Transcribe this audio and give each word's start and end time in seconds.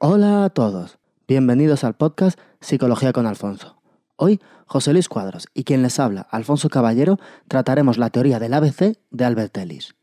Hola 0.00 0.44
a 0.44 0.50
todos, 0.50 1.00
bienvenidos 1.26 1.82
al 1.82 1.96
podcast 1.96 2.38
Psicología 2.60 3.12
con 3.12 3.26
Alfonso. 3.26 3.82
Hoy, 4.14 4.40
José 4.64 4.92
Luis 4.92 5.08
Cuadros 5.08 5.48
y 5.54 5.64
quien 5.64 5.82
les 5.82 5.98
habla, 5.98 6.20
Alfonso 6.30 6.68
Caballero, 6.68 7.18
trataremos 7.48 7.98
la 7.98 8.10
teoría 8.10 8.38
del 8.38 8.54
ABC 8.54 8.96
de 9.10 9.24
Albert 9.24 9.56
Ellis. 9.56 9.96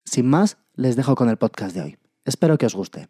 Sin 0.05 0.29
más, 0.29 0.59
les 0.75 0.97
dejo 0.97 1.15
con 1.15 1.29
el 1.29 1.37
podcast 1.37 1.75
de 1.75 1.83
hoy. 1.83 1.99
Espero 2.25 2.59
que 2.59 2.67
os 2.67 2.75
guste. 2.75 3.09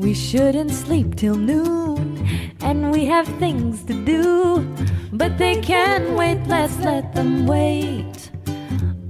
We 0.00 0.14
shouldn't 0.14 0.72
sleep 0.72 1.14
till 1.14 1.36
noon. 1.36 2.26
And 2.60 2.90
we 2.90 3.04
have 3.06 3.28
things 3.38 3.84
to 3.84 3.94
do. 4.04 4.64
But 5.12 5.38
they 5.38 5.60
can 5.60 6.16
wait, 6.16 6.40
let's 6.46 6.76
let 6.78 7.14
them 7.14 7.46
wait. 7.46 8.30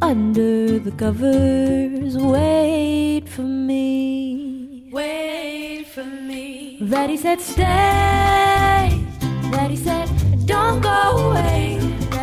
Under 0.02 0.78
the 0.78 0.92
covers, 0.92 2.16
wait 2.16 3.24
for 3.28 3.42
me. 3.42 4.88
Wait 4.92 5.84
for 5.86 6.04
me. 6.04 6.78
Ready, 6.82 7.16
said, 7.16 7.40
stay. 7.40 9.04
Ready, 9.52 9.76
said, 9.76 10.08
don't 10.46 10.80
go 10.80 11.30
away. 11.30 11.78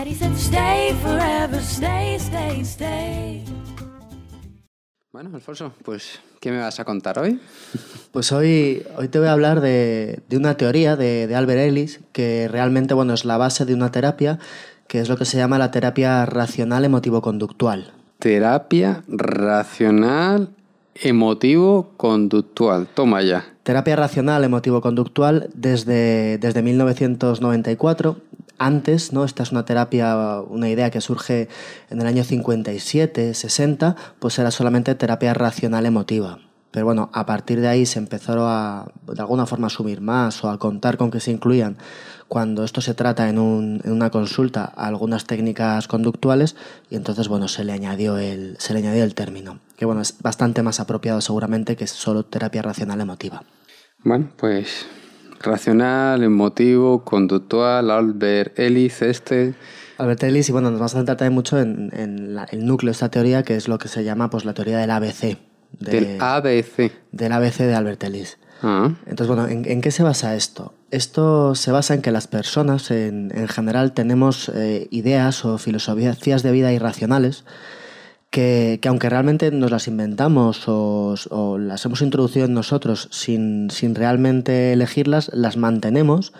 Daddy 0.07 0.13
said 0.13 0.37
stay 0.37 0.95
forever, 1.01 1.59
stay, 1.59 2.17
stay, 2.17 2.63
stay. 2.63 3.46
Bueno, 5.17 5.31
Alfonso, 5.33 5.73
pues, 5.83 6.19
¿qué 6.39 6.51
me 6.51 6.59
vas 6.59 6.79
a 6.79 6.85
contar 6.85 7.17
hoy? 7.17 7.39
Pues 8.11 8.31
hoy, 8.31 8.83
hoy 8.97 9.07
te 9.07 9.17
voy 9.17 9.27
a 9.27 9.31
hablar 9.31 9.61
de, 9.61 10.19
de 10.29 10.37
una 10.37 10.57
teoría 10.57 10.95
de, 10.95 11.25
de, 11.25 11.35
Albert 11.35 11.59
Ellis 11.59 12.01
que 12.11 12.47
realmente 12.47 12.93
bueno, 12.93 13.15
es 13.15 13.25
la 13.25 13.35
base 13.37 13.65
de 13.65 13.73
una 13.73 13.91
terapia 13.91 14.37
que 14.87 14.99
es 14.99 15.09
lo 15.09 15.17
que 15.17 15.25
se 15.25 15.37
llama 15.37 15.57
la 15.57 15.71
terapia 15.71 16.23
racional 16.27 16.85
emotivo-conductual. 16.85 17.93
Terapia 18.19 19.01
racional 19.07 20.49
emotivo-conductual. 20.93 22.87
Toma 22.93 23.23
ya. 23.23 23.43
Terapia 23.63 23.95
racional 23.95 24.43
emotivo-conductual 24.43 25.49
desde, 25.55 26.37
desde 26.37 26.61
1994. 26.61 28.17
Antes, 28.59 29.13
¿no? 29.13 29.23
Esta 29.23 29.43
es 29.43 29.51
una 29.51 29.65
terapia, 29.65 30.41
una 30.41 30.69
idea 30.69 30.89
que 30.89 31.01
surge 31.01 31.47
en 31.89 32.01
el 32.01 32.07
año 32.07 32.23
57, 32.23 33.33
60, 33.33 33.95
pues 34.19 34.39
era 34.39 34.51
solamente 34.51 34.95
terapia 34.95 35.33
racional 35.33 35.85
emotiva. 35.85 36.39
Pero 36.71 36.85
bueno, 36.85 37.09
a 37.13 37.25
partir 37.25 37.61
de 37.61 37.67
ahí 37.67 37.85
se 37.85 37.99
empezó 37.99 38.47
a, 38.47 38.91
de 39.11 39.21
alguna 39.21 39.45
forma, 39.45 39.67
a 39.67 39.67
asumir 39.67 40.01
más 40.01 40.43
o 40.43 40.49
a 40.49 40.59
contar 40.59 40.97
con 40.97 41.11
que 41.11 41.19
se 41.19 41.31
incluían, 41.31 41.77
cuando 42.27 42.63
esto 42.63 42.81
se 42.81 42.93
trata 42.93 43.29
en, 43.29 43.37
en 43.83 43.91
una 43.91 44.09
consulta, 44.09 44.65
algunas 44.65 45.25
técnicas 45.25 45.87
conductuales 45.87 46.55
y 46.89 46.95
entonces, 46.95 47.29
bueno, 47.29 47.47
se 47.47 47.63
le, 47.63 47.71
añadió 47.71 48.17
el, 48.17 48.57
se 48.59 48.73
le 48.73 48.79
añadió 48.79 49.03
el 49.03 49.15
término, 49.15 49.59
que 49.77 49.85
bueno, 49.85 50.01
es 50.01 50.21
bastante 50.21 50.61
más 50.61 50.79
apropiado 50.79 51.21
seguramente 51.21 51.75
que 51.75 51.87
solo 51.87 52.25
terapia 52.25 52.61
racional 52.61 52.99
emotiva. 53.01 53.43
Bueno, 54.03 54.29
pues 54.37 54.85
racional, 55.41 56.23
emotivo, 56.23 57.03
conductual, 57.03 57.91
Albert 57.91 58.57
Ellis, 58.59 59.01
este... 59.01 59.53
Albert 59.97 60.23
Ellis, 60.23 60.49
y 60.49 60.51
bueno, 60.51 60.69
nos 60.69 60.79
vamos 60.79 60.93
a 60.93 60.97
centrar 60.97 61.17
también 61.17 61.33
mucho 61.33 61.59
en, 61.59 61.89
en 61.93 62.35
la, 62.35 62.43
el 62.45 62.65
núcleo 62.65 62.89
de 62.89 62.93
esta 62.93 63.09
teoría, 63.09 63.43
que 63.43 63.55
es 63.55 63.67
lo 63.67 63.79
que 63.79 63.87
se 63.87 64.03
llama 64.03 64.29
pues 64.29 64.45
la 64.45 64.53
teoría 64.53 64.77
del 64.77 64.91
ABC, 64.91 65.37
de, 65.79 65.91
del 65.91 66.21
ABC. 66.21 66.91
Del 67.11 67.31
ABC 67.31 67.57
de 67.57 67.73
Albert 67.73 68.03
Ellis. 68.03 68.37
Ah. 68.61 68.91
Entonces, 69.05 69.27
bueno, 69.27 69.47
¿en, 69.47 69.69
¿en, 69.69 69.81
qué 69.81 69.91
se 69.91 70.03
basa 70.03 70.35
esto? 70.35 70.73
Esto 70.91 71.55
se 71.55 71.71
basa 71.71 71.93
en 71.93 72.01
que 72.01 72.11
las 72.11 72.27
personas, 72.27 72.91
en, 72.91 73.31
en 73.35 73.47
general, 73.47 73.93
tenemos 73.93 74.49
eh, 74.49 74.87
ideas 74.91 75.45
o 75.45 75.57
filosofías 75.57 76.43
de 76.43 76.51
vida 76.51 76.71
irracionales 76.71 77.43
que, 78.29 78.79
que, 78.81 78.89
aunque 78.89 79.09
realmente 79.09 79.51
nos 79.51 79.71
las 79.71 79.87
inventamos 79.87 80.63
o, 80.67 81.57
las 81.59 81.85
hemos 81.85 82.01
introducido 82.01 82.45
en 82.45 82.53
nosotros 82.53 83.07
sin, 83.11 83.69
sin 83.69 83.95
realmente 83.95 84.73
elegirlas, 84.73 85.31
las 85.33 85.57
mantenemos 85.57 86.33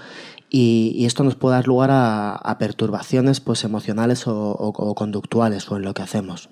y, 0.49 1.05
esto 1.05 1.23
nos 1.23 1.35
puede 1.35 1.55
dar 1.55 1.67
lugar 1.67 1.89
a, 1.91 2.57
perturbaciones 2.59 3.39
pues, 3.39 3.63
emocionales 3.63 4.23
o, 4.27 4.93
conductuales 4.95 5.69
o 5.71 5.77
en 5.77 5.83
lo 5.83 5.93
que 5.93 6.01
hacemos. 6.01 6.49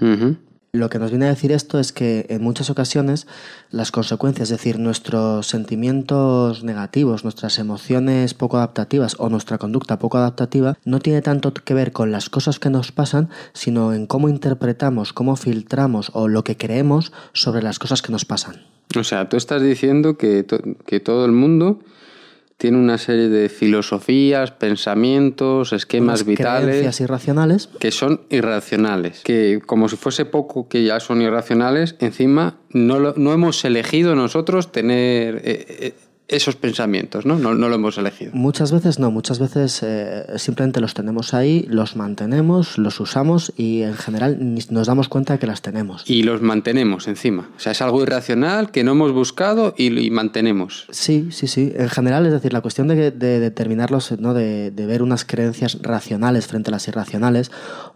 Uh. 0.00 0.34
Lo 0.74 0.90
que 0.90 0.98
nos 0.98 1.12
viene 1.12 1.26
a 1.26 1.28
decir 1.28 1.52
esto 1.52 1.78
es 1.78 1.92
que 1.92 2.26
en 2.30 2.42
muchas 2.42 2.68
ocasiones 2.68 3.28
las 3.70 3.92
consecuencias, 3.92 4.50
es 4.50 4.58
decir, 4.58 4.80
nuestros 4.80 5.46
sentimientos 5.46 6.64
negativos, 6.64 7.22
nuestras 7.22 7.60
emociones 7.60 8.34
poco 8.34 8.56
adaptativas 8.56 9.14
o 9.20 9.28
nuestra 9.28 9.56
conducta 9.56 10.00
poco 10.00 10.18
adaptativa, 10.18 10.76
no 10.84 10.98
tiene 10.98 11.22
tanto 11.22 11.54
que 11.54 11.74
ver 11.74 11.92
con 11.92 12.10
las 12.10 12.28
cosas 12.28 12.58
que 12.58 12.70
nos 12.70 12.90
pasan, 12.90 13.30
sino 13.52 13.92
en 13.92 14.08
cómo 14.08 14.28
interpretamos, 14.28 15.12
cómo 15.12 15.36
filtramos 15.36 16.10
o 16.12 16.26
lo 16.26 16.42
que 16.42 16.56
creemos 16.56 17.12
sobre 17.34 17.62
las 17.62 17.78
cosas 17.78 18.02
que 18.02 18.10
nos 18.10 18.24
pasan. 18.24 18.64
O 18.98 19.04
sea, 19.04 19.28
tú 19.28 19.36
estás 19.36 19.62
diciendo 19.62 20.18
que, 20.18 20.44
que 20.86 20.98
todo 20.98 21.24
el 21.24 21.30
mundo 21.30 21.84
tiene 22.56 22.78
una 22.78 22.98
serie 22.98 23.28
de 23.28 23.48
filosofías, 23.48 24.52
pensamientos, 24.52 25.72
esquemas 25.72 26.22
Unas 26.22 26.26
vitales. 26.26 27.00
Irracionales. 27.00 27.68
Que 27.78 27.90
son 27.90 28.22
irracionales. 28.30 29.22
Que 29.24 29.60
como 29.64 29.88
si 29.88 29.96
fuese 29.96 30.24
poco 30.24 30.68
que 30.68 30.84
ya 30.84 31.00
son 31.00 31.20
irracionales, 31.20 31.96
encima 31.98 32.58
no, 32.70 32.98
lo, 32.98 33.14
no 33.16 33.32
hemos 33.32 33.64
elegido 33.64 34.14
nosotros 34.14 34.72
tener 34.72 35.36
eh, 35.44 35.66
eh, 35.68 35.94
esos 36.26 36.56
pensamientos, 36.56 37.26
¿no? 37.26 37.38
¿no? 37.38 37.54
No 37.54 37.68
lo 37.68 37.74
hemos 37.74 37.98
elegido. 37.98 38.32
Muchas 38.34 38.72
veces 38.72 38.98
no, 38.98 39.10
muchas 39.10 39.38
veces 39.38 39.82
eh, 39.82 40.24
simplemente 40.36 40.80
los 40.80 40.94
tenemos 40.94 41.34
ahí, 41.34 41.66
los 41.68 41.96
mantenemos, 41.96 42.78
los 42.78 42.98
usamos 42.98 43.52
y 43.56 43.82
en 43.82 43.94
general 43.94 44.38
nos 44.70 44.86
damos 44.86 45.08
cuenta 45.08 45.34
de 45.34 45.38
que 45.38 45.46
las 45.46 45.60
tenemos. 45.60 46.08
Y 46.08 46.22
los 46.22 46.40
mantenemos 46.40 47.08
encima. 47.08 47.50
O 47.56 47.60
sea, 47.60 47.72
es 47.72 47.82
algo 47.82 48.02
irracional 48.02 48.70
que 48.70 48.84
no 48.84 48.92
hemos 48.92 49.12
buscado 49.12 49.74
y, 49.76 49.98
y 49.98 50.10
mantenemos. 50.10 50.86
Sí, 50.90 51.28
sí, 51.30 51.46
sí. 51.46 51.72
En 51.76 51.90
general, 51.90 52.24
es 52.24 52.32
decir, 52.32 52.52
la 52.52 52.62
cuestión 52.62 52.88
de, 52.88 53.10
de 53.10 53.40
determinarlos, 53.40 54.18
¿no? 54.18 54.32
De, 54.32 54.70
de 54.70 54.86
ver 54.86 55.02
unas 55.02 55.24
creencias 55.24 55.78
racionales 55.82 56.46
frente 56.46 56.70
a 56.70 56.72
las 56.72 56.88
irracionales, 56.88 57.50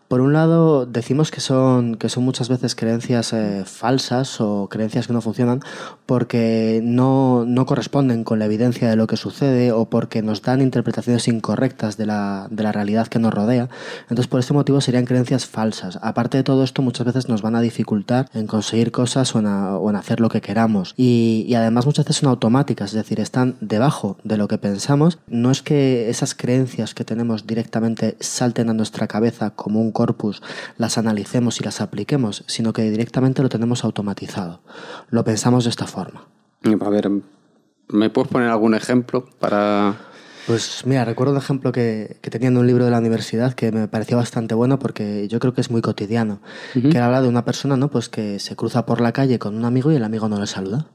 por 0.08 0.22
un 0.22 0.32
lado, 0.32 0.86
decimos 0.86 1.30
que 1.30 1.42
son, 1.42 1.96
que 1.96 2.08
son 2.08 2.24
muchas 2.24 2.48
veces 2.48 2.74
creencias 2.74 3.34
eh, 3.34 3.64
falsas 3.66 4.40
o 4.40 4.66
creencias 4.70 5.06
que 5.06 5.12
no 5.12 5.20
funcionan 5.20 5.60
porque 6.06 6.80
no, 6.82 7.44
no, 7.46 7.66
corresponden 7.66 8.17
con 8.24 8.38
la 8.38 8.44
evidencia 8.44 8.88
de 8.88 8.96
lo 8.96 9.06
que 9.06 9.16
sucede 9.16 9.72
o 9.72 9.86
porque 9.86 10.22
nos 10.22 10.42
dan 10.42 10.60
interpretaciones 10.60 11.28
incorrectas 11.28 11.96
de 11.96 12.06
la, 12.06 12.48
de 12.50 12.62
la 12.62 12.72
realidad 12.72 13.08
que 13.08 13.18
nos 13.18 13.32
rodea. 13.34 13.68
Entonces, 14.02 14.26
por 14.26 14.40
este 14.40 14.54
motivo 14.54 14.80
serían 14.80 15.04
creencias 15.04 15.46
falsas. 15.46 15.98
Aparte 16.02 16.38
de 16.38 16.44
todo 16.44 16.64
esto, 16.64 16.82
muchas 16.82 17.06
veces 17.06 17.28
nos 17.28 17.42
van 17.42 17.56
a 17.56 17.60
dificultar 17.60 18.28
en 18.34 18.46
conseguir 18.46 18.92
cosas 18.92 19.34
o 19.34 19.38
en, 19.38 19.96
hacer 19.96 20.20
lo 20.20 20.28
que 20.28 20.40
queramos. 20.40 20.94
Y, 20.96 21.44
y 21.48 21.54
además 21.54 21.86
muchas 21.86 22.04
veces 22.04 22.20
son 22.20 22.28
automáticas, 22.28 22.90
es 22.90 22.96
decir, 22.96 23.20
están 23.20 23.56
debajo 23.60 24.16
de 24.24 24.36
lo 24.36 24.48
que 24.48 24.58
pensamos. 24.58 25.18
No 25.26 25.50
es 25.50 25.62
que 25.62 26.10
esas 26.10 26.34
creencias 26.34 26.94
que 26.94 27.04
tenemos 27.04 27.46
directamente 27.46 28.16
salten 28.20 28.70
a 28.70 28.74
nuestra 28.74 29.06
cabeza 29.06 29.50
como 29.50 29.80
un 29.80 29.92
corpus, 29.92 30.42
las 30.76 30.98
analicemos 30.98 31.60
y 31.60 31.64
las 31.64 31.80
apliquemos, 31.80 32.44
sino 32.46 32.72
que 32.72 32.90
directamente 32.90 33.42
lo 33.42 33.48
tenemos 33.48 33.84
automatizado. 33.84 34.60
Lo 35.10 35.24
pensamos 35.24 35.64
de 35.64 35.70
esta 35.70 35.86
forma. 35.86 36.26
A 36.64 36.88
ver, 36.90 37.10
¿me 37.88 38.10
puedes 38.10 38.30
poner 38.30 38.48
algún 38.48 38.74
ejemplo 38.74 39.26
para 39.38 39.96
Pues 40.46 40.82
mira, 40.86 41.04
recuerdo 41.04 41.32
un 41.32 41.38
ejemplo 41.38 41.72
que, 41.72 42.18
que, 42.20 42.30
tenía 42.30 42.48
en 42.48 42.56
un 42.56 42.66
libro 42.66 42.84
de 42.84 42.90
la 42.90 42.98
universidad 42.98 43.54
que 43.54 43.72
me 43.72 43.88
pareció 43.88 44.16
bastante 44.16 44.54
bueno 44.54 44.78
porque 44.78 45.28
yo 45.28 45.38
creo 45.38 45.52
que 45.52 45.60
es 45.60 45.70
muy 45.70 45.82
cotidiano. 45.82 46.40
Que 46.72 46.98
habla 46.98 47.22
de 47.22 47.28
una 47.28 47.44
persona 47.44 47.76
¿no? 47.76 47.90
pues 47.90 48.08
que 48.08 48.38
se 48.38 48.56
cruza 48.56 48.86
por 48.86 49.00
la 49.00 49.12
calle 49.12 49.38
con 49.38 49.56
un 49.56 49.64
amigo 49.64 49.92
y 49.92 49.96
el 49.96 50.04
amigo 50.04 50.28
no 50.28 50.40
le 50.40 50.46
saluda. 50.46 50.86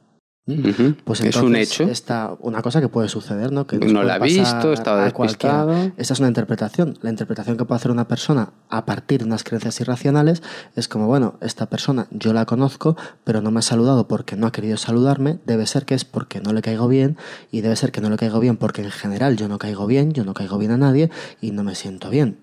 Pues 0.45 1.21
es 1.21 1.37
un 1.37 1.55
hecho. 1.55 1.83
Está 1.83 2.35
una 2.39 2.61
cosa 2.61 2.81
que 2.81 2.89
puede 2.89 3.07
suceder, 3.07 3.53
¿no? 3.53 3.65
Que 3.65 3.77
no 3.77 4.03
la 4.03 4.15
ha 4.15 4.19
visto, 4.19 4.73
estaba 4.73 5.05
despistado. 5.05 5.91
Esa 5.95 6.13
es 6.13 6.19
una 6.19 6.27
interpretación. 6.27 6.97
La 7.01 7.09
interpretación 7.09 7.55
que 7.55 7.63
puede 7.63 7.77
hacer 7.77 7.91
una 7.91 8.09
persona 8.09 8.51
a 8.69 8.85
partir 8.85 9.19
de 9.19 9.25
unas 9.25 9.45
creencias 9.45 9.79
irracionales 9.79 10.43
es 10.75 10.89
como, 10.89 11.07
bueno, 11.07 11.37
esta 11.39 11.67
persona 11.67 12.07
yo 12.11 12.33
la 12.33 12.45
conozco, 12.45 12.97
pero 13.23 13.41
no 13.41 13.51
me 13.51 13.59
ha 13.59 13.61
saludado 13.61 14.09
porque 14.09 14.35
no 14.35 14.47
ha 14.47 14.51
querido 14.51 14.75
saludarme. 14.75 15.39
Debe 15.45 15.65
ser 15.65 15.85
que 15.85 15.95
es 15.95 16.03
porque 16.03 16.41
no 16.41 16.51
le 16.51 16.61
caigo 16.61 16.89
bien 16.89 17.17
y 17.49 17.61
debe 17.61 17.77
ser 17.77 17.93
que 17.93 18.01
no 18.01 18.09
le 18.09 18.17
caigo 18.17 18.41
bien 18.41 18.57
porque 18.57 18.81
en 18.81 18.91
general 18.91 19.37
yo 19.37 19.47
no 19.47 19.59
caigo 19.59 19.87
bien, 19.87 20.11
yo 20.11 20.25
no 20.25 20.33
caigo 20.33 20.57
bien 20.57 20.71
a 20.71 20.77
nadie 20.77 21.09
y 21.39 21.51
no 21.51 21.63
me 21.63 21.75
siento 21.75 22.09
bien. 22.09 22.39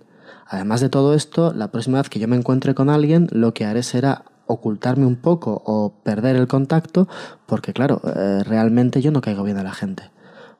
Además 0.46 0.80
de 0.80 0.88
todo 0.88 1.14
esto, 1.14 1.52
la 1.52 1.70
próxima 1.70 1.98
vez 1.98 2.08
que 2.08 2.18
yo 2.18 2.26
me 2.28 2.36
encuentre 2.36 2.74
con 2.74 2.88
alguien, 2.88 3.28
lo 3.30 3.52
que 3.52 3.66
haré 3.66 3.82
será 3.82 4.24
ocultarme 4.50 5.06
un 5.06 5.16
poco 5.16 5.62
o 5.64 5.92
perder 6.02 6.36
el 6.36 6.48
contacto, 6.48 7.08
porque 7.46 7.72
claro, 7.72 8.00
eh, 8.04 8.42
realmente 8.44 9.00
yo 9.00 9.10
no 9.10 9.20
caigo 9.20 9.42
bien 9.44 9.58
a 9.58 9.62
la 9.62 9.72
gente. 9.72 10.10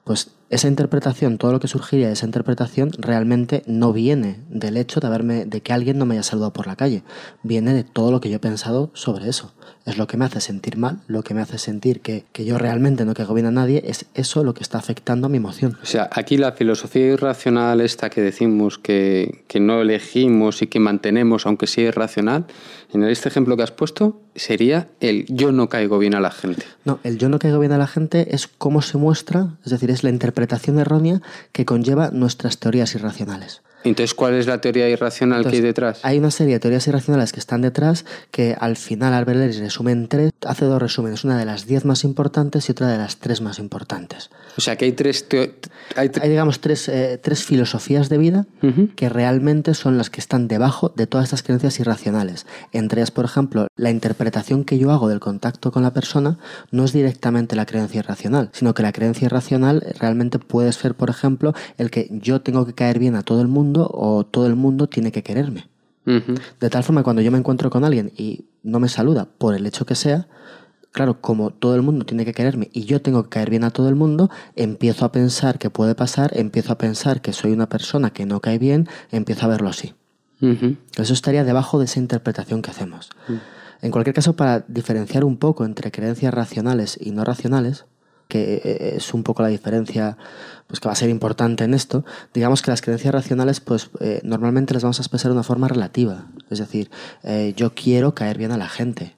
Pues 0.04 0.32
esa 0.50 0.67
interpretación, 0.67 1.38
todo 1.38 1.52
lo 1.52 1.61
que 1.61 1.69
surgiría 1.69 2.08
de 2.08 2.14
esa 2.14 2.26
interpretación 2.26 2.91
realmente 2.99 3.62
no 3.67 3.93
viene 3.93 4.41
del 4.49 4.76
hecho 4.76 4.99
de 4.99 5.06
haberme, 5.06 5.44
de 5.44 5.61
que 5.61 5.73
alguien 5.73 5.97
no 5.97 6.06
me 6.06 6.17
haya 6.17 6.25
saludado 6.25 6.52
por 6.52 6.67
la 6.67 6.75
calle, 6.75 7.05
viene 7.44 7.73
de 7.73 7.85
todo 7.85 8.11
lo 8.11 8.20
que 8.20 8.31
yo 8.31 8.37
he 8.37 8.41
pensado 8.41 8.91
sobre 8.93 9.29
eso. 9.29 9.52
Es 9.87 9.97
lo 9.97 10.08
que 10.08 10.17
me 10.17 10.25
hace 10.25 10.41
sentir 10.41 10.76
mal, 10.76 11.00
lo 11.06 11.23
que 11.23 11.35
me 11.35 11.41
hace 11.41 11.56
sentir 11.56 12.00
que, 12.00 12.25
que 12.32 12.44
yo 12.44 12.58
realmente 12.58 13.05
no 13.05 13.14
caigo 13.14 13.32
bien 13.32 13.47
a 13.47 13.52
nadie, 13.52 13.82
es 13.87 14.06
eso 14.14 14.43
lo 14.43 14.52
que 14.52 14.62
está 14.62 14.79
afectando 14.79 15.26
a 15.26 15.31
mi 15.31 15.37
emoción. 15.37 15.79
O 15.82 15.87
sea, 15.87 16.11
aquí 16.12 16.37
la 16.37 16.53
filosofía 16.53 17.06
irracional 17.06 17.81
esta 17.81 18.11
que 18.11 18.20
decimos 18.20 18.76
que, 18.76 19.44
que 19.46 19.61
no 19.61 19.81
elegimos 19.81 20.62
y 20.62 20.67
que 20.67 20.81
mantenemos, 20.81 21.46
aunque 21.46 21.69
sea 21.69 21.88
irracional, 21.88 22.46
en 22.93 23.05
este 23.05 23.29
ejemplo 23.29 23.56
que 23.56 23.62
has 23.62 23.70
puesto, 23.70 24.20
sería 24.35 24.88
el 24.99 25.26
yo 25.29 25.53
no 25.53 25.69
caigo 25.69 25.99
bien 25.99 26.14
a 26.14 26.20
la 26.20 26.32
gente. 26.32 26.64
No, 26.85 26.99
el 27.05 27.19
yo 27.19 27.29
no 27.29 27.38
caigo 27.38 27.61
bien 27.61 27.73
a 27.73 27.79
la 27.79 27.87
gente 27.87 28.35
es 28.35 28.49
cómo 28.49 28.82
se 28.82 28.99
muestra, 28.99 29.55
es 29.64 29.70
decir, 29.70 29.91
es 29.91 30.03
la 30.03 30.11
interpretación 30.11 30.39
interpretación 30.40 30.78
errónea 30.78 31.20
que 31.52 31.66
conlleva 31.66 32.10
nuestras 32.12 32.58
teorías 32.58 32.94
irracionales. 32.94 33.62
Entonces, 33.82 34.15
¿cuál 34.15 34.35
es 34.35 34.47
la 34.47 34.61
teoría 34.61 34.88
irracional 34.88 35.47
que 35.47 35.56
hay 35.56 35.62
detrás? 35.62 36.00
Hay 36.03 36.19
una 36.19 36.31
serie 36.31 36.55
de 36.55 36.61
teorías 36.61 36.87
irracionales 36.87 37.32
que 37.32 37.41
están 37.41 37.62
detrás 37.62 38.05
que 38.31 38.55
al 38.59 38.77
final 38.77 39.15
Albert 39.15 39.41
Ellis 39.41 39.59
resume 39.59 39.93
en 39.93 40.09
tres, 40.09 40.32
hace 40.47 40.67
dos 40.67 40.81
resúmenes, 40.81 41.25
una 41.25 41.38
de 41.38 41.47
las 41.47 41.67
diez 41.67 41.85
más 41.85 42.05
importantes 42.05 42.69
y 42.69 42.73
otra 42.73 42.88
de 42.88 42.99
las 42.99 43.17
tres 43.17 43.41
más 43.41 43.59
importantes. 43.59 44.31
O 44.56 44.61
sea 44.61 44.77
que 44.77 44.85
hay 44.85 44.93
tres... 44.93 45.27
Hay, 45.97 46.11
digamos, 46.29 46.61
tres, 46.61 46.88
eh, 46.88 47.19
tres, 47.23 47.44
filosofías 47.44 48.09
de 48.09 48.19
vida 48.19 48.47
que 48.97 49.09
realmente 49.09 49.75
son 49.75 49.97
las 49.97 50.11
que 50.11 50.21
están 50.21 50.47
debajo 50.47 50.93
de 50.94 51.06
todas 51.06 51.25
estas 51.25 51.43
creencias 51.43 51.81
irracionales. 51.81 52.47
Entre 52.73 53.00
ellas, 53.00 53.11
por 53.11 53.25
ejemplo, 53.25 53.67
la 53.77 53.91
interpretación 53.91 54.65
que 54.65 54.79
yo 54.79 54.91
hago 54.91 55.09
del 55.09 55.21
contacto 55.21 55.73
con 55.73 55.82
la 55.82 55.93
persona 55.93 56.38
no 56.71 56.85
es 56.85 56.93
directamente 56.93 57.56
la 57.56 57.67
creencia 57.67 58.00
irracional, 58.00 58.50
sino 58.53 58.75
que 58.75 58.82
la 58.82 58.93
creencia 58.93 59.27
irracional 59.27 59.85
realmente 59.99 60.38
puede 60.38 60.73
ser, 60.73 60.94
por 60.94 61.11
ejemplo, 61.11 61.55
el 61.79 61.91
que 61.91 62.09
yo 62.11 62.41
tengo 62.41 62.67
que 62.67 62.75
caer 62.75 62.99
bien 62.99 63.17
a 63.17 63.23
todo 63.23 63.41
el 63.41 63.49
mundo 63.49 63.69
o 63.78 64.25
todo 64.25 64.46
el 64.46 64.56
mundo 64.56 64.88
tiene 64.88 65.12
que 65.12 65.22
quererme. 65.22 65.69
De 66.05 66.70
tal 66.70 66.82
forma 66.82 67.02
cuando 67.02 67.22
yo 67.22 67.31
me 67.31 67.38
encuentro 67.38 67.70
con 67.70 67.84
alguien 67.84 68.12
y 68.17 68.46
no 68.62 68.81
me 68.81 68.88
saluda 68.88 69.28
por 69.38 69.55
el 69.55 69.67
hecho 69.67 69.87
que 69.87 69.94
sea, 69.94 70.26
claro, 70.93 71.20
como 71.20 71.50
todo 71.50 71.76
el 71.76 71.82
mundo 71.82 72.05
tiene 72.05 72.25
que 72.25 72.32
quererme 72.32 72.69
y 72.72 72.84
yo 72.84 73.00
tengo 73.00 73.25
que 73.25 73.28
caer 73.28 73.50
bien 73.50 73.64
a 73.64 73.70
todo 73.70 73.88
el 73.88 73.94
mundo, 73.94 74.31
empiezo 74.56 75.05
a 75.05 75.12
pensar 75.12 75.58
que 75.58 75.70
puede 75.70 75.94
pasar, 75.94 76.37
empiezo 76.37 76.72
a 76.72 76.78
pensar 76.78 77.20
que 77.20 77.32
soy 77.32 77.52
una 77.52 77.69
persona 77.69 78.11
que 78.11 78.26
no 78.26 78.40
cae 78.40 78.58
bien, 78.58 78.88
empiezo 79.11 79.46
a 79.46 79.49
verlo 79.49 79.69
así. 79.69 79.94
Eso 80.96 81.12
estaría 81.12 81.44
debajo 81.44 81.78
de 81.78 81.84
esa 81.84 82.00
interpretación 82.00 82.62
que 82.62 82.70
hacemos. 82.70 83.11
En 83.82 83.90
cualquier 83.90 84.14
caso, 84.14 84.37
para 84.37 84.61
diferenciar 84.69 85.25
un 85.25 85.37
poco 85.37 85.64
entre 85.64 85.90
creencias 85.90 86.32
racionales 86.32 86.99
y 87.00 87.11
no 87.12 87.25
racionales, 87.25 87.84
que 88.28 88.62
eh, 88.64 88.96
es 88.96 89.12
un 89.12 89.22
poco 89.22 89.43
la 89.43 89.49
diferencia 89.49 90.17
pues 90.70 90.78
que 90.78 90.88
va 90.88 90.93
a 90.93 90.96
ser 90.96 91.11
importante 91.11 91.64
en 91.64 91.75
esto, 91.75 92.05
digamos 92.32 92.62
que 92.62 92.70
las 92.70 92.81
creencias 92.81 93.12
racionales 93.12 93.58
pues 93.58 93.90
eh, 93.99 94.20
normalmente 94.22 94.72
las 94.72 94.84
vamos 94.84 95.00
a 95.00 95.02
expresar 95.02 95.31
de 95.31 95.34
una 95.34 95.43
forma 95.43 95.67
relativa, 95.67 96.28
es 96.49 96.61
decir, 96.61 96.90
eh, 97.25 97.55
yo 97.56 97.75
quiero 97.75 98.14
caer 98.14 98.38
bien 98.38 98.52
a 98.52 98.56
la 98.56 98.69
gente, 98.69 99.17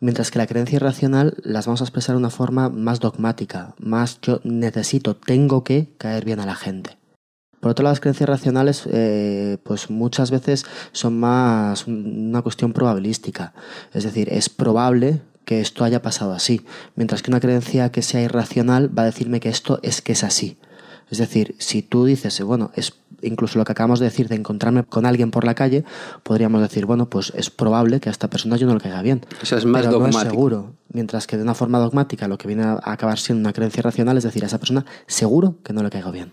mientras 0.00 0.30
que 0.30 0.38
la 0.38 0.46
creencia 0.46 0.76
irracional 0.76 1.36
las 1.44 1.66
vamos 1.66 1.82
a 1.82 1.84
expresar 1.84 2.14
de 2.14 2.20
una 2.20 2.30
forma 2.30 2.70
más 2.70 2.98
dogmática, 2.98 3.74
más 3.78 4.18
yo 4.22 4.40
necesito, 4.42 5.16
tengo 5.16 5.64
que 5.64 5.94
caer 5.98 6.24
bien 6.24 6.40
a 6.40 6.46
la 6.46 6.56
gente. 6.56 6.96
Por 7.60 7.72
otro 7.72 7.82
lado, 7.82 7.92
las 7.92 8.00
creencias 8.00 8.28
racionales, 8.28 8.88
pues 9.64 9.90
muchas 9.90 10.30
veces 10.30 10.66
son 10.92 11.18
más 11.18 11.86
una 11.88 12.42
cuestión 12.42 12.72
probabilística. 12.72 13.54
Es 13.92 14.04
decir, 14.04 14.28
es 14.30 14.48
probable 14.48 15.22
que 15.46 15.60
esto 15.60 15.84
haya 15.84 16.02
pasado 16.02 16.32
así, 16.32 16.66
mientras 16.96 17.22
que 17.22 17.30
una 17.30 17.40
creencia 17.40 17.90
que 17.90 18.02
sea 18.02 18.20
irracional 18.20 18.96
va 18.96 19.02
a 19.02 19.06
decirme 19.06 19.40
que 19.40 19.48
esto 19.48 19.78
es 19.82 20.02
que 20.02 20.12
es 20.12 20.22
así. 20.22 20.58
Es 21.10 21.18
decir, 21.18 21.54
si 21.58 21.82
tú 21.82 22.04
dices, 22.04 22.40
bueno, 22.42 22.70
es 22.74 22.94
incluso 23.22 23.58
lo 23.58 23.64
que 23.64 23.72
acabamos 23.72 24.00
de 24.00 24.06
decir 24.06 24.28
de 24.28 24.34
encontrarme 24.34 24.84
con 24.84 25.06
alguien 25.06 25.30
por 25.30 25.44
la 25.44 25.54
calle, 25.54 25.84
podríamos 26.22 26.60
decir, 26.60 26.86
bueno, 26.86 27.08
pues 27.08 27.32
es 27.36 27.50
probable 27.50 28.00
que 28.00 28.08
a 28.08 28.12
esta 28.12 28.28
persona 28.28 28.56
yo 28.56 28.66
no 28.66 28.74
le 28.74 28.80
caiga 28.80 29.02
bien. 29.02 29.24
Eso 29.40 29.56
es 29.56 29.64
más 29.64 29.82
pero 29.82 29.92
dogmático. 29.92 30.18
No 30.18 30.26
es 30.26 30.30
seguro. 30.30 30.74
Mientras 30.92 31.26
que 31.26 31.36
de 31.36 31.42
una 31.42 31.54
forma 31.54 31.78
dogmática 31.78 32.28
lo 32.28 32.38
que 32.38 32.48
viene 32.48 32.64
a 32.64 32.80
acabar 32.84 33.18
siendo 33.18 33.40
una 33.40 33.52
creencia 33.52 33.82
racional 33.82 34.16
es 34.16 34.24
decir, 34.24 34.42
a 34.44 34.46
esa 34.46 34.58
persona 34.58 34.84
seguro 35.06 35.56
que 35.62 35.72
no 35.72 35.82
le 35.82 35.90
caiga 35.90 36.10
bien. 36.10 36.32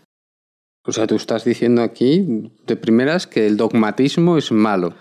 O 0.85 0.91
sea, 0.91 1.07
tú 1.07 1.15
estás 1.15 1.45
diciendo 1.45 1.81
aquí 1.81 2.51
de 2.65 2.75
primeras 2.75 3.25
que 3.25 3.47
el 3.47 3.57
dogmatismo 3.57 4.37
es 4.37 4.51
malo 4.51 4.95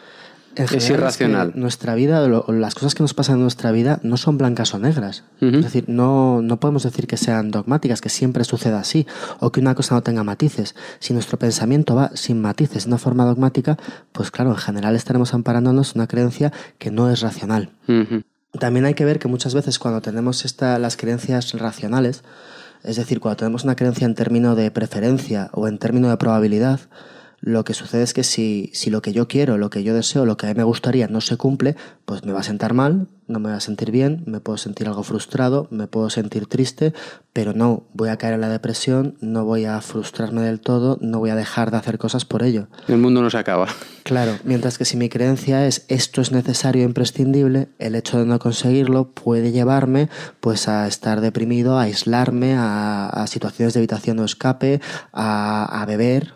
es 0.56 0.90
irracional. 0.90 1.52
nuestra 1.54 1.94
vida, 1.94 2.26
las 2.28 2.74
cosas 2.74 2.94
que 2.94 3.02
nos 3.02 3.14
pasan 3.14 3.36
en 3.36 3.42
nuestra 3.42 3.72
vida 3.72 4.00
no 4.02 4.16
son 4.16 4.38
blancas 4.38 4.74
o 4.74 4.78
negras. 4.78 5.24
Es 5.40 5.62
decir, 5.62 5.84
no, 5.88 6.42
no 6.42 6.60
podemos 6.60 6.82
decir 6.82 7.06
que 7.06 7.16
sean 7.16 7.50
dogmáticas, 7.50 8.00
que 8.00 8.08
siempre 8.08 8.44
suceda 8.44 8.80
así, 8.80 9.06
o 9.40 9.50
que 9.50 9.60
una 9.60 9.74
cosa 9.74 9.94
no 9.94 10.02
tenga 10.02 10.24
matices. 10.24 10.74
Si 10.98 11.12
nuestro 11.12 11.38
pensamiento 11.38 11.94
va 11.94 12.10
sin 12.14 12.40
matices 12.40 12.84
de 12.84 12.88
una 12.88 12.98
forma 12.98 13.24
dogmática, 13.24 13.76
pues 14.12 14.30
claro, 14.30 14.50
en 14.50 14.56
general 14.56 14.94
estaremos 14.94 15.34
amparándonos 15.34 15.94
una 15.94 16.06
creencia 16.06 16.52
que 16.78 16.90
no 16.90 17.10
es 17.10 17.20
racional. 17.20 17.70
También 18.58 18.84
hay 18.84 18.94
que 18.94 19.04
ver 19.04 19.18
que 19.18 19.28
muchas 19.28 19.54
veces 19.54 19.78
cuando 19.78 20.02
tenemos 20.02 20.44
esta, 20.44 20.78
las 20.78 20.96
creencias 20.96 21.52
racionales, 21.52 22.22
es 22.84 22.96
decir, 22.96 23.20
cuando 23.20 23.36
tenemos 23.36 23.64
una 23.64 23.76
creencia 23.76 24.04
en 24.04 24.14
términos 24.14 24.56
de 24.56 24.70
preferencia 24.70 25.50
o 25.52 25.68
en 25.68 25.78
términos 25.78 26.10
de 26.10 26.16
probabilidad, 26.16 26.80
lo 27.42 27.64
que 27.64 27.74
sucede 27.74 28.04
es 28.04 28.14
que 28.14 28.22
si, 28.22 28.70
si 28.72 28.88
lo 28.88 29.02
que 29.02 29.12
yo 29.12 29.26
quiero, 29.26 29.58
lo 29.58 29.68
que 29.68 29.82
yo 29.82 29.94
deseo, 29.94 30.24
lo 30.24 30.36
que 30.36 30.46
a 30.46 30.48
mí 30.50 30.54
me 30.54 30.62
gustaría 30.62 31.08
no 31.08 31.20
se 31.20 31.36
cumple, 31.36 31.74
pues 32.04 32.24
me 32.24 32.32
va 32.32 32.38
a 32.38 32.44
sentar 32.44 32.72
mal, 32.72 33.08
no 33.26 33.40
me 33.40 33.50
va 33.50 33.56
a 33.56 33.60
sentir 33.60 33.90
bien, 33.90 34.22
me 34.26 34.38
puedo 34.38 34.58
sentir 34.58 34.86
algo 34.86 35.02
frustrado, 35.02 35.66
me 35.70 35.88
puedo 35.88 36.08
sentir 36.08 36.46
triste, 36.46 36.92
pero 37.32 37.52
no 37.52 37.82
voy 37.94 38.10
a 38.10 38.16
caer 38.16 38.34
en 38.34 38.42
la 38.42 38.48
depresión, 38.48 39.16
no 39.20 39.44
voy 39.44 39.64
a 39.64 39.80
frustrarme 39.80 40.40
del 40.42 40.60
todo, 40.60 40.98
no 41.00 41.18
voy 41.18 41.30
a 41.30 41.34
dejar 41.34 41.72
de 41.72 41.78
hacer 41.78 41.98
cosas 41.98 42.24
por 42.24 42.44
ello. 42.44 42.68
El 42.86 42.98
mundo 42.98 43.22
no 43.22 43.28
se 43.28 43.38
acaba. 43.38 43.66
Claro, 44.04 44.38
mientras 44.44 44.78
que 44.78 44.84
si 44.84 44.96
mi 44.96 45.08
creencia 45.08 45.66
es 45.66 45.84
esto 45.88 46.20
es 46.20 46.30
necesario 46.30 46.82
e 46.82 46.86
imprescindible, 46.86 47.70
el 47.80 47.96
hecho 47.96 48.18
de 48.18 48.24
no 48.24 48.38
conseguirlo 48.38 49.08
puede 49.08 49.50
llevarme 49.50 50.08
pues 50.38 50.68
a 50.68 50.86
estar 50.86 51.20
deprimido, 51.20 51.76
a 51.76 51.82
aislarme, 51.82 52.54
a, 52.56 53.26
situaciones 53.26 53.74
de 53.74 53.80
evitación 53.80 54.18
o 54.20 54.24
escape, 54.24 54.80
a, 55.12 55.80
a 55.80 55.86
beber, 55.86 56.34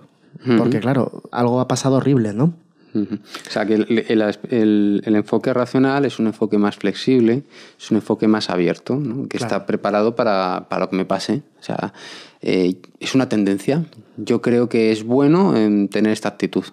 porque 0.58 0.80
claro, 0.80 1.22
algo 1.32 1.60
ha 1.60 1.68
pasado 1.68 1.96
horrible, 1.96 2.32
¿no? 2.32 2.54
O 2.94 3.50
sea, 3.50 3.66
que 3.66 3.74
el, 3.74 5.02
enfoque 5.04 5.52
racional 5.52 6.04
es 6.04 6.18
un 6.18 6.28
enfoque 6.28 6.56
más 6.56 6.76
flexible, 6.76 7.42
es 7.78 7.90
un 7.90 7.98
enfoque 7.98 8.26
más 8.26 8.48
abierto, 8.48 8.96
¿no? 8.96 9.28
que 9.28 9.36
está 9.36 9.66
preparado 9.66 10.16
para, 10.16 10.66
lo 10.78 10.88
que 10.88 10.96
me 10.96 11.04
pase. 11.04 11.42
O 11.60 11.62
sea, 11.62 11.92
eh, 12.40 12.76
es 13.00 13.14
una 13.14 13.28
tendencia. 13.28 13.84
Yo 14.16 14.40
creo 14.40 14.68
que 14.68 14.92
es 14.92 15.04
bueno 15.04 15.52
tener 15.90 16.12
esta 16.12 16.30
actitud. 16.30 16.64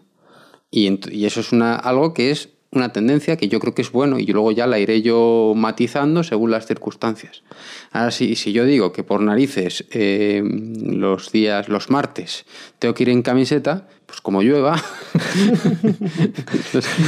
Y, 0.72 1.00
y 1.14 1.26
eso 1.26 1.42
es 1.42 1.52
una, 1.52 1.76
algo 1.76 2.14
que 2.14 2.32
es 2.32 2.50
una 2.74 2.92
tendencia 2.92 3.38
que 3.38 3.48
yo 3.48 3.60
creo 3.60 3.74
que 3.74 3.82
es 3.82 3.92
bueno 3.92 4.20
y 4.20 4.26
luego 4.26 4.52
ya 4.52 4.68
la 4.68 4.80
iré 4.80 5.02
yo 5.02 5.54
matizando 5.56 6.24
según 6.24 6.52
las 6.52 6.66
circunstancias. 6.66 7.44
Ahora, 7.92 8.12
si, 8.12 8.36
si 8.36 8.52
yo 8.52 8.66
digo 8.66 8.92
que 8.92 9.04
por 9.04 9.22
narices 9.22 9.86
eh, 9.92 10.44
los 10.44 11.32
días, 11.32 11.70
los 11.70 11.90
martes, 11.90 12.46
tengo 12.80 12.94
que 12.94 13.04
ir 13.04 13.10
en 13.10 13.22
camiseta, 13.22 13.88
pues 14.06 14.22
como 14.22 14.42
llueva, 14.42 14.76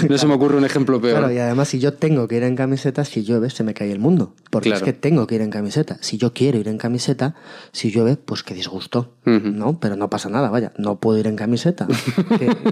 no, 0.09 0.17
se 0.17 0.27
me 0.27 0.33
ocurre 0.33 0.57
un 0.57 0.65
ejemplo 0.65 1.01
peor. 1.01 1.19
Claro, 1.19 1.33
y 1.33 1.37
además 1.37 1.67
si 1.67 1.79
yo 1.79 1.93
tengo 1.93 2.27
que 2.27 2.37
ir 2.37 2.43
en 2.43 2.55
camiseta, 2.55 3.05
si 3.05 3.23
llueve 3.23 3.49
se 3.49 3.63
me 3.63 3.73
cae 3.73 3.91
el 3.91 3.99
mundo. 3.99 4.33
Porque 4.49 4.69
es 4.69 4.81
que 4.81 4.93
tengo 4.93 5.27
que 5.27 5.35
ir 5.35 5.41
en 5.41 5.49
camiseta. 5.49 5.97
Si 6.01 6.17
yo 6.17 6.33
quiero 6.33 6.57
ir 6.57 6.67
en 6.67 6.77
camiseta, 6.77 7.35
si 7.71 7.91
llueve, 7.91 8.17
pues 8.17 8.43
qué 8.43 8.53
disgusto. 8.53 9.13
¿No? 9.25 9.79
Pero 9.79 9.95
no 9.95 10.09
pasa 10.09 10.29
nada, 10.29 10.49
vaya, 10.49 10.71
no 10.77 10.99
puedo 10.99 11.19
ir 11.19 11.27
en 11.27 11.35
camiseta. 11.35 11.87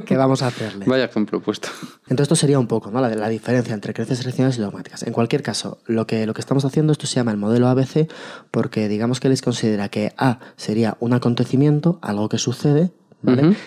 ¿Qué, 0.05 0.17
vamos 0.17 0.41
a 0.41 0.47
hacerle? 0.47 0.85
Vaya 0.85 1.05
ejemplo 1.05 1.41
puesto. 1.41 1.69
Entonces 2.03 2.25
esto 2.25 2.35
sería 2.35 2.59
un 2.59 2.67
poco 2.67 2.91
¿no? 2.91 3.01
la, 3.01 3.09
la 3.09 3.29
diferencia 3.29 3.73
entre 3.73 3.93
creencias 3.93 4.23
racionales 4.23 4.57
y 4.57 4.61
dogmáticas. 4.61 5.03
En 5.03 5.13
cualquier 5.13 5.41
caso, 5.41 5.79
lo 5.85 6.07
que, 6.07 6.25
lo 6.25 6.33
que 6.33 6.41
estamos 6.41 6.65
haciendo, 6.65 6.91
esto 6.91 7.07
se 7.07 7.15
llama 7.15 7.31
el 7.31 7.37
modelo 7.37 7.67
ABC, 7.67 8.07
porque 8.51 8.87
digamos 8.87 9.19
que 9.19 9.29
les 9.29 9.41
considera 9.41 9.89
que 9.89 10.13
A 10.17 10.39
sería 10.55 10.97
un 10.99 11.13
acontecimiento, 11.13 11.99
algo 12.01 12.29
que 12.29 12.37
sucede, 12.37 12.91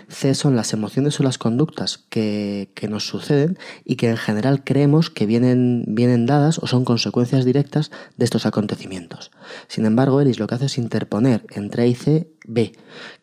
C 0.08 0.34
son 0.34 0.56
las 0.56 0.72
emociones 0.72 1.18
o 1.20 1.22
las 1.22 1.38
conductas 1.38 1.98
que, 2.08 2.68
nos 2.88 3.06
suceden 3.06 3.58
y 3.84 3.96
que 3.96 4.10
en 4.10 4.16
general 4.16 4.62
creemos 4.64 5.10
que 5.10 5.26
vienen, 5.26 5.84
vienen 5.88 6.26
dadas 6.26 6.58
o 6.58 6.66
son 6.66 6.84
consecuencias 6.84 7.44
directas 7.44 7.90
de 8.16 8.24
estos 8.24 8.46
acontecimientos. 8.46 9.30
Sin 9.68 9.86
embargo, 9.86 10.20
Elis 10.20 10.38
lo 10.38 10.46
que 10.46 10.54
hace 10.54 10.66
es 10.66 10.78
interponer 10.78 11.44
entre 11.50 11.82
A 11.82 11.86
y 11.86 11.94
C 11.94 12.30
B, 12.46 12.72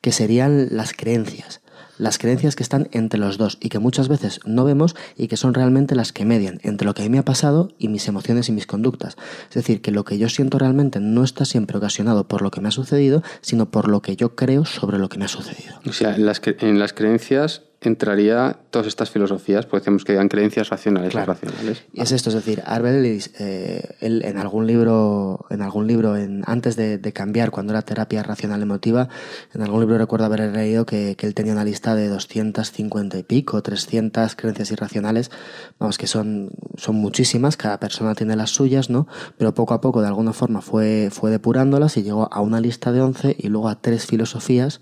que 0.01 0.11
serían 0.11 0.67
las 0.71 0.93
creencias 0.93 1.62
las 1.97 2.17
creencias 2.17 2.55
que 2.55 2.63
están 2.63 2.89
entre 2.91 3.19
los 3.19 3.37
dos 3.37 3.57
y 3.61 3.69
que 3.69 3.79
muchas 3.79 4.07
veces 4.07 4.39
no 4.45 4.65
vemos 4.65 4.95
y 5.17 5.27
que 5.27 5.37
son 5.37 5.53
realmente 5.53 5.95
las 5.95 6.11
que 6.11 6.25
median 6.25 6.59
entre 6.63 6.85
lo 6.85 6.93
que 6.93 7.01
a 7.01 7.05
mí 7.05 7.09
me 7.09 7.19
ha 7.19 7.25
pasado 7.25 7.71
y 7.77 7.87
mis 7.87 8.07
emociones 8.07 8.49
y 8.49 8.51
mis 8.51 8.67
conductas. 8.67 9.15
Es 9.49 9.55
decir, 9.55 9.81
que 9.81 9.91
lo 9.91 10.03
que 10.03 10.17
yo 10.17 10.29
siento 10.29 10.57
realmente 10.57 10.99
no 10.99 11.23
está 11.23 11.45
siempre 11.45 11.77
ocasionado 11.77 12.27
por 12.27 12.41
lo 12.41 12.51
que 12.51 12.61
me 12.61 12.69
ha 12.69 12.71
sucedido, 12.71 13.23
sino 13.41 13.69
por 13.69 13.87
lo 13.87 14.01
que 14.01 14.15
yo 14.15 14.35
creo 14.35 14.65
sobre 14.65 14.97
lo 14.97 15.09
que 15.09 15.17
me 15.17 15.25
ha 15.25 15.29
sucedido. 15.29 15.75
O 15.87 15.93
sea, 15.93 16.15
en 16.15 16.25
las, 16.25 16.41
en 16.45 16.79
las 16.79 16.93
creencias 16.93 17.63
entraría 17.89 18.57
todas 18.69 18.87
estas 18.87 19.09
filosofías, 19.09 19.65
porque 19.65 19.81
decimos 19.81 20.03
que 20.03 20.13
eran 20.13 20.29
creencias 20.29 20.69
racionales 20.69 21.13
racionales. 21.13 21.83
Y 21.93 22.01
es 22.01 22.11
esto, 22.11 22.29
es 22.29 22.35
decir, 22.35 22.61
Arbel 22.65 23.03
eh, 23.05 23.95
en 24.01 24.37
algún 24.37 24.67
libro, 24.67 25.45
en 25.49 25.61
algún 25.61 25.87
libro 25.87 26.15
en, 26.15 26.43
antes 26.45 26.75
de, 26.75 26.99
cambiar, 27.13 27.51
cuando 27.51 27.73
era 27.73 27.81
terapia 27.81 28.23
racional 28.23 28.61
emotiva, 28.61 29.09
en 29.53 29.61
algún 29.61 29.81
libro 29.81 29.97
recuerdo 29.97 30.25
haber 30.25 30.41
leído 30.53 30.85
que, 30.85 31.15
él 31.19 31.33
tenía 31.33 31.53
una 31.53 31.63
lista 31.63 31.95
de 31.95 32.09
250 32.09 33.17
y 33.17 33.23
pico, 33.23 33.61
300 33.61 34.35
creencias 34.35 34.71
irracionales, 34.71 35.31
vamos, 35.79 35.97
que 35.97 36.07
son, 36.07 36.51
son 36.75 36.95
muchísimas, 36.95 37.55
cada 37.55 37.79
persona 37.79 38.15
tiene 38.15 38.35
las 38.35 38.49
suyas, 38.49 38.89
¿no? 38.89 39.07
Pero 39.37 39.53
poco 39.53 39.73
a 39.73 39.81
poco, 39.81 40.01
de 40.01 40.07
alguna 40.07 40.33
forma, 40.33 40.61
fue, 40.61 41.09
fue 41.11 41.31
depurándolas 41.31 41.95
y 41.97 42.03
llegó 42.03 42.27
a 42.31 42.41
una 42.41 42.59
lista 42.59 42.91
de 42.91 43.01
11 43.01 43.35
y 43.39 43.47
luego 43.47 43.69
a 43.69 43.81
tres 43.81 44.05
filosofías 44.05 44.81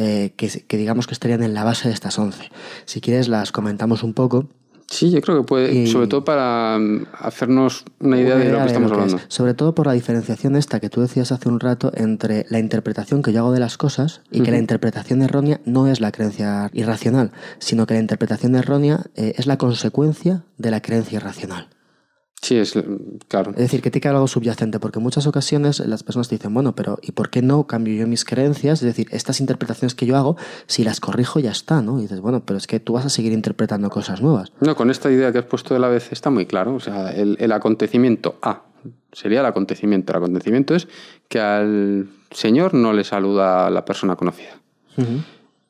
eh, 0.00 0.32
que, 0.36 0.76
digamos 0.76 1.08
que 1.08 1.12
estarían 1.12 1.42
en 1.42 1.54
la 1.54 1.64
base 1.64 1.88
de 1.88 1.94
estas 1.94 2.18
11. 2.18 2.50
Si 2.84 3.00
quieres 3.00 3.26
las 3.26 3.50
comentamos 3.50 4.04
un 4.04 4.14
poco. 4.14 4.46
Sí, 4.86 5.10
yo 5.10 5.20
creo 5.20 5.38
que 5.38 5.46
puede, 5.46 5.86
sobre 5.88 6.06
todo 6.06 6.24
para 6.24 6.78
mm, 6.78 7.06
hacernos 7.18 7.84
una 7.98 8.18
idea, 8.18 8.36
de 8.36 8.50
lo 8.50 8.58
que 8.60 8.66
estamos 8.66 8.92
hablando. 8.92 9.18
Sobre 9.26 9.54
todo 9.54 9.74
por 9.74 9.86
la 9.86 9.92
diferenciación 9.92 10.54
esta 10.54 10.78
que 10.78 10.88
tú 10.88 11.00
decías 11.00 11.32
hace 11.32 11.48
un 11.48 11.58
rato 11.58 11.90
entre 11.94 12.46
la 12.48 12.60
interpretación 12.60 13.22
que 13.22 13.32
yo 13.32 13.40
hago 13.40 13.52
de 13.52 13.60
las 13.60 13.76
cosas 13.76 14.22
y 14.30 14.40
que 14.42 14.52
la 14.52 14.58
interpretación 14.58 15.20
errónea 15.20 15.60
no 15.66 15.88
es 15.88 16.00
la 16.00 16.12
creencia 16.12 16.70
irracional, 16.72 17.32
sino 17.58 17.86
que 17.86 17.94
la 17.94 18.00
interpretación 18.00 18.54
errónea 18.54 19.04
eh, 19.16 19.34
es 19.36 19.46
la 19.46 19.58
consecuencia 19.58 20.44
de 20.56 20.70
la 20.70 20.80
creencia 20.80 21.16
irracional. 21.16 21.68
Sí, 22.40 22.56
es 22.56 22.74
claro. 23.26 23.50
Es 23.50 23.56
decir, 23.56 23.82
que 23.82 23.90
tiene 23.90 24.02
que 24.02 24.08
haber 24.08 24.16
algo 24.16 24.28
subyacente, 24.28 24.78
porque 24.78 25.00
en 25.00 25.02
muchas 25.02 25.26
ocasiones 25.26 25.80
las 25.80 26.02
personas 26.02 26.28
te 26.28 26.36
dicen, 26.36 26.54
bueno, 26.54 26.74
pero 26.74 26.98
¿y 27.02 27.12
por 27.12 27.30
qué 27.30 27.42
no 27.42 27.66
cambio 27.66 27.94
yo 27.94 28.06
mis 28.06 28.24
creencias? 28.24 28.80
Es 28.80 28.86
decir, 28.86 29.08
estas 29.10 29.40
interpretaciones 29.40 29.94
que 29.94 30.06
yo 30.06 30.16
hago, 30.16 30.36
si 30.66 30.84
las 30.84 31.00
corrijo 31.00 31.40
ya 31.40 31.50
está, 31.50 31.82
¿no? 31.82 31.98
Y 31.98 32.02
dices, 32.02 32.20
bueno, 32.20 32.42
pero 32.44 32.56
es 32.56 32.66
que 32.66 32.78
tú 32.78 32.92
vas 32.92 33.04
a 33.04 33.08
seguir 33.08 33.32
interpretando 33.32 33.90
cosas 33.90 34.22
nuevas. 34.22 34.52
No, 34.60 34.76
con 34.76 34.90
esta 34.90 35.10
idea 35.10 35.32
que 35.32 35.38
has 35.38 35.46
puesto 35.46 35.74
de 35.74 35.80
la 35.80 35.88
vez 35.88 36.12
está 36.12 36.30
muy 36.30 36.46
claro. 36.46 36.74
O 36.74 36.80
sea, 36.80 37.10
el, 37.10 37.52
acontecimiento 37.52 38.38
A 38.40 38.62
sería 39.12 39.40
el 39.40 39.46
acontecimiento. 39.46 40.12
El 40.12 40.18
acontecimiento 40.18 40.76
es 40.76 40.86
que 41.28 41.40
al 41.40 42.08
Señor 42.30 42.72
no 42.72 42.92
le 42.92 43.02
saluda 43.02 43.68
la 43.68 43.84
persona 43.84 44.14
conocida. 44.16 44.60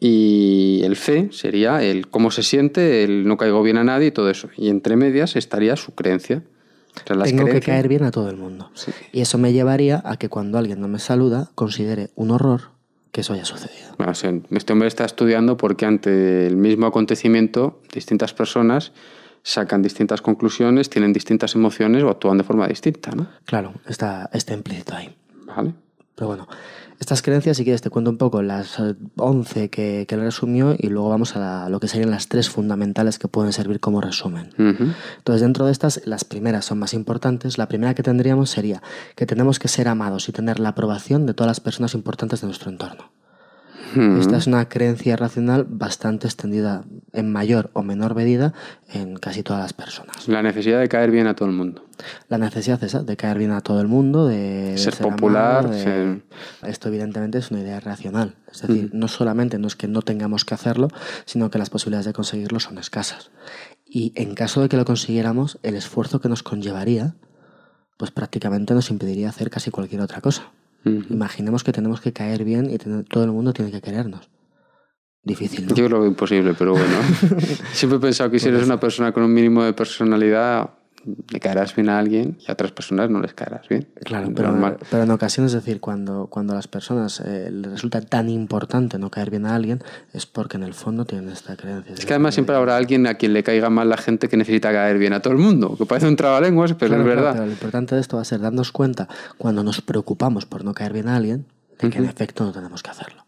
Y 0.01 0.81
el 0.85 0.97
C 0.97 1.29
sería 1.33 1.83
el 1.83 2.09
cómo 2.09 2.31
se 2.31 2.43
siente, 2.43 3.05
el 3.05 3.27
no 3.27 3.37
caigo 3.37 3.63
bien 3.63 3.79
a 3.79 3.85
nadie 3.85 4.09
y 4.09 4.11
todo 4.11 4.31
eso. 4.31 4.49
Y 4.57 4.69
entre 4.69 4.97
medias 4.97 5.35
estaría 5.35 5.77
su 5.77 5.95
creencia. 5.95 6.43
Tengo 7.05 7.47
que 7.47 7.61
caer 7.61 7.89
bien 7.89 8.05
a 8.05 8.11
todo 8.11 8.31
el 8.31 8.37
mundo. 8.37 8.71
Y 9.13 9.21
eso 9.21 9.39
me 9.39 9.53
llevaría 9.53 10.03
a 10.05 10.17
que 10.17 10.29
cuando 10.29 10.59
alguien 10.59 10.81
no 10.81 10.89
me 10.89 10.99
saluda, 10.99 11.51
considere 11.55 12.11
un 12.15 12.31
horror 12.31 12.79
que 13.13 13.23
eso 13.23 13.33
haya 13.33 13.45
sucedido. 13.45 13.97
este 14.51 14.73
hombre 14.73 14.89
está 14.89 15.05
estudiando 15.05 15.57
porque 15.57 15.87
ante 15.87 16.47
el 16.47 16.57
mismo 16.57 16.87
acontecimiento, 16.87 17.81
distintas 17.93 18.35
personas 18.35 18.93
sacan 19.43 19.83
distintas 19.83 20.21
conclusiones, 20.21 20.91
tienen 20.91 21.13
distintas 21.13 21.55
emociones 21.55 22.03
o 22.03 22.11
actúan 22.11 22.39
de 22.39 22.45
forma 22.45 22.67
distinta, 22.69 23.13
¿no? 23.13 23.29
Claro, 23.45 23.73
está, 23.87 24.29
está 24.33 24.53
implícito 24.53 24.95
ahí. 24.95 25.15
Vale. 25.47 25.73
Pero 26.19 26.27
bueno, 26.27 26.49
estas 26.99 27.23
creencias, 27.23 27.57
si 27.57 27.63
quieres, 27.63 27.81
te 27.81 27.91
cuento 27.91 28.11
un 28.11 28.19
poco 28.19 28.43
las 28.43 28.77
11 29.17 29.63
eh, 29.63 29.71
que, 29.71 30.05
que 30.09 30.15
él 30.17 30.21
resumió 30.21 30.75
y 30.77 30.89
luego 30.89 31.09
vamos 31.09 31.37
a 31.37 31.69
lo 31.69 31.79
que 31.79 31.87
serían 31.87 32.11
las 32.11 32.27
tres 32.27 32.51
fundamentales 32.51 33.21
que 33.21 33.29
pueden 33.29 33.53
servir 33.53 33.79
como 33.79 34.01
resumen. 34.01 34.51
Entonces, 34.59 35.41
dentro 35.41 35.67
de 35.67 35.73
estas, 35.73 36.03
las 36.07 36.25
primeras 36.25 36.65
son 36.65 36.81
más 36.81 36.95
importantes. 36.95 37.57
La 37.57 37.69
primera 37.69 37.95
que 37.95 38.03
tendríamos 38.03 38.51
sería 38.51 38.83
que 39.15 39.27
tenemos 39.27 39.61
que 39.61 39.69
ser 39.69 39.87
amados 39.87 40.29
y 40.29 40.33
tener 40.33 40.59
la 40.59 40.71
aprobación 40.71 41.25
de 41.25 41.35
todas 41.35 41.49
las 41.49 41.61
personas 41.61 41.95
importantes 41.95 42.41
de 42.41 42.49
nuestro 42.49 42.69
entorno. 42.69 43.13
Esta 43.97 44.37
es 44.37 44.47
una 44.47 44.69
creencia 44.69 45.17
racional 45.17 45.67
bastante 45.69 46.27
extendida 46.27 46.85
en 47.13 47.33
mayor 47.33 47.71
o 47.73 47.83
menor 47.83 48.15
medida 48.15 48.53
en 48.93 49.17
casi 49.17 49.43
todas 49.43 49.63
las 49.63 49.73
personas. 49.73 50.29
La 50.29 50.43
necesidad 50.43 50.79
de 50.79 50.89
caer 50.89 51.11
bien 51.11 51.27
a 51.27 51.35
todo 51.35 51.49
el 51.49 51.55
mundo. 51.55 51.85
La 52.29 52.39
necesidad 52.39 52.83
esa, 52.85 53.03
de 53.03 53.17
caer 53.17 53.39
bien 53.39 53.51
a 53.51 53.61
todo 53.61 53.81
el 53.81 53.89
mundo, 53.89 54.27
de, 54.27 54.77
ser, 54.77 54.95
popular. 54.97 55.71
Esto 56.63 56.89
evidentemente 56.89 57.39
es 57.39 57.51
una 57.51 57.61
idea 57.61 57.81
racional. 57.81 58.37
Es 58.53 58.63
decir, 58.63 58.91
no 58.93 59.09
solamente 59.09 59.59
no 59.59 59.67
es 59.67 59.75
que 59.75 59.89
no 59.89 60.03
tengamos 60.03 60.45
que 60.45 60.55
hacerlo, 60.55 60.89
sino 61.25 61.51
que 61.51 61.59
las 61.59 61.71
posibilidades 61.71 62.07
de 62.07 62.13
conseguirlo 62.13 62.61
son 62.61 62.79
escasas. 62.79 63.31
Y 63.87 64.13
en 64.17 64.35
caso 64.35 64.61
de 64.61 64.69
que 64.69 64.77
lo 64.77 64.85
consiguiéramos, 64.85 65.59
el 65.63 65.75
esfuerzo 65.75 66.21
que 66.21 66.29
nos 66.29 66.43
conllevaría, 66.43 67.15
pues 67.97 68.11
prácticamente 68.11 68.75
nos 68.75 68.91
impediría 68.91 69.29
hacer 69.31 69.51
casi 69.51 69.71
cualquier 69.71 70.03
otra 70.03 70.21
cosa. 70.21 70.53
Imaginemos 70.85 71.65
que 71.65 71.73
tenemos 71.73 72.01
que 72.01 72.13
caer 72.13 72.45
bien 72.45 72.71
y 72.71 72.79
todo 72.79 73.25
el 73.25 73.33
mundo 73.33 73.53
tiene 73.53 73.71
que 73.71 73.81
querernos. 73.81 74.31
Difícil. 75.23 75.67
¿no? 75.67 75.75
Yo 75.75 75.89
lo 75.89 76.01
veo 76.01 76.09
imposible, 76.09 76.55
pero 76.59 76.73
bueno. 76.73 76.97
Siempre 77.73 77.99
he 77.99 78.01
pensado 78.01 78.31
que 78.31 78.39
si 78.39 78.49
eres 78.49 78.65
una 78.65 78.81
persona 78.81 79.13
con 79.13 79.25
un 79.25 79.35
mínimo 79.35 79.63
de 79.63 79.73
personalidad, 79.73 80.78
le 81.05 81.41
caerás 81.41 81.75
bien 81.75 81.89
a 81.89 81.99
alguien 81.99 82.39
y 82.41 82.51
a 82.51 82.55
otras 82.55 82.73
personas 82.73 83.11
no 83.11 83.21
les 83.21 83.35
caerás 83.35 83.69
bien. 83.69 83.89
Claro, 84.05 84.31
pero, 84.35 84.77
pero, 84.91 85.03
en 85.03 85.11
ocasiones, 85.11 85.55
es 85.55 85.65
decir, 85.65 85.81
cuando, 85.81 86.27
cuando 86.27 86.53
a 86.53 86.57
las 86.57 86.69
personas 86.69 87.21
eh, 87.25 87.51
les 87.51 87.71
resulta 87.71 88.01
tan 88.01 88.29
importante 88.29 88.99
no 88.99 89.11
caer 89.11 89.31
bien 89.31 89.47
a 89.47 89.55
alguien, 89.55 89.83
es 90.13 90.27
porque 90.27 90.57
en 90.57 90.65
el 90.65 90.75
fondo 90.75 91.05
tienen 91.05 91.29
esta 91.31 91.57
creencia. 91.57 91.95
Es 91.95 92.07
que 92.07 92.13
además 92.13 92.35
siempre 92.35 92.57
habrá 92.57 92.77
alguien 92.77 93.07
a 93.07 93.15
quien 93.15 93.33
le 93.33 93.43
caiga 93.43 93.71
mal 93.71 93.89
la 93.89 93.97
gente 93.97 94.29
que 94.29 94.37
necesita 94.37 94.73
caer 94.73 94.99
bien 94.99 95.13
a 95.13 95.21
todo 95.21 95.33
el 95.33 95.39
mundo, 95.39 95.77
que 95.77 95.87
parece 95.87 96.09
un 96.09 96.17
trabalenguas, 96.17 96.75
pero 96.75 96.97
es 96.97 97.05
verdad. 97.05 97.33
pero 97.33 97.47
lo 97.47 97.53
importante 97.53 97.95
de 97.95 98.01
esto 98.01 98.17
va 98.17 98.23
a 98.23 98.27
ser 98.27 98.41
darnos 98.41 98.73
cuenta 98.73 99.09
cuando 99.37 99.63
nos 99.63 99.81
preocupamos 99.81 100.47
por 100.47 100.65
no 100.65 100.75
caer 100.75 100.93
bien 100.93 101.09
a 101.09 101.17
alguien, 101.17 101.47
de 101.81 101.91
que 101.91 101.99
en 101.99 102.05
efecto 102.05 102.45
no 102.45 102.53
tenemos 102.53 102.83
que 102.83 102.91
hacerlo. 102.91 103.25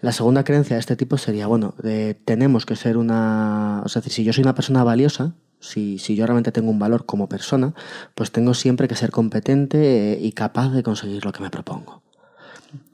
La 0.00 0.12
segunda 0.12 0.44
creencia 0.44 0.76
de 0.76 0.80
este 0.80 0.96
tipo 0.96 1.18
sería, 1.18 1.46
bueno, 1.46 1.74
tenemos 2.24 2.66
que 2.66 2.76
ser 2.76 2.96
una... 2.96 3.82
O 3.84 3.88
sea, 3.88 4.02
si 4.02 4.24
yo 4.24 4.32
soy 4.32 4.42
una 4.42 4.54
persona 4.54 4.84
valiosa, 4.84 5.34
si, 5.60 5.98
si, 5.98 6.14
yo 6.14 6.26
realmente 6.26 6.52
tengo 6.52 6.70
un 6.70 6.78
valor 6.78 7.06
como 7.06 7.28
persona, 7.28 7.74
pues 8.14 8.30
tengo 8.30 8.54
siempre 8.54 8.88
que 8.88 8.94
ser 8.94 9.10
competente 9.10 10.12
eh, 10.12 10.18
y 10.20 10.32
capaz 10.32 10.70
de 10.70 10.82
conseguir 10.82 11.24
lo 11.24 11.32
que 11.32 11.42
me 11.42 11.50
propongo. 11.50 12.02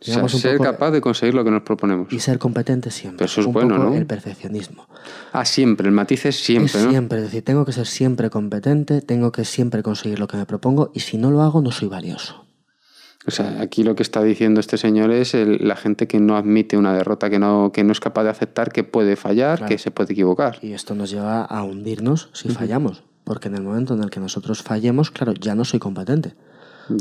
ser 0.00 0.59
capaz 0.59 0.90
de 0.90 1.00
conseguir 1.00 1.35
lo 1.35 1.45
que 1.45 1.50
nos 1.50 1.62
proponemos. 1.62 2.12
Y 2.12 2.21
ser 2.21 2.38
competente 2.38 2.90
siempre. 2.90 3.26
eso 3.26 3.40
es 3.40 3.47
bueno, 3.47 3.78
¿no? 3.78 3.95
El 3.95 4.07
perfeccionismo. 4.07 4.87
Ah, 5.33 5.45
siempre, 5.45 5.88
el 5.88 5.95
matiz 5.95 6.26
es 6.26 6.37
siempre, 6.37 6.81
es 6.81 6.88
Siempre, 6.88 7.19
es 7.19 7.25
decir, 7.25 7.45
tengo 7.45 7.64
que 7.64 7.73
ser 7.73 7.87
siempre 7.87 8.31
competente, 8.31 9.00
tengo 9.02 9.33
que 9.33 9.45
siempre 9.45 9.83
conseguir 9.83 10.19
lo 10.19 10.28
que 10.28 10.37
me 10.37 10.47
propongo 10.47 10.90
y 10.95 11.00
si 11.00 11.19
no 11.19 11.31
lo 11.31 11.42
hago 11.42 11.61
no 11.61 11.73
soy 11.73 11.88
valioso. 11.88 12.45
O 13.26 13.31
sea, 13.31 13.61
aquí 13.61 13.85
lo 13.85 13.95
que 13.95 14.02
está 14.02 14.23
diciendo 14.23 14.59
este 14.59 14.76
señor 14.76 15.12
es 15.12 15.35
la 15.35 15.76
gente 15.76 16.09
que 16.09 16.19
no 16.19 16.37
admite 16.37 16.76
una 16.76 16.93
derrota, 16.93 17.31
que 17.31 17.38
no, 17.38 17.71
que 17.73 17.85
no 17.85 17.93
es 17.93 18.00
capaz 18.00 18.25
de 18.25 18.31
aceptar 18.31 18.73
que 18.73 18.83
puede 18.83 19.17
fallar, 19.17 19.64
que 19.67 19.79
se 19.79 19.91
puede 19.91 20.12
equivocar. 20.12 20.59
Y 20.61 20.73
esto 20.73 20.95
nos 20.95 21.11
lleva 21.11 21.43
a 21.43 21.62
hundirnos 21.62 22.31
si 22.33 22.49
fallamos, 22.49 23.05
porque 23.25 23.49
en 23.49 23.55
el 23.55 23.62
momento 23.62 23.95
en 23.95 24.02
el 24.02 24.11
que 24.11 24.19
nosotros 24.19 24.62
fallemos, 24.62 25.11
claro, 25.11 25.35
ya 25.35 25.55
no 25.55 25.64
soy 25.64 25.79
competente. 25.79 26.35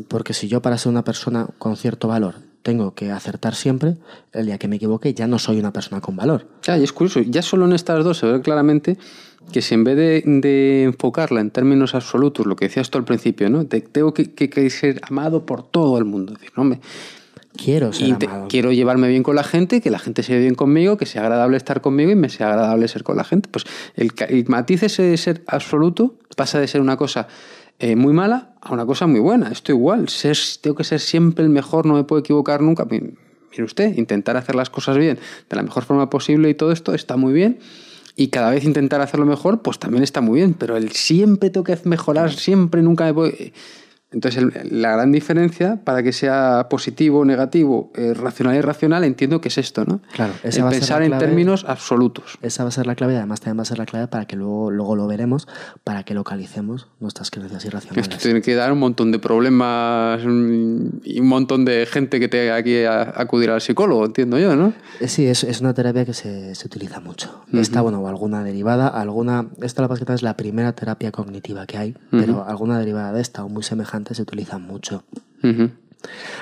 Porque 0.07 0.33
si 0.33 0.47
yo 0.47 0.61
para 0.61 0.77
ser 0.77 0.91
una 0.91 1.03
persona 1.03 1.47
con 1.57 1.75
cierto 1.75 2.07
valor 2.07 2.35
tengo 2.63 2.93
que 2.93 3.11
acertar 3.11 3.55
siempre, 3.55 3.97
el 4.33 4.45
día 4.45 4.57
que 4.57 4.67
me 4.67 4.75
equivoque 4.75 5.13
ya 5.13 5.27
no 5.27 5.39
soy 5.39 5.59
una 5.59 5.73
persona 5.73 6.01
con 6.01 6.15
valor. 6.15 6.47
Ya, 6.63 6.77
y 6.77 6.83
es 6.83 6.93
curioso, 6.93 7.21
ya 7.21 7.41
solo 7.41 7.65
en 7.65 7.73
estas 7.73 8.03
dos 8.03 8.19
se 8.19 8.27
ve 8.27 8.41
claramente 8.41 8.97
que 9.51 9.61
si 9.61 9.73
en 9.73 9.83
vez 9.83 9.97
de, 9.97 10.83
enfocarla 10.83 11.41
en 11.41 11.49
términos 11.49 11.95
absolutos, 11.95 12.45
lo 12.45 12.55
que 12.55 12.65
decías 12.65 12.89
tú 12.89 12.97
al 12.97 13.05
principio, 13.05 13.49
¿no? 13.49 13.65
tengo 13.65 14.13
que, 14.13 14.69
ser 14.69 15.01
amado 15.03 15.45
por 15.45 15.63
todo 15.63 15.97
el 15.97 16.05
mundo. 16.05 16.33
Decir, 16.33 16.51
quiero 17.57 17.91
ser 17.91 18.13
amado. 18.13 18.47
Quiero 18.47 18.71
llevarme 18.71 19.07
bien 19.09 19.23
con 19.23 19.35
la 19.35 19.43
gente, 19.43 19.81
que 19.81 19.89
la 19.89 19.99
gente 19.99 20.21
se 20.23 20.33
ve 20.33 20.39
bien 20.41 20.55
conmigo, 20.55 20.97
que 20.97 21.05
sea 21.05 21.23
agradable 21.23 21.57
estar 21.57 21.81
conmigo 21.81 22.11
y 22.11 22.15
me 22.15 22.29
sea 22.29 22.49
agradable 22.49 22.87
ser 22.87 23.03
con 23.03 23.17
la 23.17 23.23
gente. 23.23 23.49
Pues 23.49 23.65
el, 23.95 24.11
el 24.29 24.45
matiz 24.47 24.83
ese 24.83 25.03
de 25.03 25.17
ser 25.17 25.43
absoluto 25.47 26.15
pasa 26.37 26.59
de 26.59 26.67
ser 26.67 26.81
una 26.81 26.97
cosa 26.97 27.27
eh, 27.79 27.95
muy 27.95 28.13
mala 28.13 28.50
a 28.61 28.73
una 28.73 28.85
cosa 28.85 29.07
muy 29.07 29.19
buena. 29.19 29.49
Esto 29.49 29.71
igual, 29.71 30.09
ser, 30.09 30.37
tengo 30.61 30.75
que 30.75 30.83
ser 30.83 30.99
siempre 30.99 31.43
el 31.43 31.49
mejor, 31.49 31.85
no 31.85 31.95
me 31.95 32.03
puedo 32.03 32.19
equivocar 32.19 32.61
nunca. 32.61 32.85
Mire 32.85 33.63
usted, 33.63 33.97
intentar 33.97 34.37
hacer 34.37 34.55
las 34.55 34.69
cosas 34.69 34.97
bien 34.97 35.19
de 35.49 35.55
la 35.55 35.63
mejor 35.63 35.83
forma 35.83 36.09
posible 36.09 36.49
y 36.49 36.53
todo 36.53 36.71
esto 36.71 36.93
está 36.93 37.17
muy 37.17 37.33
bien. 37.33 37.59
Y 38.15 38.27
cada 38.27 38.51
vez 38.51 38.63
intentar 38.65 39.01
hacerlo 39.01 39.25
mejor, 39.25 39.61
pues 39.61 39.79
también 39.79 40.03
está 40.03 40.21
muy 40.21 40.39
bien. 40.39 40.53
Pero 40.53 40.77
el 40.77 40.91
siempre 40.91 41.49
tengo 41.49 41.63
que 41.63 41.77
mejorar, 41.85 42.31
siempre, 42.31 42.81
nunca 42.81 43.05
me 43.05 43.13
puedo... 43.13 43.31
Entonces, 44.11 44.43
la 44.69 44.91
gran 44.91 45.11
diferencia 45.13 45.79
para 45.83 46.03
que 46.03 46.11
sea 46.11 46.67
positivo, 46.69 47.23
negativo, 47.23 47.91
eh, 47.95 48.13
racional 48.13 48.55
y 48.55 48.57
irracional, 48.57 49.05
entiendo 49.05 49.39
que 49.39 49.47
es 49.47 49.57
esto, 49.57 49.85
¿no? 49.85 50.01
Claro, 50.13 50.33
esa 50.43 50.65
va 50.65 50.69
pensar 50.69 50.97
a 50.97 51.03
ser 51.03 51.09
la 51.09 51.17
clave, 51.17 51.23
en 51.23 51.29
términos 51.29 51.65
absolutos. 51.65 52.37
Esa 52.41 52.63
va 52.63 52.69
a 52.69 52.71
ser 52.73 52.87
la 52.87 52.95
clave 52.95 53.13
y 53.13 53.15
además 53.15 53.39
también 53.39 53.59
va 53.59 53.61
a 53.61 53.65
ser 53.65 53.77
la 53.77 53.85
clave 53.85 54.07
para 54.07 54.25
que 54.25 54.35
luego, 54.35 54.69
luego 54.69 54.97
lo 54.97 55.07
veremos, 55.07 55.47
para 55.85 56.03
que 56.03 56.13
localicemos 56.13 56.89
nuestras 56.99 57.31
creencias 57.31 57.63
irracionales. 57.63 58.09
Esto 58.09 58.17
tiene 58.21 58.41
que 58.41 58.53
dar 58.53 58.73
un 58.73 58.79
montón 58.79 59.13
de 59.13 59.19
problemas 59.19 60.21
y 60.21 60.27
un 60.27 61.27
montón 61.27 61.63
de 61.63 61.85
gente 61.85 62.19
que 62.19 62.27
tenga 62.27 62.61
que 62.63 62.87
acudir 62.87 63.49
al 63.49 63.61
psicólogo, 63.61 64.05
entiendo 64.05 64.37
yo, 64.39 64.57
¿no? 64.57 64.73
Eh, 64.99 65.07
sí, 65.07 65.25
es, 65.25 65.45
es 65.45 65.61
una 65.61 65.73
terapia 65.73 66.03
que 66.03 66.13
se, 66.13 66.53
se 66.55 66.67
utiliza 66.67 66.99
mucho. 66.99 67.43
Uh 67.47 67.55
-huh. 67.55 67.61
Esta, 67.61 67.79
bueno, 67.79 68.05
alguna 68.07 68.43
derivada, 68.43 68.89
alguna. 68.89 69.47
Esta, 69.61 69.87
la 69.87 70.13
es 70.13 70.21
la 70.21 70.35
primera 70.35 70.73
terapia 70.73 71.11
cognitiva 71.11 71.65
que 71.65 71.77
hay, 71.77 71.91
uh 71.91 72.15
-huh. 72.15 72.25
pero 72.25 72.45
alguna 72.45 72.77
derivada 72.77 73.13
de 73.13 73.21
esta 73.21 73.45
o 73.45 73.49
muy 73.49 73.63
semejante 73.63 74.00
se 74.13 74.21
utilizan 74.21 74.61
mucho. 74.61 75.03
Uh 75.43 75.47
-huh. 75.47 75.71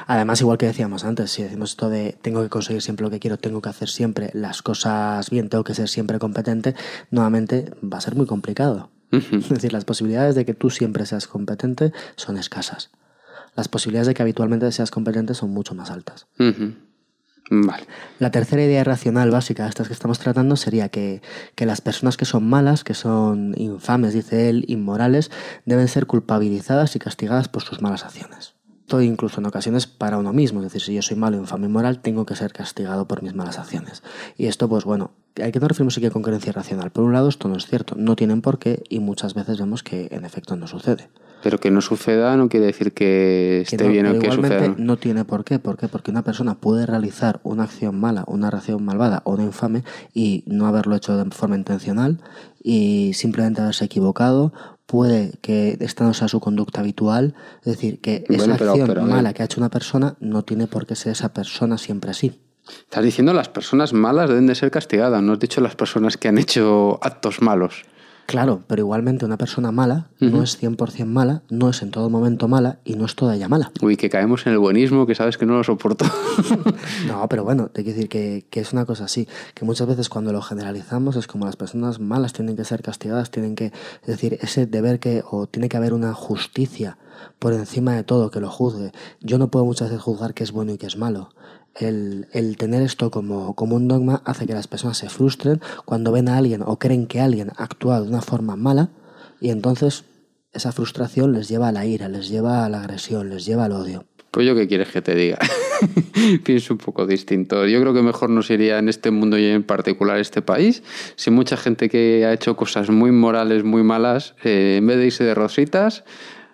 Además, 0.07 0.39
igual 0.41 0.57
que 0.57 0.67
decíamos 0.67 1.03
antes, 1.03 1.31
si 1.31 1.43
decimos 1.43 1.71
esto 1.71 1.89
de 1.89 2.17
tengo 2.21 2.41
que 2.41 2.49
conseguir 2.49 2.81
siempre 2.81 3.03
lo 3.03 3.09
que 3.09 3.19
quiero, 3.19 3.37
tengo 3.37 3.61
que 3.61 3.69
hacer 3.69 3.89
siempre 3.89 4.31
las 4.33 4.61
cosas 4.61 5.29
bien, 5.29 5.49
tengo 5.49 5.63
que 5.63 5.73
ser 5.73 5.89
siempre 5.89 6.19
competente, 6.19 6.75
nuevamente 7.11 7.71
va 7.83 7.97
a 7.97 8.01
ser 8.01 8.15
muy 8.15 8.25
complicado. 8.25 8.89
Uh 9.11 9.17
-huh. 9.17 9.39
Es 9.39 9.49
decir, 9.49 9.73
las 9.73 9.85
posibilidades 9.85 10.35
de 10.35 10.45
que 10.45 10.53
tú 10.53 10.69
siempre 10.69 11.05
seas 11.05 11.27
competente 11.27 11.91
son 12.15 12.37
escasas. 12.37 12.91
Las 13.55 13.67
posibilidades 13.67 14.07
de 14.07 14.13
que 14.13 14.21
habitualmente 14.21 14.71
seas 14.71 14.91
competente 14.91 15.33
son 15.33 15.49
mucho 15.49 15.75
más 15.75 15.89
altas. 15.89 16.27
Uh 16.37 16.43
-huh. 16.43 16.75
La 18.19 18.31
tercera 18.31 18.63
idea 18.63 18.83
racional 18.83 19.31
básica 19.31 19.63
de 19.63 19.69
estas 19.69 19.87
que 19.87 19.93
estamos 19.93 20.19
tratando 20.19 20.55
sería 20.55 20.89
que, 20.89 21.21
que, 21.55 21.65
las 21.65 21.81
personas 21.81 22.15
que 22.15 22.25
son 22.25 22.47
malas, 22.47 22.83
que 22.83 22.93
son 22.93 23.55
infames, 23.57 24.13
dice 24.13 24.49
él, 24.49 24.65
inmorales, 24.67 25.31
deben 25.65 25.87
ser 25.87 26.05
culpabilizadas 26.05 26.95
y 26.95 26.99
castigadas 26.99 27.47
por 27.47 27.63
sus 27.63 27.81
malas 27.81 28.05
acciones. 28.05 28.53
Todo 28.85 29.01
incluso 29.01 29.39
en 29.39 29.47
ocasiones 29.47 29.87
para 29.87 30.17
uno 30.17 30.33
mismo, 30.33 30.59
es 30.59 30.65
decir, 30.65 30.81
si 30.81 30.93
yo 30.93 31.01
soy 31.01 31.15
malo, 31.15 31.37
infame 31.37 31.67
y 31.67 31.69
moral, 31.69 32.01
tengo 32.01 32.25
que 32.25 32.35
ser 32.35 32.53
castigado 32.53 33.07
por 33.07 33.23
mis 33.23 33.35
malas 33.35 33.59
acciones. 33.59 34.03
Y 34.37 34.47
esto, 34.47 34.67
pues 34.67 34.83
bueno, 34.83 35.11
hay 35.41 35.51
que 35.51 35.59
no 35.59 35.67
referimos 35.67 35.97
aquí 35.97 36.07
a 36.07 36.11
con 36.11 36.23
creencia 36.23 36.51
racional. 36.51 36.91
Por 36.91 37.03
un 37.03 37.13
lado, 37.13 37.29
esto 37.29 37.47
no 37.47 37.57
es 37.57 37.65
cierto, 37.65 37.95
no 37.97 38.15
tienen 38.15 38.41
por 38.41 38.59
qué 38.59 38.83
y 38.89 38.99
muchas 38.99 39.33
veces 39.33 39.59
vemos 39.59 39.83
que 39.83 40.07
en 40.11 40.25
efecto 40.25 40.55
no 40.55 40.67
sucede. 40.67 41.09
Pero 41.41 41.57
que 41.57 41.71
no 41.71 41.79
suceda 41.81 42.35
no 42.35 42.49
quiere 42.49 42.65
decir 42.65 42.91
que 42.93 43.61
esté 43.61 43.77
que 43.77 43.83
no, 43.85 43.89
bien 43.91 44.05
o 44.07 44.19
que 44.19 44.31
suceda. 44.31 44.75
No 44.77 44.97
tiene 44.97 45.23
por 45.25 45.43
qué. 45.45 45.57
¿Por 45.59 45.77
qué? 45.77 45.87
Porque 45.87 46.11
una 46.11 46.23
persona 46.23 46.55
puede 46.55 46.85
realizar 46.85 47.39
una 47.43 47.63
acción 47.63 47.99
mala, 47.99 48.23
una 48.27 48.49
acción 48.49 48.83
malvada 48.83 49.21
o 49.23 49.33
una 49.33 49.43
infame 49.43 49.83
y 50.13 50.43
no 50.47 50.67
haberlo 50.67 50.95
hecho 50.95 51.15
de 51.17 51.29
forma 51.31 51.55
intencional 51.55 52.19
y 52.61 53.11
simplemente 53.13 53.61
haberse 53.61 53.85
equivocado. 53.85 54.51
Puede 54.85 55.33
que 55.41 55.77
esta 55.81 56.03
no 56.03 56.13
sea 56.13 56.27
su 56.27 56.39
conducta 56.39 56.81
habitual. 56.81 57.35
Es 57.59 57.73
decir, 57.73 58.01
que 58.01 58.25
esa 58.27 58.37
Bueno, 58.37 58.55
pero- 58.57 58.71
acción 58.71 58.87
pero, 58.87 59.01
ver. 59.05 59.13
mala 59.13 59.33
que 59.33 59.43
ha 59.43 59.45
hecho 59.45 59.61
una 59.61 59.69
persona 59.69 60.15
no 60.19 60.43
tiene 60.43 60.67
por 60.67 60.85
qué 60.87 60.95
ser 60.95 61.11
esa 61.13 61.31
persona 61.31 61.77
siempre 61.77 62.11
así. 62.11 62.39
Estás 62.67 63.03
diciendo 63.03 63.33
las 63.33 63.49
personas 63.49 63.93
malas 63.93 64.29
deben 64.29 64.45
de 64.47 64.55
ser 64.55 64.71
castigadas, 64.71 65.21
no 65.23 65.33
has 65.33 65.39
dicho 65.39 65.61
las 65.61 65.75
personas 65.75 66.17
que 66.17 66.27
han 66.27 66.37
hecho 66.37 66.99
actos 67.01 67.41
malos. 67.41 67.83
Claro, 68.29 68.61
pero 68.67 68.83
igualmente 68.83 69.25
una 69.25 69.37
persona 69.39 69.71
mala 69.71 70.11
no 70.19 70.43
es 70.43 70.61
100% 70.61 71.03
mala, 71.07 71.41
no 71.49 71.67
es 71.71 71.81
en 71.81 71.89
todo 71.89 72.11
momento 72.11 72.47
mala 72.47 72.77
y 72.85 72.93
no 72.93 73.05
es 73.05 73.15
toda 73.15 73.35
ella 73.35 73.49
mala. 73.49 73.71
Uy, 73.81 73.97
que 73.97 74.07
caemos 74.07 74.45
en 74.45 74.53
el 74.53 74.59
buenismo, 74.59 75.07
que 75.07 75.15
sabes 75.15 75.39
que 75.39 75.47
no 75.47 75.57
lo 75.57 75.63
soporto. 75.63 76.05
No, 77.07 77.27
pero 77.27 77.43
bueno, 77.43 77.69
te 77.69 77.83
quiero 77.83 77.95
decir 77.95 78.09
que, 78.09 78.45
que 78.49 78.59
es 78.59 78.71
una 78.71 78.85
cosa 78.85 79.05
así, 79.05 79.27
que 79.55 79.65
muchas 79.65 79.87
veces 79.87 80.09
cuando 80.09 80.31
lo 80.31 80.41
generalizamos 80.41 81.15
es 81.15 81.25
como 81.25 81.45
las 81.45 81.55
personas 81.55 81.99
malas 81.99 82.33
tienen 82.33 82.55
que 82.55 82.65
ser 82.65 82.83
castigadas, 82.83 83.31
tienen 83.31 83.55
que, 83.55 83.65
es 84.01 84.07
decir, 84.07 84.37
ese 84.41 84.67
deber 84.67 84.99
que, 84.99 85.23
o 85.29 85.47
tiene 85.47 85.67
que 85.67 85.77
haber 85.77 85.93
una 85.93 86.13
justicia 86.13 86.97
por 87.39 87.53
encima 87.53 87.93
de 87.93 88.03
todo 88.03 88.31
que 88.31 88.39
lo 88.39 88.49
juzgue. 88.49 88.91
Yo 89.21 89.37
no 89.37 89.49
puedo 89.49 89.65
muchas 89.65 89.89
veces 89.89 90.03
juzgar 90.03 90.33
qué 90.33 90.43
es 90.43 90.51
bueno 90.51 90.73
y 90.73 90.77
qué 90.77 90.87
es 90.87 90.97
malo. 90.97 91.29
El, 91.75 92.27
el 92.33 92.57
tener 92.57 92.81
esto 92.81 93.11
como, 93.11 93.55
como 93.55 93.75
un 93.75 93.87
dogma 93.87 94.21
hace 94.25 94.45
que 94.45 94.53
las 94.53 94.67
personas 94.67 94.97
se 94.97 95.09
frustren 95.09 95.61
cuando 95.85 96.11
ven 96.11 96.27
a 96.27 96.37
alguien 96.37 96.61
o 96.65 96.77
creen 96.77 97.07
que 97.07 97.21
alguien 97.21 97.51
actúa 97.57 98.01
de 98.01 98.07
una 98.07 98.21
forma 98.21 98.55
mala 98.55 98.89
y 99.39 99.49
entonces 99.49 100.03
esa 100.51 100.71
frustración 100.71 101.31
les 101.31 101.47
lleva 101.47 101.69
a 101.69 101.71
la 101.71 101.85
ira, 101.85 102.09
les 102.09 102.27
lleva 102.27 102.65
a 102.65 102.69
la 102.69 102.81
agresión, 102.81 103.29
les 103.29 103.45
lleva 103.45 103.65
al 103.65 103.73
odio. 103.73 104.05
Pues 104.31 104.45
yo 104.45 104.55
qué 104.55 104.67
quieres 104.67 104.89
que 104.89 105.01
te 105.01 105.15
diga. 105.15 105.39
Pienso 106.43 106.73
un 106.73 106.77
poco 106.77 107.07
distinto. 107.07 107.65
Yo 107.65 107.81
creo 107.81 107.93
que 107.93 108.01
mejor 108.01 108.29
nos 108.29 108.49
iría 108.51 108.77
en 108.77 108.87
este 108.89 109.09
mundo 109.09 109.37
y 109.39 109.45
en 109.45 109.63
particular 109.63 110.19
este 110.19 110.41
país 110.41 110.83
si 111.15 111.31
mucha 111.31 111.57
gente 111.57 111.89
que 111.89 112.25
ha 112.25 112.33
hecho 112.33 112.55
cosas 112.55 112.89
muy 112.89 113.11
morales, 113.11 113.63
muy 113.63 113.83
malas, 113.83 114.35
eh, 114.43 114.75
en 114.77 114.87
vez 114.87 114.97
de 114.97 115.07
irse 115.07 115.23
de 115.23 115.33
rositas, 115.33 116.03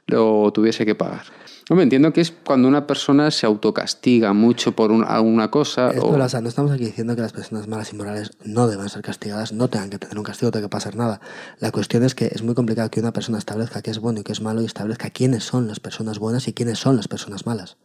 lo 0.07 0.51
tuviese 0.53 0.85
que 0.85 0.95
pagar. 0.95 1.23
Hombre, 1.69 1.83
entiendo 1.83 2.13
que 2.13 2.21
es 2.21 2.31
cuando 2.31 2.67
una 2.67 2.85
persona 2.85 3.31
se 3.31 3.47
autocastiga 3.47 4.33
mucho 4.33 4.73
por 4.75 4.91
un- 4.91 5.03
alguna 5.03 5.49
cosa. 5.49 5.89
Es 5.89 5.99
o- 6.03 6.11
verdad, 6.11 6.27
o 6.27 6.29
sea, 6.29 6.41
no 6.41 6.49
estamos 6.49 6.71
aquí 6.71 6.85
diciendo 6.85 7.15
que 7.15 7.21
las 7.23 7.33
personas 7.33 7.67
malas 7.67 7.91
y 7.91 7.95
morales 7.95 8.31
no 8.43 8.67
deban 8.67 8.87
ser 8.89 9.01
castigadas, 9.01 9.51
no 9.51 9.67
tengan 9.67 9.89
que 9.89 9.97
tener 9.97 10.15
un 10.17 10.23
castigo, 10.23 10.49
no 10.49 10.51
tenga 10.51 10.67
que 10.67 10.69
pasar 10.71 10.95
nada. 10.95 11.21
La 11.59 11.71
cuestión 11.71 12.03
es 12.03 12.13
que 12.13 12.27
es 12.27 12.43
muy 12.43 12.53
complicado 12.53 12.91
que 12.91 12.99
una 12.99 13.13
persona 13.13 13.39
establezca 13.39 13.81
qué 13.81 13.89
es 13.89 13.97
bueno 13.99 14.19
y 14.19 14.23
qué 14.23 14.31
es 14.31 14.41
malo 14.41 14.61
y 14.61 14.65
establezca 14.65 15.09
quiénes 15.09 15.43
son 15.43 15.67
las 15.67 15.79
personas 15.79 16.19
buenas 16.19 16.47
y 16.47 16.53
quiénes 16.53 16.77
son 16.77 16.97
las 16.97 17.07
personas 17.07 17.47
malas. 17.47 17.77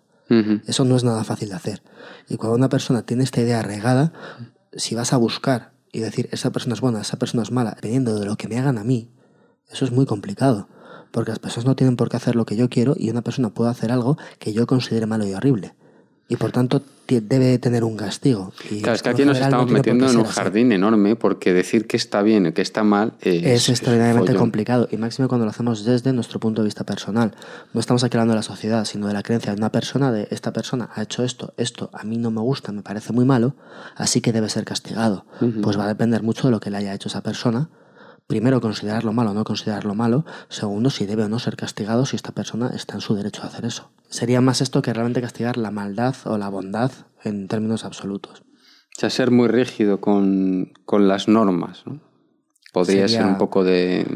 Eso 0.67 0.85
no 0.85 0.95
es 0.95 1.03
nada 1.03 1.25
fácil 1.25 1.49
de 1.49 1.57
hacer. 1.57 1.83
Y 2.29 2.37
cuando 2.37 2.57
una 2.57 2.69
persona 2.69 3.03
tiene 3.03 3.25
esta 3.25 3.41
idea 3.41 3.63
regada, 3.63 4.13
si 4.75 4.95
vas 4.95 5.13
a 5.13 5.17
buscar 5.17 5.73
y 5.91 5.99
decir 6.01 6.29
esa 6.31 6.53
persona 6.53 6.75
es 6.75 6.81
buena, 6.81 7.01
esa 7.01 7.19
persona 7.19 7.43
es 7.43 7.51
mala, 7.51 7.73
dependiendo 7.75 8.17
de 8.21 8.27
lo 8.27 8.37
que 8.37 8.47
me 8.47 8.57
hagan 8.59 8.79
a 8.79 8.85
mí, 8.85 9.09
eso 9.73 9.85
es 9.87 9.91
muy 9.91 10.07
complicado. 10.07 10.69
Porque 11.11 11.31
las 11.31 11.39
personas 11.39 11.67
no 11.67 11.77
tienen 11.77 11.97
por 11.97 12.09
qué 12.09 12.17
hacer 12.17 12.37
lo 12.37 12.47
que 12.47 12.57
yo 12.57 12.69
quiero 12.69 12.95
y 12.97 13.11
una 13.11 13.23
persona 13.23 13.51
puede 13.51 13.71
hacer 13.71 13.93
algo 13.93 14.17
que 14.39 14.53
yo 14.53 14.67
considere 14.67 15.07
malo 15.07 15.27
y 15.27 15.35
horrible. 15.35 15.75
Y 16.29 16.37
por 16.37 16.53
tanto 16.53 16.83
debe 17.09 17.59
tener 17.59 17.83
un 17.83 17.97
castigo. 17.97 18.53
Y 18.71 18.83
Claro, 18.83 18.95
es 18.95 19.03
que 19.03 19.09
aquí 19.09 19.25
nos 19.25 19.39
no 19.41 19.45
estamos 19.45 19.71
metiendo 19.71 20.09
en 20.09 20.17
un 20.17 20.27
así. 20.27 20.35
jardín 20.35 20.71
enorme 20.71 21.17
porque 21.17 21.53
decir 21.53 21.89
que 21.89 21.97
está 21.97 22.23
bien 22.23 22.47
y 22.47 22.53
que 22.53 22.63
está 22.63 22.85
mal 22.85 23.15
eh, 23.23 23.43
Es 23.55 23.69
extraordinariamente 23.69 24.37
complicado 24.37 24.87
y 24.93 24.97
máximo 24.97 25.27
cuando 25.27 25.45
lo 25.45 25.51
hacemos 25.51 25.85
desde 25.85 26.13
nuestro 26.13 26.39
punto 26.39 26.63
de 26.63 26.67
vista 26.67 26.85
personal. 26.85 27.35
No 27.73 27.81
estamos 27.81 28.05
aquí 28.05 28.17
hablando 28.17 28.35
de 28.35 28.39
la 28.39 28.43
sociedad, 28.45 28.85
sino 28.85 29.09
de 29.09 29.15
la 29.15 29.25
creencia 29.25 29.53
de 29.53 29.59
una 29.59 29.73
persona, 29.73 30.13
de 30.13 30.29
esta 30.31 30.53
persona 30.53 30.89
ha 30.95 31.03
hecho 31.03 31.25
esto, 31.25 31.53
esto 31.57 31.91
a 31.93 32.05
mí 32.05 32.17
no 32.17 32.31
me 32.31 32.43
gusta, 32.43 32.71
me 32.71 32.83
parece 32.83 33.13
muy 33.13 33.25
malo, 33.25 33.57
así 33.97 34.21
que 34.21 34.33
debe 34.33 34.49
ser 34.49 34.65
castigado. 34.65 35.25
Pues 35.63 35.77
va 35.77 35.85
a 35.87 35.89
depender 35.89 36.23
mucho 36.23 36.47
de 36.47 36.53
lo 36.53 36.61
que 36.61 36.71
le 36.71 36.77
haya 36.77 36.95
hecho 36.95 37.09
esa 37.09 37.23
persona. 37.23 37.71
Primero, 38.31 38.61
considerarlo 38.61 39.13
malo 39.13 39.33
o 39.33 39.35
no 39.35 39.43
considerarlo 39.43 39.97
malo. 39.97 40.25
Segundo, 40.49 40.89
si 40.89 41.05
debe 41.05 41.25
o 41.25 41.29
no 41.29 41.41
ser 41.41 41.57
castigado 41.57 42.07
si 42.07 42.15
esta 42.15 42.31
persona 42.31 42.71
está 42.73 42.95
en 42.95 43.01
su 43.01 43.17
derecho 43.17 43.43
a 43.43 43.47
hacer 43.47 43.65
eso. 43.65 43.91
Sería 44.09 44.41
más 44.41 44.61
esto 44.61 44.83
que 44.83 44.93
realmente 44.93 45.21
castigar 45.21 45.57
la 45.57 45.73
maldad 45.73 46.15
o 46.27 46.39
la 46.39 46.49
bondad 46.49 46.93
en 47.25 47.49
términos 47.49 47.85
absolutos. 47.85 48.43
O 48.97 49.01
sea, 49.01 49.11
ser 49.11 49.33
muy 49.33 49.49
rígido 49.49 50.01
con, 50.01 50.73
con 50.85 51.09
las 51.09 51.27
normas. 51.27 51.83
¿no? 51.87 52.01
Podría 52.73 53.09
Sería- 53.09 53.23
ser 53.23 53.27
un 53.27 53.39
poco 53.39 53.65
de, 53.65 54.07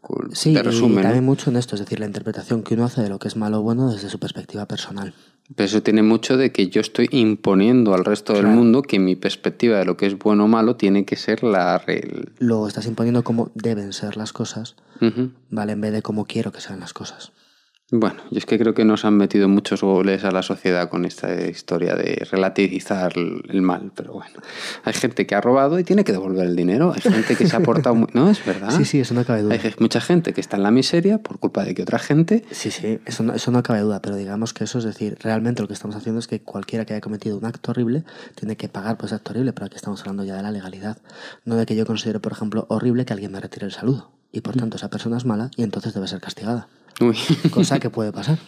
poco 0.00 0.24
Sí, 0.32 0.52
de 0.52 0.62
resumen. 0.64 0.92
y 0.94 0.96
¿no? 0.96 1.02
también 1.02 1.24
mucho 1.24 1.50
en 1.50 1.56
esto, 1.56 1.76
es 1.76 1.80
decir, 1.80 2.00
la 2.00 2.06
interpretación 2.06 2.64
que 2.64 2.74
uno 2.74 2.84
hace 2.86 3.02
de 3.02 3.08
lo 3.08 3.20
que 3.20 3.28
es 3.28 3.36
malo 3.36 3.60
o 3.60 3.62
bueno 3.62 3.88
desde 3.92 4.10
su 4.10 4.18
perspectiva 4.18 4.66
personal. 4.66 5.14
Pero 5.54 5.66
eso 5.66 5.82
tiene 5.82 6.02
mucho 6.02 6.36
de 6.38 6.52
que 6.52 6.68
yo 6.68 6.80
estoy 6.80 7.08
imponiendo 7.12 7.94
al 7.94 8.04
resto 8.04 8.32
del 8.32 8.42
Claro. 8.42 8.56
mundo 8.56 8.80
que 8.82 8.98
mi 8.98 9.14
perspectiva 9.14 9.78
de 9.78 9.84
lo 9.84 9.96
que 9.96 10.06
es 10.06 10.18
bueno 10.18 10.44
o 10.44 10.48
malo 10.48 10.76
tiene 10.76 11.04
que 11.04 11.16
ser 11.16 11.42
la 11.42 11.76
regla. 11.78 12.22
Luego 12.38 12.66
estás 12.66 12.86
imponiendo 12.86 13.22
cómo 13.24 13.50
deben 13.54 13.92
ser 13.92 14.16
las 14.16 14.32
cosas, 14.32 14.74
Ujú. 15.02 15.30
¿vale? 15.50 15.72
En 15.72 15.80
vez 15.82 15.92
de 15.92 16.00
cómo 16.02 16.24
quiero 16.24 16.50
que 16.50 16.60
sean 16.62 16.80
las 16.80 16.94
cosas. 16.94 17.32
Bueno, 17.90 18.22
yo 18.30 18.38
es 18.38 18.46
que 18.46 18.58
creo 18.58 18.72
que 18.72 18.86
nos 18.86 19.04
han 19.04 19.14
metido 19.18 19.46
muchos 19.46 19.82
goles 19.82 20.24
a 20.24 20.30
la 20.30 20.42
sociedad 20.42 20.88
con 20.88 21.04
esta 21.04 21.46
historia 21.46 21.94
de 21.94 22.26
relativizar 22.30 23.12
el 23.16 23.60
mal, 23.60 23.92
pero 23.94 24.14
bueno. 24.14 24.40
Hay 24.84 24.94
gente 24.94 25.26
que 25.26 25.34
ha 25.34 25.42
robado 25.42 25.78
y 25.78 25.84
tiene 25.84 26.02
que 26.02 26.12
devolver 26.12 26.46
el 26.46 26.56
dinero. 26.56 26.94
Hay 26.94 27.02
gente 27.02 27.36
que 27.36 27.46
se 27.46 27.54
ha 27.54 27.60
portado 27.60 27.94
muy... 27.94 28.08
No, 28.14 28.30
es 28.30 28.44
verdad. 28.44 28.70
Sí, 28.70 28.86
sí, 28.86 29.00
eso 29.00 29.12
no 29.12 29.24
cabe 29.24 29.42
duda. 29.42 29.54
Hay 29.54 29.74
mucha 29.80 30.00
gente 30.00 30.32
que 30.32 30.40
está 30.40 30.56
en 30.56 30.62
la 30.62 30.70
miseria 30.70 31.18
por 31.18 31.38
culpa 31.38 31.62
de 31.62 31.74
que 31.74 31.82
otra 31.82 31.98
gente... 31.98 32.42
Sí, 32.52 32.70
sí, 32.70 33.00
eso 33.04 33.22
no, 33.22 33.34
eso 33.34 33.50
no 33.50 33.62
cabe 33.62 33.80
duda, 33.80 34.00
pero 34.00 34.16
digamos 34.16 34.54
que 34.54 34.64
eso 34.64 34.78
es 34.78 34.84
decir, 34.84 35.18
realmente 35.20 35.60
lo 35.60 35.68
que 35.68 35.74
estamos 35.74 35.94
haciendo 35.94 36.20
es 36.20 36.26
que 36.26 36.40
cualquiera 36.40 36.86
que 36.86 36.94
haya 36.94 37.02
cometido 37.02 37.36
un 37.36 37.44
acto 37.44 37.72
horrible 37.72 38.04
tiene 38.34 38.56
que 38.56 38.70
pagar 38.70 38.96
por 38.96 39.06
ese 39.06 39.16
acto 39.16 39.32
horrible, 39.32 39.52
pero 39.52 39.66
aquí 39.66 39.76
estamos 39.76 40.00
hablando 40.00 40.24
ya 40.24 40.36
de 40.36 40.42
la 40.42 40.52
legalidad. 40.52 40.96
No 41.44 41.56
de 41.56 41.66
que 41.66 41.76
yo 41.76 41.84
considere, 41.84 42.18
por 42.18 42.32
ejemplo, 42.32 42.64
horrible 42.70 43.04
que 43.04 43.12
alguien 43.12 43.32
me 43.32 43.40
retire 43.40 43.66
el 43.66 43.72
saludo. 43.72 44.10
Y 44.32 44.40
por 44.40 44.56
tanto 44.56 44.78
esa 44.78 44.88
persona 44.88 45.18
es 45.18 45.26
mala 45.26 45.50
y 45.54 45.62
entonces 45.62 45.92
debe 45.92 46.08
ser 46.08 46.20
castigada. 46.20 46.66
Uy. 47.00 47.16
Cosa 47.50 47.78
que 47.80 47.90
puede 47.90 48.12
pasar. 48.12 48.38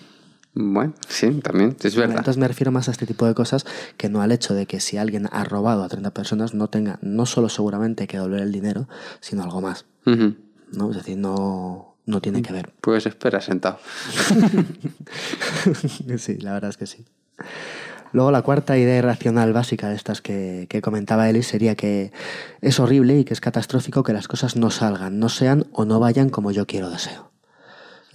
Bueno, 0.59 0.95
sí, 1.07 1.31
también, 1.43 1.77
es 1.83 1.97
verdad. 1.97 2.17
Entonces 2.17 2.39
me 2.39 2.49
refiero 2.49 2.73
más 2.73 2.89
a 2.89 2.91
este 2.91 3.05
tipo 3.05 3.27
de 3.27 3.35
cosas 3.35 3.67
que 3.99 4.09
no 4.09 4.23
al 4.23 4.33
hecho 4.33 4.55
de 4.55 4.65
que 4.65 4.81
si 4.81 4.97
alguien 4.97 5.29
ha 5.31 5.45
robado 5.45 5.85
a 5.85 5.89
30 5.89 6.15
personas 6.15 6.55
no 6.55 6.69
tenga, 6.69 6.99
no 7.03 7.27
solo 7.27 7.51
seguramente 7.51 8.07
que 8.07 8.17
devolver 8.17 8.41
el 8.41 8.53
dinero, 8.53 8.89
sino 9.21 9.43
algo 9.43 9.61
más. 9.61 9.85
¿no? 10.07 10.91
Es 10.91 10.97
decir, 10.97 11.19
no, 11.19 11.97
no 12.07 12.23
tiene 12.23 12.41
que 12.41 12.55
ver. 12.55 12.73
Pues 12.81 13.05
espera 13.05 13.43
sentado. 13.43 13.79
sí, 16.17 16.39
la 16.39 16.55
verdad 16.55 16.71
es 16.71 16.79
que 16.79 16.87
sí. 16.87 17.05
Luego 18.13 18.31
la 18.31 18.41
cuarta 18.41 18.79
idea 18.79 18.97
irracional 18.97 19.53
básica 19.53 19.91
de 19.91 19.97
estas 19.97 20.23
que, 20.23 20.69
que 20.71 20.81
comentaba 20.81 21.29
Eli 21.29 21.43
sería 21.43 21.75
que 21.75 22.13
es 22.63 22.81
horrible 22.81 23.19
y 23.19 23.25
que 23.25 23.35
es 23.35 23.43
catastrófico 23.43 24.05
que 24.05 24.15
las 24.15 24.27
cosas 24.27 24.57
no 24.57 24.71
salgan, 24.71 25.19
no 25.19 25.29
sean 25.29 25.67
o 25.73 25.85
no 25.85 26.01
vayan 26.01 26.31
como 26.31 26.51
yo 26.51 26.67
quiero 26.67 26.89
deseo. 26.89 27.36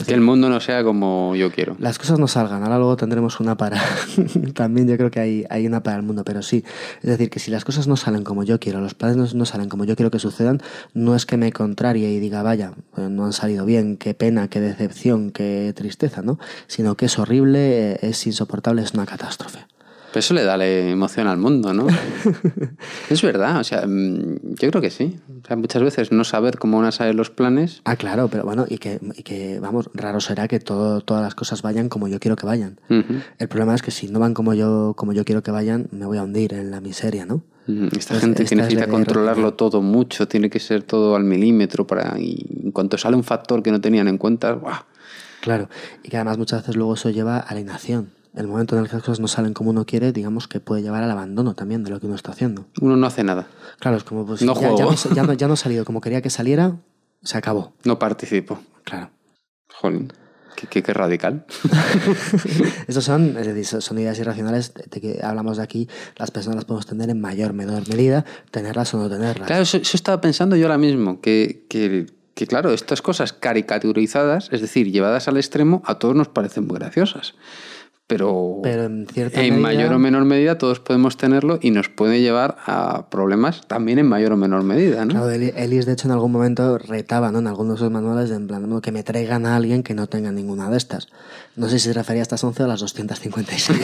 Que 0.05 0.13
el 0.13 0.21
mundo 0.21 0.49
no 0.49 0.59
sea 0.59 0.83
como 0.83 1.35
yo 1.35 1.51
quiero. 1.51 1.75
Las 1.79 1.97
cosas 1.97 2.19
no 2.19 2.27
salgan, 2.27 2.63
ahora 2.63 2.77
luego 2.77 2.97
tendremos 2.97 3.39
una 3.39 3.57
para. 3.57 3.81
También 4.53 4.87
yo 4.87 4.97
creo 4.97 5.11
que 5.11 5.19
hay, 5.19 5.45
hay 5.49 5.67
una 5.67 5.83
para 5.83 5.97
el 5.97 6.03
mundo, 6.03 6.23
pero 6.23 6.41
sí. 6.41 6.63
Es 7.01 7.09
decir, 7.09 7.29
que 7.29 7.39
si 7.39 7.51
las 7.51 7.65
cosas 7.65 7.87
no 7.87 7.97
salen 7.97 8.23
como 8.23 8.43
yo 8.43 8.59
quiero, 8.59 8.81
los 8.81 8.93
planes 8.93 9.33
no, 9.33 9.45
salen 9.45 9.69
como 9.69 9.85
yo 9.85 9.95
quiero 9.95 10.11
que 10.11 10.19
sucedan, 10.19 10.61
no 10.93 11.15
es 11.15 11.25
que 11.25 11.37
me 11.37 11.51
contrarie 11.51 12.09
y 12.09 12.19
diga, 12.19 12.43
vaya, 12.43 12.73
eh, 12.97 13.07
no 13.09 13.25
han 13.25 13.33
salido 13.33 13.65
bien, 13.65 13.97
qué 13.97 14.13
pena, 14.13 14.47
qué 14.47 14.59
decepción, 14.59 15.31
qué 15.31 15.73
tristeza, 15.75 16.21
¿no? 16.21 16.39
Sino 16.67 16.95
que 16.95 17.05
es 17.05 17.19
horrible, 17.19 17.91
eh, 17.91 17.99
es 18.01 18.25
insoportable, 18.27 18.81
es 18.81 18.93
una 18.93 19.05
catástrofe. 19.05 19.65
Pero 20.11 20.19
eso 20.19 20.33
le 20.33 20.43
da 20.43 20.57
la 20.57 20.67
emoción 20.67 21.27
al 21.27 21.37
mundo, 21.37 21.73
¿no? 21.73 21.87
es 23.09 23.21
verdad, 23.21 23.61
o 23.61 23.63
sea, 23.63 23.85
mm, 23.87 24.55
yo 24.59 24.69
creo 24.69 24.81
que 24.81 24.89
sí. 24.89 25.17
O 25.41 25.47
sea, 25.47 25.55
muchas 25.55 25.81
veces 25.81 26.11
no 26.11 26.25
saber 26.25 26.57
cómo 26.57 26.79
van 26.79 26.87
a 26.87 26.91
salir 26.91 27.15
los 27.15 27.29
planes. 27.29 27.81
Ah, 27.85 27.95
claro, 27.95 28.27
pero 28.27 28.43
bueno, 28.43 28.65
y 28.67 28.77
que, 28.77 28.99
y 29.15 29.23
que 29.23 29.61
vamos, 29.61 29.89
raro 29.93 30.19
será 30.19 30.49
que 30.49 30.59
todo, 30.59 30.99
todas 30.99 31.23
las 31.23 31.33
cosas 31.33 31.61
vayan 31.61 31.87
como 31.87 32.09
yo 32.09 32.19
quiero 32.19 32.35
que 32.35 32.45
vayan. 32.45 32.77
El 32.89 33.47
problema 33.47 33.73
es 33.73 33.81
que 33.81 33.91
si 33.91 34.09
no 34.09 34.19
van 34.19 34.33
como 34.33 34.53
yo, 34.53 34.95
como 34.97 35.13
yo 35.13 35.23
quiero 35.23 35.43
que 35.43 35.51
vayan, 35.51 35.87
me 35.91 36.05
voy 36.05 36.17
a 36.17 36.23
hundir 36.23 36.53
en 36.53 36.71
la 36.71 36.81
miseria, 36.81 37.25
¿no? 37.25 37.43
Esta 37.95 38.19
gente 38.19 38.43
que 38.43 38.55
necesita 38.55 38.87
controlarlo 38.87 39.53
todo 39.53 39.81
mucho, 39.81 40.27
tiene 40.27 40.49
que 40.49 40.59
ser 40.59 40.83
todo 40.83 41.15
al 41.15 41.23
milímetro 41.23 41.87
para 41.87 42.19
y 42.19 42.45
en 42.65 42.71
cuanto 42.71 42.97
sale 42.97 43.15
un 43.15 43.23
factor 43.23 43.63
que 43.63 43.71
no 43.71 43.79
tenían 43.79 44.09
en 44.09 44.17
cuenta, 44.17 44.53
¡buah! 44.53 44.81
Claro, 45.39 45.69
y 46.03 46.09
que 46.09 46.17
además 46.17 46.37
muchas 46.37 46.61
veces 46.61 46.75
luego 46.75 46.95
eso 46.95 47.09
lleva 47.09 47.37
a 47.37 47.53
la 47.53 47.61
inacción 47.61 48.09
el 48.35 48.47
momento 48.47 48.75
en 48.75 48.83
el 48.83 48.89
que 48.89 48.95
las 48.95 49.03
cosas 49.03 49.19
no 49.19 49.27
salen 49.27 49.53
como 49.53 49.71
uno 49.71 49.85
quiere, 49.85 50.11
digamos 50.11 50.47
que 50.47 50.59
puede 50.59 50.81
llevar 50.81 51.03
al 51.03 51.11
abandono 51.11 51.53
también 51.53 51.83
de 51.83 51.89
lo 51.89 51.99
que 51.99 52.05
uno 52.05 52.15
está 52.15 52.31
haciendo. 52.31 52.65
Uno 52.81 52.95
no 52.95 53.07
hace 53.07 53.23
nada. 53.23 53.47
Claro, 53.79 53.97
es 53.97 54.03
como, 54.03 54.25
pues 54.25 54.41
no 54.41 54.53
ya, 54.55 54.61
ya, 54.61 55.23
no, 55.23 55.33
ya, 55.33 55.47
no, 55.47 55.53
ha 55.53 55.57
salido 55.57 55.83
como 55.85 56.01
quería 56.01 56.21
que 56.21 56.29
saliera, 56.29 56.77
se 57.23 57.37
acabó. 57.37 57.73
No 57.83 57.99
participo. 57.99 58.59
Claro. 58.83 59.09
Jolín. 59.73 60.13
Qué, 60.69 60.83
qué, 60.83 60.93
radical. 60.93 61.45
Esas 62.87 63.03
son, 63.03 63.35
son 63.63 63.97
ideas 63.97 64.19
irracionales 64.19 64.73
de 64.73 65.01
que 65.01 65.19
hablamos 65.23 65.57
de 65.57 65.63
aquí, 65.63 65.89
las 66.17 66.29
personas 66.29 66.57
las 66.57 66.65
podemos 66.65 66.85
tener 66.85 67.09
en 67.09 67.19
mayor, 67.19 67.53
menor 67.53 67.87
medida, 67.89 68.25
tenerlas 68.51 68.93
o 68.93 68.97
no 68.97 69.09
tenerlas. 69.09 69.47
Claro, 69.47 69.63
eso, 69.63 69.77
estaba 69.77 70.21
pensando 70.21 70.55
yo 70.55 70.67
ahora 70.67 70.77
mismo, 70.77 71.19
que, 71.19 71.65
que, 71.67 72.05
que, 72.35 72.45
claro, 72.45 72.73
estas 72.73 73.01
cosas 73.01 73.33
caricaturizadas, 73.33 74.49
es 74.51 74.61
decir, 74.61 74.91
llevadas 74.91 75.27
al 75.27 75.37
extremo, 75.37 75.81
a 75.85 75.97
todos 75.97 76.15
nos 76.15 76.27
parecen 76.27 76.67
muy 76.67 76.77
graciosas 76.77 77.33
pero, 78.17 78.61
en, 78.65 79.61
mayor 79.61 79.93
o 79.93 79.99
menor 79.99 80.25
medida 80.25 80.57
todos 80.57 80.81
podemos 80.81 81.15
tenerlo 81.15 81.59
y 81.61 81.71
nos 81.71 81.87
puede 81.87 82.19
llevar 82.19 82.57
a 82.65 83.09
problemas 83.09 83.61
también 83.67 83.99
en 83.99 84.07
mayor 84.07 84.33
o 84.33 84.37
menor 84.37 84.63
medida. 84.63 85.05
¿no? 85.05 85.11
Claro, 85.11 85.29
Ellis 85.29 85.85
de 85.85 85.93
hecho 85.93 86.09
en 86.09 86.11
algún 86.11 86.33
momento 86.33 86.77
retaba 86.77 87.31
¿no? 87.31 87.39
en 87.39 87.47
algunos 87.47 87.75
de 87.75 87.85
sus 87.85 87.89
manuales 87.91 88.29
en 88.31 88.47
plan 88.47 88.81
que 88.81 88.91
me 88.91 89.03
traigan 89.03 89.45
a 89.45 89.55
alguien 89.55 89.81
que 89.81 89.93
no 89.93 90.07
tenga 90.07 90.33
ninguna 90.33 90.69
de 90.69 90.75
estas. 90.75 91.07
No 91.55 91.69
sé 91.69 91.79
si 91.79 91.87
se 91.87 91.93
refería 91.93 92.21
a 92.21 92.23
estas 92.23 92.43
11 92.43 92.63
o 92.63 92.65
a 92.65 92.67
las 92.67 92.81
256. 92.81 93.79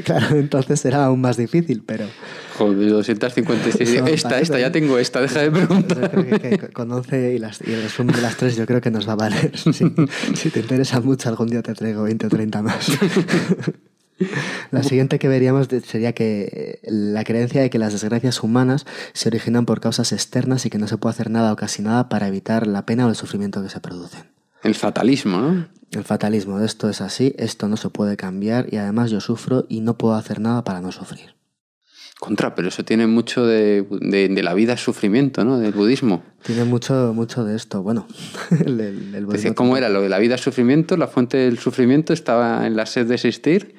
claro, 0.04 0.36
entonces 0.36 0.82
era 0.86 1.04
aún 1.04 1.20
más 1.20 1.36
difícil, 1.36 1.82
pero... 1.84 2.06
Joder, 2.60 2.90
256. 2.90 4.02
esta, 4.06 4.38
esta, 4.38 4.60
ya 4.60 4.70
tengo 4.70 4.98
esta, 4.98 5.22
deja 5.22 5.40
de 5.40 5.50
preguntar. 5.50 6.72
con 6.74 6.92
11 6.92 7.32
y, 7.32 7.38
las, 7.38 7.66
y 7.66 7.72
el 7.72 7.84
resumen 7.84 8.14
de 8.14 8.20
las 8.20 8.36
tres 8.36 8.54
yo 8.54 8.66
creo 8.66 8.82
que 8.82 8.90
nos 8.90 9.08
va 9.08 9.14
a 9.14 9.16
valer. 9.16 9.50
Si, 9.60 9.72
si 10.34 10.50
te 10.50 10.60
interesa 10.60 11.00
mucho, 11.00 11.30
algún 11.30 11.48
día 11.48 11.62
te 11.62 11.72
traigo 11.72 12.02
20 12.02 12.26
o 12.26 12.28
30 12.28 12.62
más. 12.62 12.92
La 14.70 14.82
siguiente 14.82 15.18
que 15.18 15.28
veríamos 15.28 15.68
sería 15.86 16.12
que 16.12 16.80
la 16.82 17.24
creencia 17.24 17.62
de 17.62 17.70
que 17.70 17.78
las 17.78 17.94
desgracias 17.94 18.42
humanas 18.42 18.84
se 19.14 19.30
originan 19.30 19.64
por 19.64 19.80
causas 19.80 20.12
externas 20.12 20.66
y 20.66 20.70
que 20.70 20.76
no 20.76 20.86
se 20.86 20.98
puede 20.98 21.14
hacer 21.14 21.30
nada 21.30 21.54
o 21.54 21.56
casi 21.56 21.80
nada 21.80 22.10
para 22.10 22.28
evitar 22.28 22.66
la 22.66 22.84
pena 22.84 23.06
o 23.06 23.08
el 23.08 23.16
sufrimiento 23.16 23.62
que 23.62 23.70
se 23.70 23.80
producen. 23.80 24.24
El 24.62 24.74
fatalismo, 24.74 25.38
¿no? 25.38 25.68
El 25.92 26.04
fatalismo, 26.04 26.60
esto 26.60 26.90
es 26.90 27.00
así, 27.00 27.34
esto 27.38 27.68
no 27.68 27.78
se 27.78 27.88
puede 27.88 28.18
cambiar 28.18 28.66
y 28.70 28.76
además 28.76 29.10
yo 29.10 29.20
sufro 29.20 29.64
y 29.70 29.80
no 29.80 29.96
puedo 29.96 30.14
hacer 30.14 30.40
nada 30.40 30.62
para 30.62 30.82
no 30.82 30.92
sufrir. 30.92 31.39
Contra, 32.20 32.54
pero 32.54 32.68
eso 32.68 32.84
tiene 32.84 33.06
mucho 33.06 33.46
de, 33.46 33.86
de, 33.90 34.42
la 34.42 34.52
vida 34.52 34.76
sufrimiento, 34.76 35.42
¿no? 35.42 35.58
Del 35.58 35.72
budismo. 35.72 36.22
Tiene 36.42 36.64
mucho, 36.64 37.12
mucho 37.14 37.44
de 37.44 37.56
esto. 37.56 37.82
Bueno, 37.82 38.06
el, 38.64 39.26
¿Cómo 39.54 39.78
era 39.78 39.88
lo 39.88 40.02
de 40.02 40.10
la 40.10 40.18
vida 40.18 40.36
sufrimiento? 40.36 40.98
La 40.98 41.06
fuente 41.06 41.38
del 41.38 41.58
sufrimiento 41.58 42.12
estaba 42.12 42.66
en 42.66 42.76
la 42.76 42.84
sed 42.84 43.06
de 43.06 43.14
existir 43.14 43.74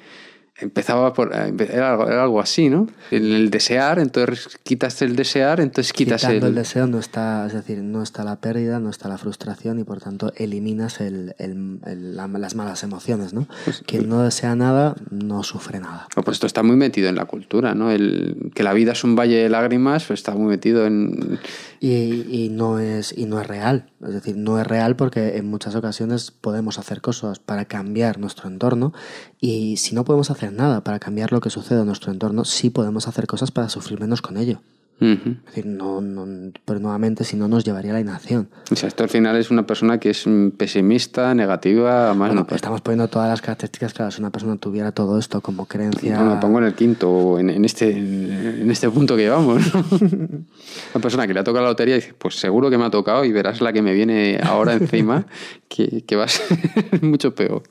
empezaba 0.62 1.12
por 1.12 1.34
eh, 1.34 1.54
era 1.70 1.92
algo, 1.92 2.08
era 2.08 2.22
algo, 2.22 2.40
así, 2.40 2.68
¿no? 2.68 2.88
En 3.10 3.24
el 3.32 3.50
desear, 3.50 3.98
entonces 3.98 4.58
quitas 4.62 5.00
el 5.02 5.16
desear, 5.16 5.60
entonces 5.60 5.92
quitas 5.92 6.22
Quitando 6.22 6.46
el... 6.46 6.54
deseo 6.54 6.86
no 6.86 6.98
está, 6.98 7.46
es 7.46 7.52
decir, 7.52 7.78
no 7.78 8.02
está 8.02 8.24
la 8.24 8.36
pérdida, 8.36 8.78
no 8.80 8.90
está 8.90 9.08
la 9.08 9.18
frustración 9.18 9.78
y 9.78 9.84
por 9.84 10.00
tanto 10.00 10.32
eliminas 10.36 11.00
el, 11.00 11.34
el, 11.38 11.80
las 12.14 12.54
malas 12.54 12.82
emociones, 12.82 13.32
¿no? 13.32 13.46
Pues, 13.64 13.82
Quien 13.86 14.08
no 14.08 14.22
desea 14.22 14.54
nada 14.54 14.94
no 15.10 15.42
sufre 15.42 15.80
nada. 15.80 16.06
Pues 16.14 16.36
esto 16.36 16.46
está 16.46 16.62
muy 16.62 16.76
metido 16.76 17.08
en 17.08 17.16
la 17.16 17.24
cultura, 17.24 17.74
¿no? 17.74 17.90
El, 17.90 18.50
que 18.54 18.62
la 18.62 18.72
vida 18.72 18.92
es 18.92 19.04
un 19.04 19.16
valle 19.16 19.36
de 19.36 19.48
lágrimas, 19.48 20.04
pues 20.04 20.20
está 20.20 20.34
muy 20.34 20.48
metido 20.48 20.86
en 20.86 21.38
y, 21.80 22.26
y, 22.30 22.48
no 22.48 22.78
es, 22.78 23.12
y 23.16 23.26
no 23.26 23.40
es 23.40 23.46
real. 23.46 23.90
Es 24.06 24.14
decir, 24.14 24.36
no 24.36 24.60
es 24.60 24.66
real 24.66 24.96
porque 24.96 25.36
en 25.36 25.46
muchas 25.46 25.74
ocasiones 25.74 26.30
podemos 26.30 26.78
hacer 26.78 27.00
cosas 27.00 27.38
para 27.38 27.64
cambiar 27.64 28.18
nuestro 28.18 28.48
entorno 28.48 28.92
y 29.40 29.76
si 29.78 29.94
no 29.94 30.04
podemos 30.04 30.30
hacer 30.30 30.51
nada 30.52 30.82
para 30.82 30.98
cambiar 30.98 31.32
lo 31.32 31.40
que 31.40 31.50
sucede 31.50 31.80
en 31.80 31.86
nuestro 31.86 32.12
entorno, 32.12 32.44
sí 32.44 32.70
podemos 32.70 33.08
hacer 33.08 33.26
cosas 33.26 33.50
para 33.50 33.68
sufrir 33.68 34.00
menos 34.00 34.22
con 34.22 34.36
ello. 34.36 34.60
Es 35.02 35.46
decir, 35.46 35.66
no, 35.66 36.00
no, 36.00 36.52
pero 36.64 36.78
nuevamente 36.78 37.24
si 37.24 37.36
no 37.36 37.48
nos 37.48 37.64
llevaría 37.64 37.90
a 37.90 37.94
la 37.94 38.00
inacción. 38.00 38.48
O 38.70 38.76
sea, 38.76 38.86
esto 38.88 39.02
al 39.02 39.08
final 39.08 39.36
es 39.36 39.50
una 39.50 39.66
persona 39.66 39.98
que 39.98 40.10
es 40.10 40.24
pesimista, 40.56 41.34
negativa, 41.34 42.14
más 42.14 42.28
bueno, 42.28 42.46
Estamos 42.54 42.82
poniendo 42.82 43.08
todas 43.08 43.28
las 43.28 43.40
características, 43.40 43.94
claro, 43.94 44.12
si 44.12 44.20
una 44.20 44.30
persona 44.30 44.56
tuviera 44.58 44.92
todo 44.92 45.18
esto 45.18 45.40
como 45.40 45.66
creencia... 45.66 46.16
No, 46.18 46.34
lo 46.34 46.40
pongo 46.40 46.58
en 46.58 46.66
el 46.66 46.74
quinto, 46.74 47.40
en, 47.40 47.50
en 47.50 47.64
este, 47.64 47.90
en 47.90 48.70
este 48.70 48.88
punto 48.90 49.16
que 49.16 49.22
llevamos. 49.22 49.62
una 50.94 51.02
persona 51.02 51.26
que 51.26 51.34
le 51.34 51.40
ha 51.40 51.44
tocado 51.44 51.64
la 51.64 51.70
lotería 51.70 51.96
dice, 51.96 52.14
pues 52.16 52.36
seguro 52.36 52.70
que 52.70 52.78
me 52.78 52.84
ha 52.84 52.90
tocado 52.90 53.24
y 53.24 53.32
verás 53.32 53.60
la 53.60 53.72
que 53.72 53.82
me 53.82 53.94
viene 53.94 54.38
ahora 54.40 54.74
encima, 54.74 55.26
que, 55.68 56.02
que 56.02 56.14
va 56.14 56.24
a 56.24 56.28
ser 56.28 56.46
mucho 57.02 57.34
peor. 57.34 57.64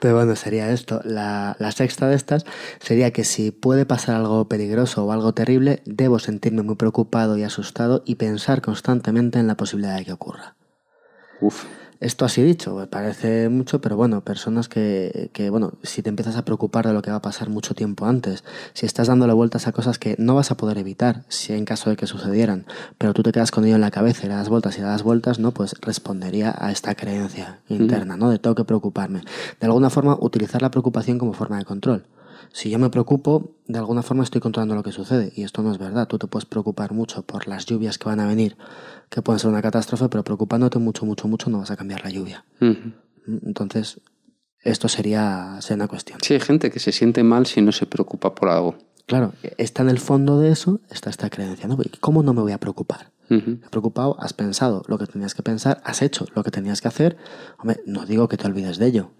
Pero 0.00 0.14
bueno, 0.14 0.36
sería 0.36 0.70
esto. 0.70 1.00
La, 1.04 1.56
la, 1.58 1.72
sexta 1.72 2.08
de 2.08 2.14
estas 2.14 2.44
sería 2.80 3.12
que 3.12 3.24
si 3.24 3.50
puede 3.50 3.86
pasar 3.86 4.16
algo 4.16 4.48
peligroso 4.48 5.04
o 5.04 5.12
algo 5.12 5.34
terrible, 5.34 5.82
debo 5.84 6.18
sentirme 6.18 6.62
muy 6.62 6.76
preocupado 6.76 7.36
y 7.36 7.42
asustado 7.42 8.02
y 8.06 8.14
pensar 8.16 8.60
constantemente 8.60 9.38
en 9.38 9.46
la 9.46 9.56
posibilidad 9.56 9.96
de 9.96 10.04
que 10.04 10.12
ocurra. 10.12 10.56
Uf. 11.40 11.64
Esto 12.00 12.24
así 12.24 12.42
dicho, 12.42 12.86
parece 12.90 13.48
mucho, 13.48 13.80
pero 13.80 13.96
bueno, 13.96 14.20
personas 14.20 14.68
que, 14.68 15.30
que, 15.32 15.50
bueno, 15.50 15.72
si 15.82 16.00
te 16.00 16.08
empiezas 16.08 16.36
a 16.36 16.44
preocupar 16.44 16.86
de 16.86 16.92
lo 16.92 17.02
que 17.02 17.10
va 17.10 17.16
a 17.16 17.22
pasar 17.22 17.48
mucho 17.48 17.74
tiempo 17.74 18.06
antes, 18.06 18.44
si 18.72 18.86
estás 18.86 19.08
dándole 19.08 19.32
vueltas 19.32 19.66
a 19.66 19.72
cosas 19.72 19.98
que 19.98 20.14
no 20.16 20.36
vas 20.36 20.52
a 20.52 20.56
poder 20.56 20.78
evitar, 20.78 21.24
si 21.28 21.54
en 21.54 21.64
caso 21.64 21.90
de 21.90 21.96
que 21.96 22.06
sucedieran, 22.06 22.66
pero 22.98 23.14
tú 23.14 23.24
te 23.24 23.32
quedas 23.32 23.50
con 23.50 23.64
ello 23.64 23.74
en 23.74 23.80
la 23.80 23.90
cabeza 23.90 24.26
y 24.26 24.28
le 24.28 24.36
das 24.36 24.48
vueltas 24.48 24.78
y 24.78 24.80
le 24.80 24.86
das 24.86 25.02
vueltas, 25.02 25.40
¿no? 25.40 25.50
Pues 25.50 25.74
respondería 25.80 26.54
a 26.56 26.70
esta 26.70 26.94
creencia 26.94 27.58
interna, 27.68 28.16
¿no? 28.16 28.30
De 28.30 28.38
tengo 28.38 28.54
que 28.54 28.64
preocuparme. 28.64 29.22
De 29.60 29.66
alguna 29.66 29.90
forma, 29.90 30.16
utilizar 30.20 30.62
la 30.62 30.70
preocupación 30.70 31.18
como 31.18 31.32
forma 31.32 31.58
de 31.58 31.64
control. 31.64 32.04
Si 32.52 32.70
yo 32.70 32.78
me 32.78 32.90
preocupo, 32.90 33.52
de 33.66 33.78
alguna 33.78 34.02
forma 34.02 34.24
estoy 34.24 34.40
controlando 34.40 34.74
lo 34.74 34.82
que 34.82 34.92
sucede. 34.92 35.32
Y 35.34 35.42
esto 35.44 35.62
no 35.62 35.70
es 35.72 35.78
verdad. 35.78 36.08
Tú 36.08 36.18
te 36.18 36.26
puedes 36.26 36.46
preocupar 36.46 36.92
mucho 36.92 37.22
por 37.22 37.46
las 37.46 37.66
lluvias 37.66 37.98
que 37.98 38.08
van 38.08 38.20
a 38.20 38.26
venir, 38.26 38.56
que 39.10 39.22
pueden 39.22 39.38
ser 39.38 39.50
una 39.50 39.62
catástrofe, 39.62 40.08
pero 40.08 40.24
preocupándote 40.24 40.78
mucho, 40.78 41.06
mucho, 41.06 41.28
mucho 41.28 41.50
no 41.50 41.58
vas 41.58 41.70
a 41.70 41.76
cambiar 41.76 42.02
la 42.04 42.10
lluvia. 42.10 42.44
Entonces, 43.26 44.00
esto 44.62 44.88
sería, 44.88 45.58
sería 45.60 45.76
una 45.76 45.88
cuestión. 45.88 46.18
Sí, 46.22 46.34
hay 46.34 46.40
gente 46.40 46.70
que 46.70 46.80
se 46.80 46.92
siente 46.92 47.22
mal 47.22 47.46
si 47.46 47.60
no 47.60 47.72
se 47.72 47.86
preocupa 47.86 48.34
por 48.34 48.48
algo. 48.48 48.76
Claro, 49.06 49.32
está 49.56 49.82
en 49.82 49.88
el 49.88 49.98
fondo 49.98 50.38
de 50.38 50.50
eso, 50.50 50.80
está 50.90 51.08
esta 51.08 51.30
creencia, 51.30 51.66
¿no? 51.66 51.78
¿Cómo 52.00 52.22
no 52.22 52.34
me 52.34 52.42
voy 52.42 52.52
a 52.52 52.58
preocupar? 52.58 53.10
Uh 53.30 53.56
preocupado, 53.70 54.16
has 54.20 54.32
pensado 54.32 54.82
lo 54.86 54.98
que 54.98 55.06
tenías 55.06 55.34
que 55.34 55.42
pensar, 55.42 55.80
has 55.84 56.02
hecho 56.02 56.26
lo 56.34 56.42
que 56.42 56.50
tenías 56.50 56.80
que 56.80 56.88
hacer. 56.88 57.16
Hombre, 57.58 57.80
no 57.86 58.04
digo 58.04 58.28
que 58.28 58.36
te 58.36 58.46
olvides 58.46 58.78
de 58.78 58.86
ello, 58.86 59.10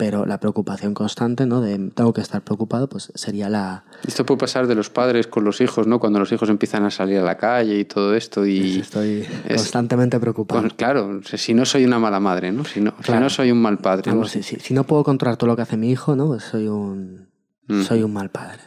pero 0.00 0.24
la 0.24 0.40
preocupación 0.40 0.94
constante, 0.94 1.44
¿no? 1.44 1.60
De 1.60 1.76
tengo 1.90 2.14
que 2.14 2.22
estar 2.22 2.40
preocupado, 2.40 2.88
pues 2.88 3.12
sería 3.14 3.50
la... 3.50 3.84
Esto 4.08 4.24
puede 4.24 4.38
pasar 4.38 4.66
de 4.66 4.74
los 4.74 4.88
padres 4.88 5.26
con 5.26 5.44
los 5.44 5.60
hijos, 5.60 5.86
¿no? 5.86 6.00
Cuando 6.00 6.18
los 6.18 6.32
hijos 6.32 6.48
empiezan 6.48 6.86
a 6.86 6.90
salir 6.90 7.18
a 7.18 7.22
la 7.22 7.36
calle 7.36 7.78
y 7.78 7.84
todo 7.84 8.14
esto 8.14 8.46
y... 8.46 8.78
Estoy 8.78 9.26
constantemente 9.46 10.18
preocupado. 10.18 10.62
Pues, 10.62 10.72
claro, 10.72 11.20
si 11.22 11.52
no 11.52 11.66
soy 11.66 11.84
una 11.84 11.98
mala 11.98 12.18
madre, 12.18 12.50
¿no? 12.50 12.64
Si 12.64 12.80
no, 12.80 12.94
si 13.04 13.12
no 13.12 13.28
soy 13.28 13.50
un 13.50 13.60
mal 13.60 13.76
padre. 13.76 14.10
¿no? 14.10 14.24
Si, 14.24 14.72
no 14.72 14.84
puedo 14.84 15.04
controlar 15.04 15.36
todo 15.36 15.48
lo 15.48 15.56
que 15.56 15.62
hace 15.62 15.76
mi 15.76 15.90
hijo, 15.90 16.16
¿no? 16.16 16.28
Pues 16.28 16.44
soy 16.44 16.68
un, 16.68 17.28
mm. 17.68 17.82
soy 17.82 18.02
un 18.02 18.14
mal 18.14 18.30
padre. 18.30 18.62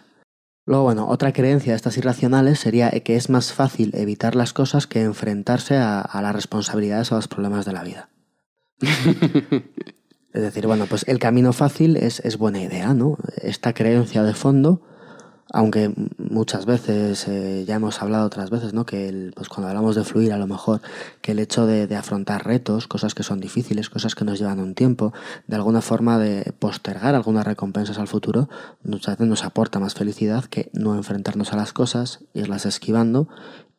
Luego, 0.67 0.83
bueno, 0.83 1.07
otra 1.07 1.33
creencia 1.33 1.71
de 1.71 1.77
estas 1.77 1.97
irracionales 1.97 2.59
sería 2.59 2.91
que 2.91 3.15
es 3.15 3.31
más 3.31 3.53
fácil 3.53 3.89
evitar 3.95 4.35
las 4.35 4.53
cosas 4.53 4.85
que 4.85 5.01
enfrentarse 5.01 5.77
a, 5.77 5.99
a 5.99 6.21
las 6.21 6.35
responsabilidades 6.35 7.11
o 7.11 7.15
a 7.15 7.17
los 7.17 7.27
problemas 7.27 7.65
de 7.65 7.73
la 7.73 7.83
vida. 7.83 8.09
Es 10.33 10.41
decir, 10.41 10.65
bueno, 10.65 10.87
pues 10.87 11.05
el 11.07 11.19
camino 11.19 11.53
fácil 11.53 11.95
es, 11.95 12.19
es 12.21 12.37
buena 12.37 12.59
idea, 12.59 12.93
¿no? 12.95 13.17
Esta 13.37 13.73
creencia 13.73 14.23
de 14.23 14.33
fondo, 14.33 14.81
aunque 15.51 15.93
muchas 16.17 16.65
veces, 16.65 17.27
eh, 17.27 17.65
ya 17.67 17.75
hemos 17.75 18.01
hablado 18.01 18.25
otras 18.25 18.49
veces, 18.49 18.73
¿no? 18.73 18.83
Que 18.83 19.07
el, 19.07 19.33
pues 19.35 19.47
cuando 19.47 19.67
hablamos 19.69 19.95
de 19.95 20.03
fluir, 20.03 20.33
a 20.33 20.39
lo 20.39 20.47
mejor, 20.47 20.81
que 21.21 21.33
el 21.33 21.39
hecho 21.39 21.67
de, 21.67 21.95
afrontar 21.95 22.47
retos, 22.47 22.87
cosas 22.87 23.13
que 23.13 23.21
son 23.21 23.39
difíciles, 23.39 23.91
cosas 23.91 24.15
que 24.15 24.25
nos 24.25 24.39
llevan 24.39 24.59
un 24.59 24.73
tiempo, 24.73 25.13
de 25.45 25.55
alguna 25.55 25.81
forma 25.81 26.17
de 26.17 26.51
postergar 26.57 27.13
algunas 27.13 27.45
recompensas 27.45 27.99
al 27.99 28.07
futuro, 28.07 28.49
muchas 28.83 29.17
veces 29.17 29.27
nos 29.27 29.43
aporta 29.43 29.79
más 29.79 29.93
felicidad 29.93 30.45
que 30.45 30.71
no 30.73 30.95
enfrentarnos 30.95 31.53
a 31.53 31.57
las 31.57 31.73
cosas, 31.73 32.21
irlas 32.33 32.65
esquivando 32.65 33.27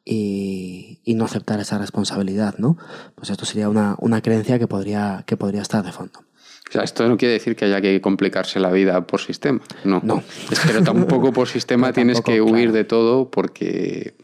y, 0.05 1.01
y, 1.03 1.15
no 1.15 1.25
aceptar 1.25 1.59
esa 1.59 1.79
responsabilidad, 1.79 2.55
¿no? 2.59 2.77
Pues 3.17 3.31
esto 3.31 3.45
sería 3.45 3.69
una, 3.69 3.97
una 3.99 4.23
creencia 4.23 4.61
que 4.61 4.69
podría, 4.69 5.25
que 5.27 5.37
podría 5.37 5.63
estar 5.63 5.85
de 5.85 5.91
fondo. 5.91 6.21
Sea, 6.75 6.83
esto 6.83 7.09
no 7.09 7.17
quiere 7.17 7.35
decir 7.35 7.55
que 7.55 7.67
haya 7.67 7.81
que 7.81 8.01
complicarse 8.01 8.59
la 8.59 8.73
vida 8.73 9.07
por 9.07 9.21
sistema. 9.21 9.61
No. 9.85 10.01
no. 10.03 10.25
Pero 10.67 10.83
tampoco 10.83 11.33
por 11.33 11.47
sistema 11.47 11.93
tienes 11.93 12.21
que 12.21 12.43
huir 12.43 12.73
de 12.73 12.83
todo 12.83 13.31
porque, 13.31 14.17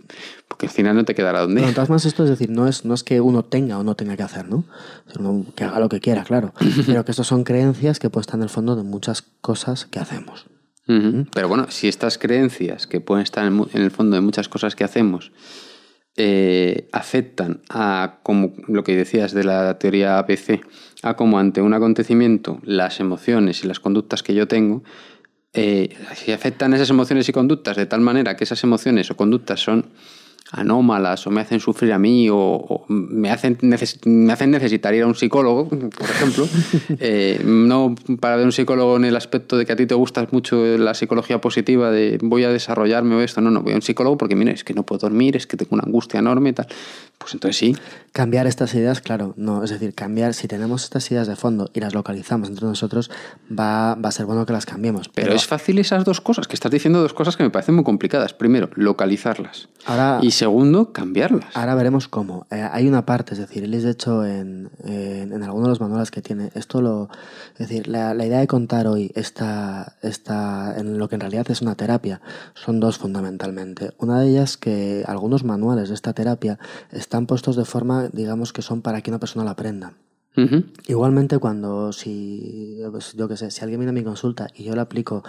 porque 0.48 0.66
al 0.66 0.72
final 0.72 0.96
no 0.96 1.04
te 1.04 1.14
quedará 1.14 1.42
donde. 1.42 1.60
No, 1.60 1.72
todas 1.72 2.04
esto 2.06 2.24
es 2.24 2.30
decir, 2.30 2.50
no 2.50 2.66
es, 2.66 2.84
no 2.84 2.94
es 2.94 3.04
que 3.04 3.20
uno 3.20 3.44
tenga 3.44 3.78
o 3.78 3.84
no 3.84 3.94
tenga 3.94 4.16
que 4.16 4.24
hacer, 4.24 4.48
¿no? 4.48 4.64
Sino 5.12 5.46
que 5.54 5.62
haga 5.62 5.78
lo 5.78 5.88
que 5.88 6.00
quiera, 6.00 6.24
claro. 6.24 6.52
Pero 6.86 7.04
que 7.04 7.12
estas 7.12 7.28
son 7.28 7.44
creencias 7.44 8.00
que 8.00 8.10
pueden 8.10 8.24
estar 8.24 8.34
en 8.34 8.42
el 8.42 8.50
fondo 8.50 8.74
de 8.74 8.82
muchas 8.82 9.22
cosas 9.22 9.84
que 9.84 10.00
hacemos. 10.00 10.46
¿Mm? 10.88 11.26
Pero 11.32 11.46
bueno, 11.46 11.66
si 11.68 11.86
estas 11.86 12.18
creencias 12.18 12.88
que 12.88 13.00
pueden 13.00 13.22
estar 13.22 13.46
en 13.46 13.68
el 13.74 13.92
fondo 13.92 14.16
de 14.16 14.22
muchas 14.22 14.48
cosas 14.48 14.74
que 14.74 14.82
hacemos 14.82 15.30
eh, 16.16 16.88
afectan 16.92 17.62
a, 17.68 18.18
como 18.22 18.52
lo 18.66 18.84
que 18.84 18.96
decías 18.96 19.32
de 19.32 19.44
la 19.44 19.78
teoría 19.78 20.18
APC, 20.18 20.60
a 21.02 21.14
cómo 21.14 21.38
ante 21.38 21.62
un 21.62 21.74
acontecimiento 21.74 22.60
las 22.62 23.00
emociones 23.00 23.64
y 23.64 23.66
las 23.66 23.80
conductas 23.80 24.22
que 24.22 24.34
yo 24.34 24.48
tengo, 24.48 24.82
eh, 25.52 25.96
si 26.14 26.32
afectan 26.32 26.74
esas 26.74 26.90
emociones 26.90 27.28
y 27.28 27.32
conductas 27.32 27.76
de 27.76 27.86
tal 27.86 28.00
manera 28.00 28.36
que 28.36 28.44
esas 28.44 28.62
emociones 28.62 29.10
o 29.10 29.16
conductas 29.16 29.60
son 29.60 29.90
anómalas 30.52 31.26
o 31.26 31.30
me 31.30 31.40
hacen 31.40 31.60
sufrir 31.60 31.92
a 31.92 31.98
mí 31.98 32.28
o, 32.30 32.84
me, 32.88 33.30
hacen 33.30 33.58
me 33.60 34.32
hacen 34.32 34.50
necesitar 34.50 34.94
ir 34.94 35.02
a 35.02 35.06
un 35.06 35.14
psicólogo, 35.14 35.68
por 35.68 36.10
ejemplo, 36.10 36.48
eh, 37.00 37.40
no 37.44 37.94
para 38.20 38.36
ver 38.36 38.46
un 38.46 38.52
psicólogo 38.52 38.96
en 38.96 39.04
el 39.04 39.16
aspecto 39.16 39.56
de 39.56 39.66
que 39.66 39.72
a 39.72 39.76
ti 39.76 39.86
te 39.86 39.94
gusta 39.94 40.26
mucho 40.30 40.78
la 40.78 40.94
psicología 40.94 41.40
positiva 41.40 41.90
de 41.90 42.18
voy 42.22 42.44
a 42.44 42.50
desarrollarme 42.50 43.14
o 43.14 43.20
esto, 43.20 43.40
no, 43.40 43.50
no, 43.50 43.62
voy 43.62 43.72
a 43.72 43.76
un 43.76 43.82
psicólogo 43.82 44.18
porque 44.18 44.36
mira, 44.36 44.52
es 44.52 44.64
que 44.64 44.74
no 44.74 44.82
puedo 44.82 45.00
dormir, 45.00 45.36
es 45.36 45.46
que 45.46 45.56
tengo 45.56 45.74
una 45.74 45.84
angustia 45.84 46.18
enorme 46.18 46.50
y 46.50 46.52
tal. 46.52 46.66
Pues 47.20 47.34
entonces 47.34 47.58
sí. 47.58 47.76
Cambiar 48.12 48.46
estas 48.46 48.74
ideas, 48.74 49.00
claro, 49.00 49.34
no, 49.36 49.62
es 49.62 49.70
decir, 49.70 49.94
cambiar, 49.94 50.32
si 50.32 50.48
tenemos 50.48 50.84
estas 50.84 51.08
ideas 51.10 51.28
de 51.28 51.36
fondo 51.36 51.70
y 51.74 51.80
las 51.80 51.94
localizamos 51.94 52.48
entre 52.48 52.66
nosotros, 52.66 53.10
va, 53.48 53.94
va 53.94 54.08
a 54.08 54.12
ser 54.12 54.24
bueno 54.24 54.46
que 54.46 54.54
las 54.54 54.64
cambiemos. 54.64 55.10
Pero, 55.10 55.34
es 55.34 55.46
fácil 55.46 55.78
esas 55.78 56.04
dos 56.04 56.20
cosas, 56.20 56.48
que 56.48 56.54
estás 56.54 56.72
diciendo 56.72 57.02
dos 57.02 57.12
cosas 57.12 57.36
que 57.36 57.42
me 57.42 57.50
parecen 57.50 57.74
muy 57.74 57.84
complicadas. 57.84 58.32
Primero, 58.32 58.70
localizarlas. 58.74 59.68
Ahora, 59.84 60.18
y 60.22 60.30
segundo, 60.30 60.92
cambiarlas. 60.92 61.54
Ahora 61.54 61.74
veremos 61.74 62.08
cómo. 62.08 62.46
Eh, 62.50 62.66
hay 62.72 62.88
una 62.88 63.04
parte, 63.04 63.34
es 63.34 63.38
decir, 63.38 63.64
él 63.64 63.74
es 63.74 63.82
de 63.82 63.90
hecho 63.90 64.24
en, 64.24 64.70
en, 64.82 65.32
en 65.32 65.42
algunos 65.42 65.66
de 65.66 65.70
los 65.70 65.80
manuales 65.80 66.10
que 66.10 66.22
tiene, 66.22 66.50
esto 66.54 66.80
lo, 66.80 67.10
es 67.58 67.68
decir, 67.68 67.86
la, 67.86 68.14
la 68.14 68.24
idea 68.26 68.40
de 68.40 68.46
contar 68.46 68.86
hoy 68.86 69.12
está, 69.14 69.96
está 70.02 70.74
en 70.78 70.98
lo 70.98 71.08
que 71.08 71.16
en 71.16 71.20
realidad 71.20 71.50
es 71.50 71.60
una 71.60 71.74
terapia, 71.74 72.22
son 72.54 72.80
dos 72.80 72.96
fundamentalmente. 72.96 73.92
Una 73.98 74.20
de 74.20 74.30
ellas 74.30 74.56
que 74.56 75.04
algunos 75.06 75.44
manuales 75.44 75.90
de 75.90 75.94
esta 75.94 76.14
terapia 76.14 76.58
están 76.90 77.09
puestos 77.26 77.56
de 77.56 77.64
forma, 77.64 78.08
digamos, 78.08 78.52
que 78.52 78.62
son 78.62 78.82
para 78.82 79.02
que 79.02 79.10
una 79.10 79.18
persona 79.18 79.44
la 79.44 79.52
aprenda. 79.52 79.94
Igualmente 80.86 81.38
cuando 81.38 81.92
si 81.92 82.78
pues, 82.90 83.14
yo 83.14 83.28
que 83.28 83.36
sé, 83.36 83.50
si 83.50 83.62
alguien 83.62 83.80
viene 83.80 83.90
a 83.90 83.92
mi 83.92 84.04
consulta 84.04 84.48
y 84.54 84.62
yo 84.62 84.74
le 84.74 84.80
aplico 84.80 85.22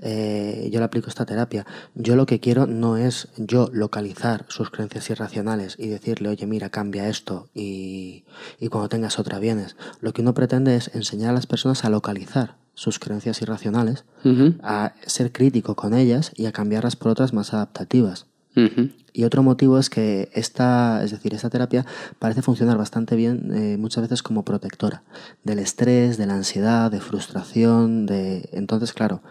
eh, 0.00 0.68
yo 0.72 0.80
le 0.80 0.86
aplico 0.86 1.08
esta 1.08 1.26
terapia, 1.26 1.66
yo 1.94 2.16
lo 2.16 2.26
que 2.26 2.40
quiero 2.40 2.66
no 2.66 2.96
es 2.96 3.28
yo 3.36 3.68
localizar 3.72 4.46
sus 4.48 4.70
creencias 4.70 5.10
irracionales 5.10 5.76
y 5.78 5.88
decirle, 5.88 6.30
oye, 6.30 6.46
mira, 6.46 6.70
cambia 6.70 7.08
esto 7.08 7.48
y, 7.54 8.24
y 8.58 8.68
cuando 8.68 8.88
tengas 8.88 9.18
otra 9.18 9.38
vienes. 9.38 9.76
Lo 10.00 10.12
que 10.12 10.22
uno 10.22 10.34
pretende 10.34 10.74
es 10.74 10.92
enseñar 10.94 11.30
a 11.30 11.34
las 11.34 11.46
personas 11.46 11.84
a 11.84 11.90
localizar 11.90 12.56
sus 12.74 12.98
creencias 12.98 13.40
irracionales, 13.42 14.04
a 14.62 14.94
ser 15.06 15.32
crítico 15.32 15.76
con 15.76 15.94
ellas 15.94 16.32
y 16.34 16.46
a 16.46 16.52
cambiarlas 16.52 16.96
por 16.96 17.10
otras 17.10 17.32
más 17.32 17.54
adaptativas. 17.54 18.26
Y 19.12 19.24
otro 19.24 19.42
motivo 19.42 19.78
es 19.78 19.90
que 19.90 20.30
esta, 20.32 21.02
es 21.04 21.10
decir, 21.10 21.34
esta 21.34 21.50
terapia 21.50 21.84
parece 22.18 22.42
funcionar 22.42 22.78
bastante 22.78 23.16
bien 23.16 23.50
eh, 23.54 23.76
muchas 23.78 24.02
veces 24.02 24.22
como 24.22 24.44
protectora 24.44 25.02
del 25.42 25.58
estrés, 25.58 26.16
de 26.16 26.26
la 26.26 26.34
ansiedad, 26.34 26.90
de 26.90 27.00
frustración, 27.00 28.06
de 28.06 28.48
entonces 28.52 28.92
claro, 28.92 29.22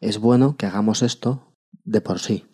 es 0.00 0.18
bueno 0.18 0.56
que 0.56 0.66
hagamos 0.66 1.02
esto 1.02 1.46
de 1.84 2.00
por 2.00 2.20
sí. 2.20 2.44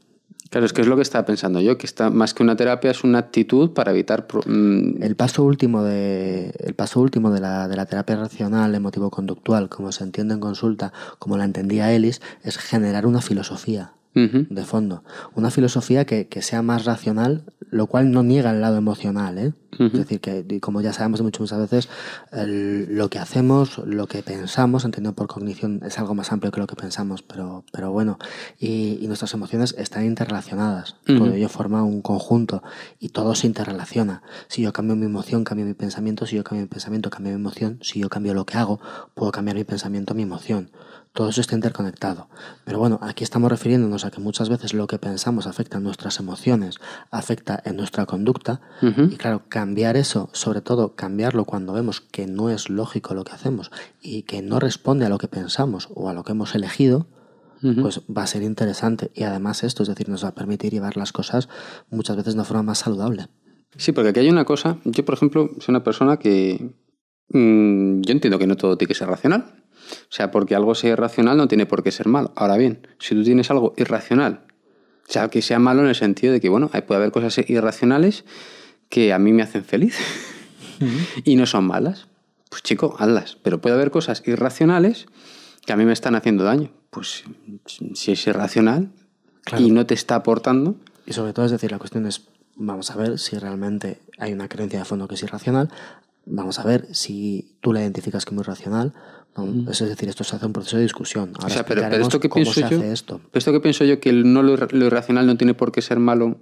Claro, 0.51 0.67
es 0.67 0.73
que 0.73 0.81
es 0.81 0.89
lo 0.89 0.97
que 0.97 1.03
estaba 1.03 1.25
pensando 1.25 1.61
yo, 1.61 1.79
que 1.79 1.87
está 1.87 2.11
más 2.11 2.35
que 2.35 2.43
una 2.43 2.57
terapia 2.57 2.91
es 2.91 3.05
una 3.05 3.19
actitud 3.19 3.71
para 3.71 3.93
evitar 3.93 4.27
mm, 4.47 5.01
el 5.01 5.15
paso 5.15 5.45
último 5.45 5.85
de 5.85 6.53
el 6.59 6.75
paso 6.75 7.01
último 7.01 7.31
de 7.31 7.41
la, 7.41 7.69
de 7.69 7.77
la 7.77 7.87
terapia 7.87 8.17
racional 8.17 8.75
emotivo 8.75 9.11
conductual, 9.11 9.69
como 9.69 9.93
se 9.93 10.03
entiende 10.03 10.35
en 10.35 10.41
consulta, 10.41 10.93
como 11.21 11.37
la 11.37 11.45
entendía 11.45 11.93
Ellis, 11.93 12.21
es 12.43 12.59
generar 12.59 13.07
una 13.07 13.21
filosofía 13.21 13.93
de 14.15 14.65
fondo. 14.65 15.05
Una 15.35 15.51
filosofía 15.51 16.05
que, 16.05 16.27
que, 16.27 16.43
sea 16.43 16.63
más 16.63 16.85
racional, 16.85 17.45
lo 17.71 17.87
cual 17.87 18.11
no 18.11 18.23
niega 18.23 18.51
el 18.51 18.61
lado 18.61 18.77
emocional. 18.77 19.39
¿eh? 19.39 19.53
Es 19.79 19.93
decir, 19.93 20.21
que 20.21 20.61
como 20.61 20.81
ya 20.81 20.93
sabemos 20.93 21.23
muchas 21.23 21.57
veces, 21.57 21.89
el, 22.33 22.97
lo 22.97 23.09
que 23.09 23.19
hacemos, 23.19 23.79
lo 23.79 24.09
que 24.09 24.23
pensamos, 24.23 24.85
entendido 24.85 25.15
por 25.15 25.29
cognición, 25.29 25.81
es 25.87 25.99
algo 25.99 26.15
más 26.15 26.33
amplio 26.33 26.51
que 26.51 26.61
lo 26.61 26.67
que 26.67 26.77
pensamos, 26.77 27.23
pero, 27.23 27.65
pero 27.73 27.91
bueno, 27.93 28.19
y, 28.59 28.99
y 29.01 29.07
nuestras 29.07 29.33
emociones 29.33 29.75
están 29.79 30.05
interrelacionadas. 30.05 30.97
Todo 31.07 31.33
ello 31.33 31.49
forma 31.49 31.83
un 31.83 32.03
conjunto 32.03 32.63
y 32.99 33.11
todo 33.11 33.35
se 33.35 33.47
interrelaciona. 33.47 34.23
Si 34.49 34.63
yo 34.63 34.73
cambio 34.73 34.97
mi 34.97 35.07
emoción, 35.07 35.45
cambio 35.45 35.65
mi 35.67 35.75
pensamiento. 35.75 36.27
Si 36.27 36.37
yo 36.37 36.45
cambio 36.45 36.63
mi 36.63 36.69
pensamiento, 36.69 37.11
cambio 37.11 37.33
mi 37.33 37.41
emoción. 37.41 37.79
Si 37.83 38.01
yo 38.01 38.09
cambio 38.09 38.35
lo 38.35 38.45
que 38.45 38.59
hago, 38.59 38.81
puedo 39.15 39.33
cambiar 39.33 39.57
mi 39.57 39.65
pensamiento, 39.65 40.15
mi 40.15 40.23
emoción 40.23 40.71
todo 41.13 41.29
eso 41.29 41.41
está 41.41 41.55
interconectado. 41.55 42.29
Pero 42.65 42.79
bueno, 42.79 42.99
aquí 43.03 43.25
estamos 43.25 43.51
refiriéndonos 43.51 44.05
a 44.05 44.11
que 44.11 44.21
muchas 44.21 44.49
veces 44.49 44.75
lo 44.75 44.87
que 44.87 44.99
pensamos 44.99 45.47
afecta 45.47 45.79
en 45.79 45.85
nuestras 45.85 46.21
emociones, 46.21 46.77
afecta 47.11 47.61
en 47.65 47.77
nuestra 47.77 48.07
conducta. 48.07 48.61
Y 48.83 49.17
claro, 49.17 49.43
cambiar 49.49 49.97
eso, 49.97 50.31
sobre 50.33 50.61
todo 50.61 50.95
cambiarlo 50.95 51.45
cuando 51.45 51.73
vemos 51.73 52.01
que 52.01 52.27
no 52.27 52.51
es 52.51 52.71
lógico 52.71 53.15
lo 53.15 53.25
que 53.25 53.33
hacemos 53.33 53.71
y 54.01 54.23
que 54.23 54.43
no 54.43 54.61
responde 54.61 55.07
a 55.07 55.09
lo 55.09 55.19
que 55.19 55.29
pensamos 55.29 55.89
o 55.95 56.09
a 56.09 56.15
lo 56.15 56.23
que 56.23 56.33
hemos 56.33 56.55
elegido, 56.55 57.09
pues 57.61 58.03
va 58.17 58.23
a 58.23 58.27
ser 58.27 58.43
interesante. 58.43 59.11
Y 59.15 59.25
además 59.25 59.65
esto, 59.65 59.83
es 59.83 59.89
decir, 59.89 60.09
nos 60.09 60.25
va 60.25 60.29
a 60.29 60.35
permitir 60.35 60.73
llevar 60.73 60.97
las 60.97 61.13
cosas 61.13 61.49
muchas 61.91 62.17
veces 62.17 62.35
de 62.35 62.39
una 62.39 62.45
forma 62.45 62.63
más 62.63 62.79
saludable. 62.79 63.29
Sí, 63.77 63.93
porque 63.93 64.11
aquí 64.11 64.21
hay 64.21 64.31
una 64.31 64.45
cosa, 64.45 64.79
yo 64.85 65.05
por 65.05 65.15
ejemplo 65.15 65.51
soy 65.59 65.73
una 65.73 65.85
persona 65.85 66.19
que 66.19 66.75
mmm, 67.29 68.01
yo 68.01 68.13
entiendo 68.13 68.39
que 68.39 68.47
no 68.47 68.57
todo 68.57 68.77
tiene 68.77 68.89
que 68.89 68.95
ser 68.95 69.09
racional, 69.09 69.65
o 69.91 70.13
sea, 70.13 70.31
porque 70.31 70.55
algo 70.55 70.75
sea 70.75 70.93
irracional 70.93 71.37
no 71.37 71.49
tiene 71.49 71.67
por 71.67 71.83
qué 71.83 71.93
ser 71.93 72.09
malo. 72.09 72.33
Ahora 72.37 72.57
bien, 72.57 72.87
si 72.99 73.15
tú 73.15 73.23
tienes 73.23 73.51
algo 73.51 73.75
irracional, 73.77 74.45
o 75.09 75.13
sea, 75.13 75.29
que 75.29 75.43
sea 75.43 75.59
malo 75.59 75.83
en 75.83 75.89
el 75.89 75.95
sentido 75.95 76.33
de 76.33 76.41
que, 76.41 76.49
bueno, 76.49 76.69
puede 76.69 76.97
haber 76.97 77.11
cosas 77.11 77.39
irracionales 77.49 78.25
que 78.89 79.13
a 79.13 79.19
mí 79.19 79.33
me 79.33 79.43
hacen 79.43 79.65
feliz 79.65 79.97
y 81.25 81.37
no 81.37 81.47
son 81.47 81.65
malas. 81.65 82.07
Pues 82.49 82.63
chico, 82.63 82.95
hazlas. 82.99 83.37
Pero 83.43 83.61
puede 83.61 83.75
haber 83.75 83.91
cosas 83.91 84.23
irracionales 84.27 85.07
que 85.65 85.73
a 85.73 85.77
mí 85.77 85.85
me 85.85 85.93
están 85.93 86.15
haciendo 86.15 86.45
daño. 86.45 86.71
Pues 86.91 87.25
si 87.95 88.13
es 88.13 88.27
irracional 88.27 88.91
y 89.59 89.71
no 89.71 89.87
te 89.87 89.95
está 89.95 90.17
aportando. 90.17 90.77
Y 91.07 91.13
sobre 91.13 91.33
todo, 91.33 91.47
es 91.47 91.53
decir, 91.53 91.71
la 91.71 91.79
cuestión 91.79 92.07
es, 92.07 92.29
vamos 92.57 92.91
a 92.91 92.97
ver 92.97 93.19
si 93.19 93.39
realmente 93.39 94.01
hay 94.19 94.33
una 94.33 94.49
creencia 94.49 94.81
de 94.81 94.85
fondo 94.85 95.09
que 95.09 95.15
es 95.15 95.23
irracional. 95.23 95.71
Vamos 96.27 96.59
a 96.59 96.65
ver 96.65 96.87
si 96.95 97.57
tú 97.61 97.73
la 97.73 97.81
identificas 97.81 98.25
como 98.25 98.43
irracional 98.43 98.95
es 99.71 99.79
decir, 99.79 100.09
esto 100.09 100.25
se 100.25 100.37
hace 100.37 100.47
un 100.47 100.53
proceso 100.53 100.77
de 100.77 100.83
discusión. 100.83 101.33
Ahora 101.37 101.47
o 101.47 101.51
sea, 101.51 101.65
pero, 101.65 101.87
esto 101.87 102.21
que 102.21 102.29
pienso 102.29 102.69
yo, 102.69 102.83
esto. 102.83 103.21
esto 103.33 103.53
que 103.53 103.61
pienso 103.61 103.85
yo 103.85 104.01
que 104.01 104.13
no 104.13 104.43
lo, 104.43 104.55
irracional 104.55 105.27
no 105.27 105.37
tiene 105.37 105.55
por 105.55 105.73
qué 105.73 105.83
ser 105.83 105.99
malo, 105.99 106.39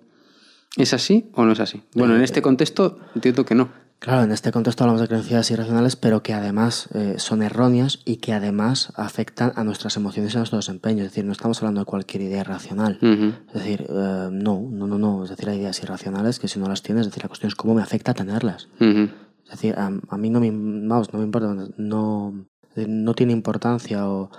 ¿es 0.77 0.94
así 0.94 1.31
o 1.35 1.44
no 1.44 1.53
es 1.53 1.61
así? 1.61 1.83
Bueno, 1.94 2.14
en 2.14 2.22
eh, 2.22 2.24
este 2.24 2.42
contexto 2.42 2.98
entiendo 3.14 3.44
que 3.44 3.55
no. 3.55 3.70
Claro, 4.01 4.22
en 4.22 4.31
este 4.31 4.53
contexto 4.53 4.85
hablamos 4.85 5.01
de 5.01 5.09
creencias 5.09 5.51
irracionales, 5.51 5.96
pero 5.96 6.22
que 6.22 6.33
además 6.33 6.88
eh, 6.94 7.14
son 7.18 7.42
erróneas 7.42 7.98
y 8.05 8.18
que 8.18 8.33
además 8.33 8.92
afectan 8.94 9.53
a 9.57 9.64
nuestras 9.64 9.96
emociones 9.96 10.33
y 10.33 10.37
a 10.37 10.40
nuestro 10.40 10.59
desempeño. 10.59 11.03
Es 11.03 11.11
decir, 11.11 11.24
no 11.24 11.33
estamos 11.33 11.59
hablando 11.59 11.81
de 11.81 11.85
cualquier 11.85 12.22
idea 12.22 12.40
irracional. 12.40 12.98
Es 13.48 13.55
decir, 13.55 13.87
eh, 13.88 14.29
no, 14.31 14.68
no, 14.70 14.87
no, 14.87 14.98
no. 14.98 15.24
Es 15.24 15.31
decir, 15.31 15.48
hay 15.48 15.59
ideas 15.59 15.83
irracionales 15.83 16.38
que 16.38 16.46
si 16.46 16.61
no 16.61 16.68
las 16.68 16.83
tienes, 16.83 17.03
es 17.03 17.07
decir, 17.09 17.24
la 17.24 17.29
cuestión 17.29 17.48
es 17.48 17.57
cómo 17.57 17.74
me 17.74 17.83
afecta 17.83 18.14
tenerlas. 18.14 18.68
Es 19.48 19.53
decir, 19.62 19.74
a, 19.79 19.90
mí 19.90 20.31
no 20.31 20.40
me, 20.40 20.51
vamos, 20.53 21.12
no 21.12 21.18
me 21.18 21.24
importa, 21.24 21.55
no, 21.79 22.46
no 22.86 23.14
tiene 23.14 23.32
importancia 23.32 24.08
o 24.08 24.30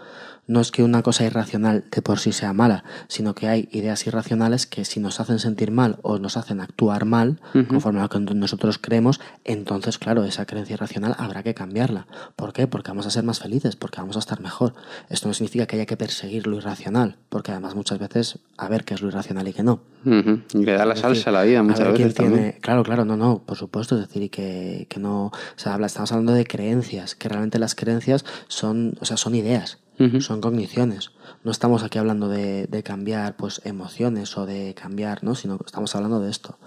no 0.49 0.61
es 0.61 0.71
que 0.71 0.81
una 0.81 1.03
cosa 1.03 1.23
irracional 1.25 1.85
de 1.91 2.01
por 2.01 2.17
sí 2.17 2.31
sea 2.31 2.53
mala, 2.53 2.83
sino 3.07 3.35
que 3.35 3.47
hay 3.47 3.69
ideas 3.71 4.07
irracionales 4.07 4.65
que 4.65 4.83
si 4.83 4.99
nos 4.99 5.19
hacen 5.19 5.37
sentir 5.37 5.69
mal 5.69 5.99
o 6.01 6.17
nos 6.17 6.37
hacen 6.37 6.59
actuar 6.59 7.05
mal, 7.05 7.39
conforme 7.69 7.99
a 7.99 8.03
lo 8.03 8.09
que 8.09 8.19
nosotros 8.19 8.79
creemos, 8.79 9.21
entonces, 9.45 9.99
claro, 9.99 10.23
esa 10.23 10.47
creencia 10.47 10.73
irracional 10.73 11.15
habrá 11.19 11.43
que 11.43 11.53
cambiarla. 11.53 12.07
¿Por 12.35 12.51
qué? 12.51 12.65
Porque 12.65 12.89
vamos 12.89 13.05
a 13.05 13.11
ser 13.11 13.23
más 13.23 13.39
felices, 13.39 13.75
porque 13.75 14.01
vamos 14.01 14.15
a 14.15 14.19
estar 14.19 14.41
mejor. 14.41 14.73
Esto 15.09 15.27
no 15.27 15.35
significa 15.35 15.67
que 15.67 15.75
haya 15.75 15.85
que 15.85 15.97
perseguir 15.97 16.47
lo 16.47 16.57
irracional, 16.57 17.17
porque 17.29 17.51
además 17.51 17.75
muchas 17.75 17.99
veces 17.99 18.39
a 18.57 18.67
ver 18.69 18.85
qué 18.85 18.95
es 18.95 19.03
lo 19.03 19.09
irracional 19.09 19.47
y 19.47 19.53
qué 19.53 19.61
no. 19.61 19.81
Y 20.03 20.65
le 20.65 20.73
da 20.73 20.85
la 20.85 20.95
salsa 20.95 21.29
a 21.29 21.33
la 21.33 21.43
vida 21.43 21.61
muchas 21.61 21.93
veces. 21.93 22.15
Tiene... 22.15 22.57
Claro, 22.59 22.81
claro, 22.83 23.05
no, 23.05 23.15
no, 23.15 23.43
por 23.45 23.57
supuesto, 23.57 23.93
es 23.93 24.07
decir, 24.07 24.23
y 24.23 24.29
que, 24.29 24.87
que 24.89 24.99
no. 24.99 25.25
O 25.25 25.31
sea, 25.57 25.77
estamos 25.85 26.11
hablando 26.11 26.33
de 26.33 26.45
creencias, 26.45 27.13
que 27.13 27.29
realmente 27.29 27.59
las 27.59 27.75
creencias 27.75 28.25
son, 28.47 28.95
o 28.99 29.05
sea, 29.05 29.15
son 29.15 29.35
ideas 29.35 29.77
son 30.19 30.41
cogniciones. 30.41 31.11
No 31.43 31.51
estamos 31.51 31.83
aquí 31.83 31.97
hablando 31.97 32.29
de, 32.29 32.81
cambiar 32.83 33.35
pues 33.35 33.61
emociones 33.65 34.37
o 34.37 34.45
de 34.45 34.73
cambiar, 34.73 35.23
¿no? 35.23 35.35
Sino 35.35 35.57
que 35.57 35.65
estamos 35.65 35.95
hablando 35.95 36.19
de 36.19 36.29
esto. 36.29 36.57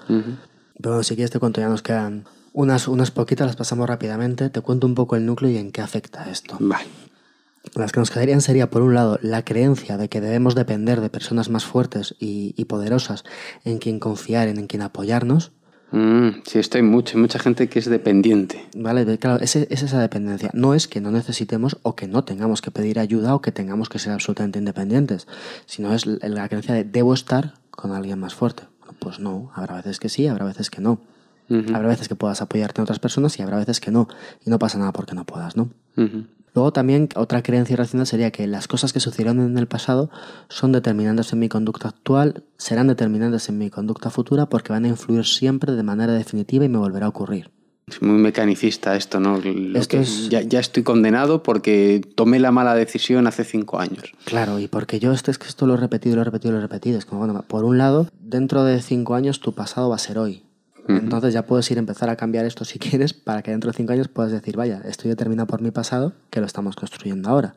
Pero 0.81 1.03
si 1.03 1.15
quieres 1.15 1.31
te 1.31 1.39
cuento, 1.39 1.61
ya 1.61 1.69
nos 1.69 1.83
quedan 1.83 2.25
unas, 2.53 2.89
unas 2.89 3.11
poquitas, 3.11 3.47
las 3.47 3.57
pasamos 3.57 3.89
rápidamente. 3.89 4.51
Te 4.51 4.61
cuento 4.61 4.87
un 4.87 4.95
poco 4.95 5.17
el 5.17 5.27
núcleo 5.27 5.51
y 5.51 5.57
en 5.57 5.73
qué 5.73 5.81
afecta 5.81 6.31
esto. 6.31 6.59
Las 7.75 7.93
que 7.93 8.01
nos 8.01 8.11
quedarían 8.11 8.41
sería, 8.41 8.69
por 8.71 8.83
un 8.83 8.95
lado, 8.95 9.19
la 9.23 9.45
creencia 9.45 9.97
de 9.97 10.09
que 10.09 10.21
debemos 10.21 10.55
depender 10.55 11.01
de 11.01 11.11
personas 11.11 11.49
más 11.49 11.65
fuertes 11.65 12.17
y, 12.19 12.55
y 12.57 12.65
poderosas 12.65 13.25
en 13.65 13.79
quien 13.79 13.99
confiar, 14.01 14.49
en, 14.49 14.59
en 14.59 14.67
quien 14.67 14.83
apoyarnos. 14.83 15.53
Mm, 15.93 16.43
sí, 16.45 16.59
estoy 16.59 16.83
mucho. 16.83 17.17
Hay 17.17 17.21
mucha 17.21 17.39
gente 17.39 17.69
que 17.69 17.79
es 17.79 17.85
dependiente. 17.85 18.67
Vale, 18.75 19.19
claro, 19.19 19.43
es, 19.43 19.57
es, 19.57 19.83
esa 19.83 20.01
dependencia. 20.01 20.51
No 20.55 20.75
es 20.75 20.89
que 20.89 21.01
no 21.01 21.11
necesitemos 21.11 21.79
o 21.83 21.95
que 21.95 22.09
no 22.09 22.25
tengamos 22.25 22.63
que 22.63 22.71
pedir 22.71 22.99
ayuda 22.99 23.35
o 23.35 23.43
que 23.43 23.53
tengamos 23.53 23.89
que 23.89 23.99
ser 23.99 24.13
absolutamente 24.13 24.59
independientes, 24.59 25.29
sino 25.67 25.95
es 25.95 26.07
la 26.07 26.49
creencia 26.49 26.75
de 26.75 26.85
debo 26.85 27.15
estar 27.15 27.55
con 27.71 27.93
alguien 27.93 28.19
más 28.19 28.35
fuerte. 28.35 28.65
pues 28.99 29.19
no, 29.19 29.51
habrá 29.55 29.77
veces 29.77 30.01
que 30.01 30.09
sí, 30.09 30.27
habrá 30.27 30.45
veces 30.45 30.71
que 30.71 30.81
no. 30.81 31.01
Habrá 31.75 31.89
veces 31.89 32.09
que 32.09 32.15
puedas 32.15 32.41
apoyarte 32.41 32.81
en 32.81 32.85
otras 32.85 32.99
personas 32.99 33.39
y 33.39 33.43
habrá 33.43 33.59
veces 33.59 33.79
que 33.79 33.91
no. 33.91 34.09
Y 34.47 34.49
no 34.49 34.59
pasa 34.59 34.79
nada 34.79 34.93
porque 34.93 35.15
no 35.15 35.27
puedas, 35.27 35.55
¿no? 35.55 35.69
Luego 36.55 36.73
también 36.73 37.09
otra 37.15 37.43
creencia 37.43 37.75
irracional 37.75 38.07
sería 38.07 38.31
que 38.31 38.47
las 38.47 38.69
cosas 38.69 38.93
que 38.93 39.01
sucedieron 39.01 39.41
en 39.41 39.57
el 39.57 39.67
pasado 39.67 40.11
son 40.49 40.73
determinantes 40.73 41.33
en 41.33 41.39
mi 41.39 41.49
conducta 41.49 41.89
actual, 41.89 42.45
serán 42.59 42.89
determinantes 42.89 43.49
en 43.49 43.59
mi 43.59 43.71
conducta 43.71 44.11
futura 44.11 44.47
porque 44.47 44.73
van 44.73 44.85
a 44.85 44.89
influir 44.89 45.25
siempre 45.25 45.73
de 45.73 45.83
manera 45.83 46.13
definitiva 46.13 46.65
y 46.65 46.69
me 46.69 46.79
volverá 46.79 47.07
a 47.07 47.09
ocurrir. 47.11 47.51
Es 47.89 48.01
muy 48.01 48.19
mecanicista 48.19 48.97
esto, 48.97 49.19
¿no? 49.19 49.41
ya, 49.41 50.61
estoy 50.61 50.83
condenado 50.83 51.43
porque 51.43 52.01
tomé 52.15 52.39
la 52.39 52.53
mala 52.53 52.75
decisión 52.75 53.27
hace 53.27 53.45
cinco 53.45 53.81
años. 53.81 54.13
Claro, 54.25 54.59
y 54.61 54.69
porque 54.69 55.01
yo 55.01 55.13
esto 55.13 55.31
es 55.31 55.39
que 55.39 55.49
esto 55.49 55.67
lo 55.67 55.75
he 55.75 55.77
repetido, 55.79 56.17
lo 56.17 56.23
he 56.23 56.25
repetido, 56.25 56.53
lo 56.53 56.59
he 56.59 56.63
repetido. 56.63 56.99
Es 56.99 57.05
como, 57.05 57.27
bueno, 57.27 57.45
por 57.47 57.65
un 57.65 57.79
lado, 57.79 58.09
dentro 58.21 58.65
de 58.65 58.81
cinco 58.81 59.15
años 59.15 59.41
tu 59.41 59.55
pasado 59.55 59.89
va 59.89 59.97
a 59.97 59.99
ser 59.99 60.19
hoy. 60.19 60.45
Entonces 60.89 61.33
ya 61.33 61.47
puedes 61.47 61.71
ir 61.71 61.79
a 61.79 61.81
empezar 61.81 62.11
a 62.11 62.17
cambiar 62.17 62.45
esto 62.45 62.65
si 62.65 62.79
quieres 62.81 63.13
para 63.13 63.43
que 63.43 63.51
dentro 63.51 63.71
de 63.71 63.77
cinco 63.77 63.93
años 63.93 64.09
puedas 64.09 64.33
decir, 64.33 64.57
vaya, 64.57 64.83
estoy 64.85 65.11
determinado 65.11 65.47
por 65.47 65.63
mi 65.63 65.71
pasado, 65.71 66.13
que 66.31 66.41
lo 66.41 66.47
estamos 66.47 66.77
construyendo 66.77 67.29
ahora. 67.29 67.55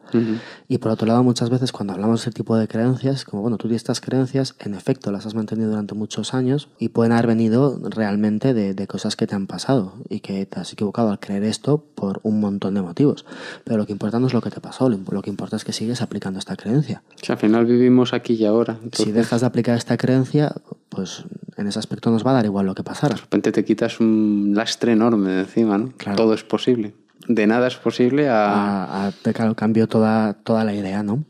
Y 0.68 0.78
por 0.78 0.92
otro 0.92 1.08
lado, 1.08 1.24
muchas 1.24 1.50
veces 1.50 1.72
cuando 1.72 1.94
hablamos 1.94 2.22
de 2.22 2.30
ese 2.30 2.32
tipo 2.32 2.58
de 2.58 2.68
creencias, 2.68 3.26
como 3.26 3.42
bueno, 3.42 3.58
tú 3.58 3.68
tienes 3.68 3.82
estas 3.82 4.02
creencias, 4.02 4.56
en 4.60 4.74
efecto 4.74 5.12
las 5.12 5.26
has 5.26 5.36
mantenido 5.36 5.70
durante 5.70 5.96
muchos 5.96 6.34
años 6.34 6.70
y 6.80 6.90
pueden 6.90 7.12
haber 7.12 7.28
venido 7.28 7.80
realmente 7.90 8.54
de, 8.54 8.86
cosas 8.86 9.16
que 9.16 9.26
te 9.26 9.34
han 9.34 9.48
pasado 9.48 9.94
y 10.10 10.20
que 10.20 10.46
te 10.46 10.60
has 10.60 10.72
equivocado 10.72 11.10
al 11.10 11.20
creer 11.20 11.44
esto 11.44 11.84
por 11.96 12.20
un 12.24 12.40
montón 12.40 12.76
de 12.76 12.82
motivos. 12.82 13.26
Pero 13.64 13.78
lo 13.78 13.86
que 13.88 13.94
importa 13.94 14.20
no 14.20 14.28
es 14.28 14.34
lo 14.34 14.42
que 14.42 14.52
te 14.52 14.62
pasó, 14.62 14.90
lo, 14.90 15.22
que 15.22 15.30
importa 15.30 15.56
es 15.56 15.64
que 15.64 15.74
sigues 15.74 16.02
aplicando 16.02 16.38
esta 16.38 16.56
creencia. 16.56 17.02
Si 17.22 17.32
al 17.32 17.40
final 17.40 17.66
vivimos 17.66 18.14
aquí 18.14 18.34
y 18.34 18.46
ahora. 18.46 18.78
Si 18.92 19.12
dejas 19.12 19.42
de 19.42 19.48
aplicar 19.48 19.76
esta 19.76 19.98
creencia, 19.98 20.54
pues 20.90 21.24
en 21.58 21.68
ese 21.68 21.80
aspecto 21.80 22.12
nos 22.12 22.26
va 22.26 22.32
a 22.32 22.34
dar 22.36 22.46
igual 22.46 22.66
lo 22.66 22.76
que 22.76 22.84
pasara. 22.84 23.15
De 23.16 23.22
repente 23.22 23.52
te 23.52 23.66
quitas 23.66 24.00
un 24.00 24.54
lastre 24.56 24.92
enorme 24.92 25.32
de 25.32 25.40
encima, 25.42 25.78
¿no? 25.78 25.94
Todo 26.16 26.34
es 26.34 26.44
posible. 26.44 26.94
De 27.28 27.48
nada 27.48 27.68
es 27.68 27.76
posible 27.76 28.30
a... 28.30 29.08
a, 29.08 29.08
a 29.08 29.56
cambio 29.56 29.88
toda, 29.88 30.34
toda 30.34 30.64
la 30.64 30.74
idea, 30.74 31.02
¿no? 31.04 31.24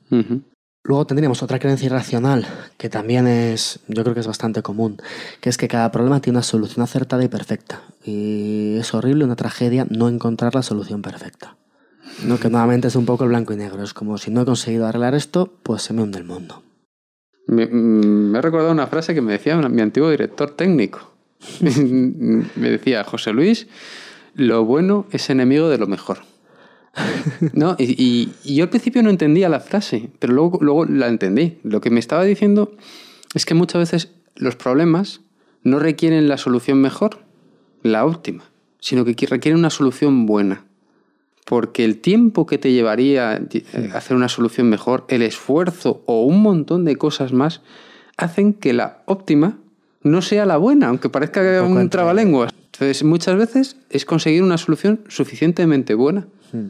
Luego 0.83 1.07
tendríamos 1.07 1.41
otra 1.41 1.57
creencia 1.57 1.87
irracional, 1.87 2.45
que 2.77 2.89
también 2.89 3.25
es, 3.27 3.79
yo 3.87 4.03
creo 4.03 4.13
que 4.13 4.19
es 4.19 4.27
bastante 4.27 4.61
común, 4.61 4.97
que 5.41 5.49
es 5.49 5.57
que 5.57 5.67
cada 5.67 5.91
problema 5.91 6.19
tiene 6.19 6.37
una 6.37 6.43
solución 6.43 6.83
acertada 6.83 7.23
y 7.23 7.27
perfecta. 7.27 7.81
Y 8.03 8.77
es 8.77 8.93
horrible, 8.93 9.25
una 9.25 9.35
tragedia, 9.35 9.87
no 9.89 10.09
encontrar 10.09 10.53
la 10.53 10.61
solución 10.61 11.01
perfecta. 11.01 11.57
¿no? 12.23 12.37
Que 12.37 12.49
nuevamente 12.49 12.87
es 12.87 12.95
un 12.95 13.05
poco 13.05 13.23
el 13.23 13.29
blanco 13.29 13.53
y 13.53 13.57
negro. 13.57 13.83
Es 13.83 13.93
como 13.93 14.17
si 14.17 14.31
no 14.31 14.41
he 14.41 14.45
conseguido 14.45 14.85
arreglar 14.85 15.15
esto, 15.15 15.51
pues 15.63 15.81
se 15.81 15.93
me 15.93 16.03
hunde 16.03 16.19
el 16.19 16.25
mundo. 16.25 16.61
Me, 17.47 17.67
me 17.67 18.37
he 18.37 18.41
recordado 18.41 18.71
una 18.71 18.87
frase 18.87 19.13
que 19.13 19.21
me 19.21 19.33
decía 19.33 19.57
mi 19.57 19.81
antiguo 19.81 20.09
director 20.09 20.51
técnico. 20.51 21.14
me 21.61 22.69
decía, 22.69 23.03
José 23.03 23.33
Luis, 23.33 23.67
lo 24.35 24.65
bueno 24.65 25.05
es 25.11 25.29
enemigo 25.29 25.69
de 25.69 25.77
lo 25.77 25.87
mejor. 25.87 26.19
¿No? 27.53 27.75
Y, 27.77 28.29
yo 28.43 28.63
al 28.63 28.69
principio 28.69 29.03
no 29.03 29.09
entendía 29.09 29.49
la 29.49 29.59
frase, 29.59 30.09
pero 30.19 30.33
luego, 30.33 30.59
luego 30.61 30.85
la 30.85 31.07
entendí. 31.07 31.57
Lo 31.63 31.81
que 31.81 31.89
me 31.89 31.99
estaba 31.99 32.23
diciendo 32.23 32.75
es 33.33 33.45
que 33.45 33.53
muchas 33.53 33.79
veces 33.79 34.11
los 34.35 34.55
problemas 34.55 35.21
no 35.63 35.79
requieren 35.79 36.27
la 36.27 36.37
solución 36.37 36.79
mejor, 36.79 37.19
la 37.83 38.05
óptima, 38.05 38.45
sino 38.79 39.03
que 39.03 39.13
requieren 39.27 39.59
una 39.59 39.69
solución 39.69 40.25
buena 40.25 40.65
porque 41.45 41.85
el 41.85 41.99
tiempo 41.99 42.47
que 42.47 42.57
te 42.57 42.73
llevaría 42.73 43.35
eh, 43.35 43.63
hacer 43.93 44.17
una 44.17 44.27
solución 44.27 44.67
mejor, 44.67 45.05
el 45.07 45.21
esfuerzo 45.21 46.03
o 46.07 46.25
un 46.25 46.41
montón 46.41 46.83
de 46.83 46.97
cosas 46.97 47.31
más, 47.31 47.61
hacen 48.17 48.53
que 48.53 48.73
la 48.73 49.03
óptima 49.05 49.59
no 50.05 50.21
sea 50.21 50.45
la 50.45 50.57
buena, 50.57 50.87
aunque 50.87 51.09
parezca 51.09 51.61
un, 51.63 51.75
un 51.75 51.89
trabalenguas. 51.89 52.53
Entonces, 52.71 53.03
muchas 53.03 53.35
veces 53.37 53.77
es 53.89 54.05
conseguir 54.05 54.43
una 54.43 54.57
solución 54.57 55.01
suficientemente 55.07 55.93
buena. 55.95 56.27
Hmm. 56.53 56.69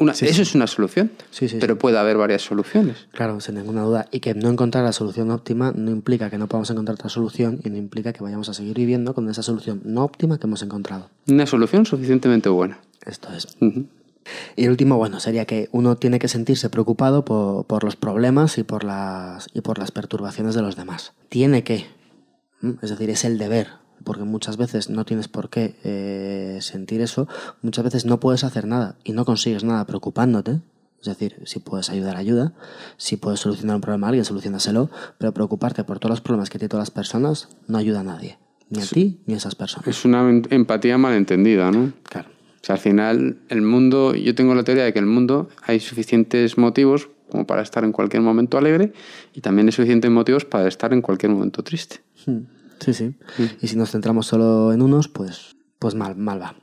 Una, 0.00 0.12
eso 0.12 0.42
es 0.42 0.54
una 0.54 0.68
solución, 0.68 1.10
sí, 1.32 1.48
pero 1.58 1.76
puede 1.76 1.98
haber 1.98 2.16
varias 2.18 2.42
soluciones. 2.42 3.08
Claro, 3.10 3.40
sin 3.40 3.56
ninguna 3.56 3.82
duda. 3.82 4.06
Y 4.12 4.20
que 4.20 4.32
no 4.32 4.48
encontrar 4.48 4.84
la 4.84 4.92
solución 4.92 5.32
óptima 5.32 5.72
no 5.74 5.90
implica 5.90 6.30
que 6.30 6.38
no 6.38 6.46
podamos 6.46 6.70
encontrar 6.70 6.94
otra 6.94 7.08
solución 7.08 7.60
y 7.64 7.70
no 7.70 7.78
implica 7.78 8.12
que 8.12 8.22
vayamos 8.22 8.48
a 8.48 8.54
seguir 8.54 8.76
viviendo 8.76 9.12
con 9.12 9.28
esa 9.28 9.42
solución 9.42 9.80
no 9.84 10.04
óptima 10.04 10.38
que 10.38 10.46
hemos 10.46 10.62
encontrado. 10.62 11.10
Una 11.26 11.46
solución 11.46 11.84
suficientemente 11.84 12.48
buena. 12.48 12.78
Esto 13.04 13.28
es. 13.34 13.48
Y 14.56 14.64
el 14.64 14.70
último, 14.70 14.96
bueno, 14.98 15.18
sería 15.18 15.46
que 15.46 15.68
uno 15.72 15.96
tiene 15.96 16.20
que 16.20 16.28
sentirse 16.28 16.70
preocupado 16.70 17.24
por, 17.24 17.82
los 17.82 17.96
problemas 17.96 18.58
y 18.58 18.62
por, 18.62 18.84
las, 18.84 19.48
y 19.52 19.62
por 19.62 19.78
las 19.78 19.90
perturbaciones 19.90 20.54
de 20.54 20.62
los 20.62 20.76
demás. 20.76 21.12
Tiene 21.28 21.64
que, 21.64 21.86
es 22.82 22.90
decir, 22.90 23.10
es 23.10 23.24
el 23.24 23.38
deber, 23.38 23.68
porque 24.04 24.24
muchas 24.24 24.56
veces 24.56 24.90
no 24.90 25.04
tienes 25.04 25.28
por 25.28 25.50
qué 25.50 25.76
eh, 25.84 26.58
sentir 26.60 27.00
eso, 27.00 27.28
muchas 27.62 27.84
veces 27.84 28.04
no 28.04 28.20
puedes 28.20 28.44
hacer 28.44 28.66
nada 28.66 28.96
y 29.04 29.12
no 29.12 29.24
consigues 29.24 29.64
nada 29.64 29.86
preocupándote. 29.86 30.60
Es 31.00 31.06
decir, 31.06 31.36
si 31.44 31.60
puedes 31.60 31.90
ayudar, 31.90 32.16
ayuda. 32.16 32.54
Si 32.96 33.16
puedes 33.16 33.38
solucionar 33.38 33.76
un 33.76 33.82
problema 33.82 34.08
a 34.08 34.10
alguien, 34.10 34.24
solucionaselo. 34.24 34.90
Pero 35.16 35.32
preocuparte 35.32 35.84
por 35.84 36.00
todos 36.00 36.10
los 36.10 36.20
problemas 36.20 36.50
que 36.50 36.58
tienen 36.58 36.70
todas 36.70 36.88
las 36.88 36.90
personas 36.90 37.48
no 37.68 37.78
ayuda 37.78 38.00
a 38.00 38.02
nadie. 38.02 38.38
Ni 38.68 38.82
a 38.82 38.84
ti 38.84 39.20
ni 39.26 39.34
a 39.34 39.36
esas 39.36 39.54
personas. 39.54 39.86
Es 39.86 40.04
una 40.04 40.28
empatía 40.28 40.98
malentendida, 40.98 41.70
¿no? 41.70 41.92
Claro. 42.02 42.28
O 42.60 42.64
sea, 42.64 42.74
al 42.74 42.80
final, 42.80 43.38
el 43.48 43.62
mundo, 43.62 44.14
yo 44.14 44.34
tengo 44.34 44.54
la 44.54 44.64
teoría 44.64 44.84
de 44.84 44.92
que 44.92 44.98
en 44.98 45.04
el 45.04 45.10
mundo 45.10 45.48
hay 45.62 45.78
suficientes 45.78 46.58
motivos 46.58 47.08
como 47.30 47.46
para 47.46 47.62
estar 47.62 47.84
en 47.84 47.92
cualquier 47.92 48.22
momento 48.22 48.58
alegre 48.58 48.92
y 49.32 49.40
también 49.40 49.68
hay 49.68 49.72
suficientes 49.72 50.10
motivos 50.10 50.44
para 50.44 50.66
estar 50.66 50.92
en 50.92 51.02
cualquier 51.02 51.30
momento 51.30 51.62
triste. 51.62 52.00
Hmm. 52.28 52.46
Sí, 52.80 52.94
sí. 52.94 53.14
Hmm. 53.38 53.46
Y 53.60 53.68
si 53.68 53.76
nos 53.76 53.90
centramos 53.90 54.26
solo 54.26 54.72
en 54.72 54.82
unos, 54.82 55.08
pues, 55.08 55.56
pues 55.78 55.94
mal, 55.94 56.16
mal 56.16 56.40
va. 56.40 56.54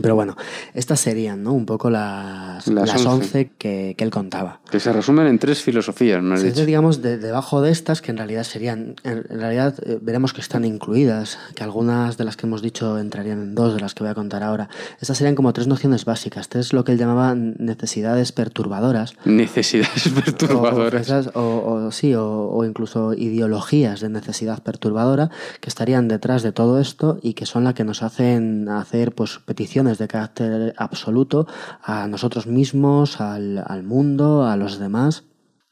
Pero 0.00 0.14
bueno, 0.14 0.36
estas 0.74 1.00
serían, 1.00 1.42
¿no? 1.42 1.52
Un 1.52 1.66
poco 1.66 1.90
las, 1.90 2.66
Las 2.68 2.88
las, 2.88 3.06
11. 3.06 3.08
11 3.08 3.50
que, 3.58 3.94
que 3.96 4.04
él 4.04 4.10
contaba. 4.10 4.60
Que 4.70 4.80
se 4.80 4.92
resumen 4.92 5.26
en 5.26 5.38
tres 5.38 5.62
filosofías, 5.62 6.22
me 6.22 6.34
has 6.34 6.40
Entonces, 6.40 6.54
dicho. 6.56 6.66
digamos, 6.66 7.02
de- 7.02 7.18
debajo 7.18 7.60
de 7.62 7.70
estas, 7.70 8.00
que 8.02 8.10
en 8.10 8.18
realidad 8.18 8.44
serían, 8.44 8.94
en, 9.02 9.24
en 9.30 9.40
realidad 9.40 9.74
eh, 9.84 9.98
veremos 10.00 10.32
que 10.32 10.40
están 10.40 10.64
incluidas, 10.64 11.38
que 11.54 11.64
algunas 11.64 12.16
de 12.16 12.24
las 12.24 12.36
que 12.36 12.46
hemos 12.46 12.62
dicho 12.62 12.98
entrarían 12.98 13.40
en 13.42 13.54
dos 13.54 13.74
de 13.74 13.80
las 13.80 13.94
que 13.94 14.04
voy 14.04 14.10
a 14.10 14.14
contar 14.14 14.42
ahora. 14.42 14.68
Estas 15.00 15.18
serían 15.18 15.34
como 15.34 15.52
tres 15.52 15.66
nociones 15.66 16.04
básicas, 16.04 16.48
tres 16.48 16.72
lo 16.72 16.84
que 16.84 16.92
él 16.92 16.98
llamaba 16.98 17.34
necesidades 17.34 18.32
perturbadoras. 18.32 19.14
Necesidades 19.24 20.06
O, 20.12 20.14
perturbadoras. 20.14 21.02
esas- 21.02 21.30
o- 21.34 21.86
o 21.86 21.92
sí, 21.92 22.14
o, 22.14 22.24
o 22.50 22.64
incluso 22.64 23.14
ideologías 23.14 24.00
de 24.00 24.08
necesidad 24.10 24.62
perturbadora 24.62 25.30
que 25.60 25.68
estarían 25.68 26.08
detrás 26.08 26.42
de 26.42 26.52
todo 26.52 26.78
esto 26.80 27.18
y 27.22 27.34
que 27.34 27.46
son 27.46 27.64
las 27.64 27.74
que 27.74 27.84
nos 27.84 28.02
hacen 28.02 28.68
hacer 28.68 29.12
pues 29.14 29.38
peticiones 29.44 29.77
de 29.84 30.08
carácter 30.08 30.74
absoluto 30.76 31.46
a 31.82 32.08
nosotros 32.08 32.46
mismos, 32.46 33.20
al, 33.20 33.62
al 33.64 33.84
mundo, 33.84 34.44
a 34.44 34.56
los 34.56 34.78
demás. 34.78 35.24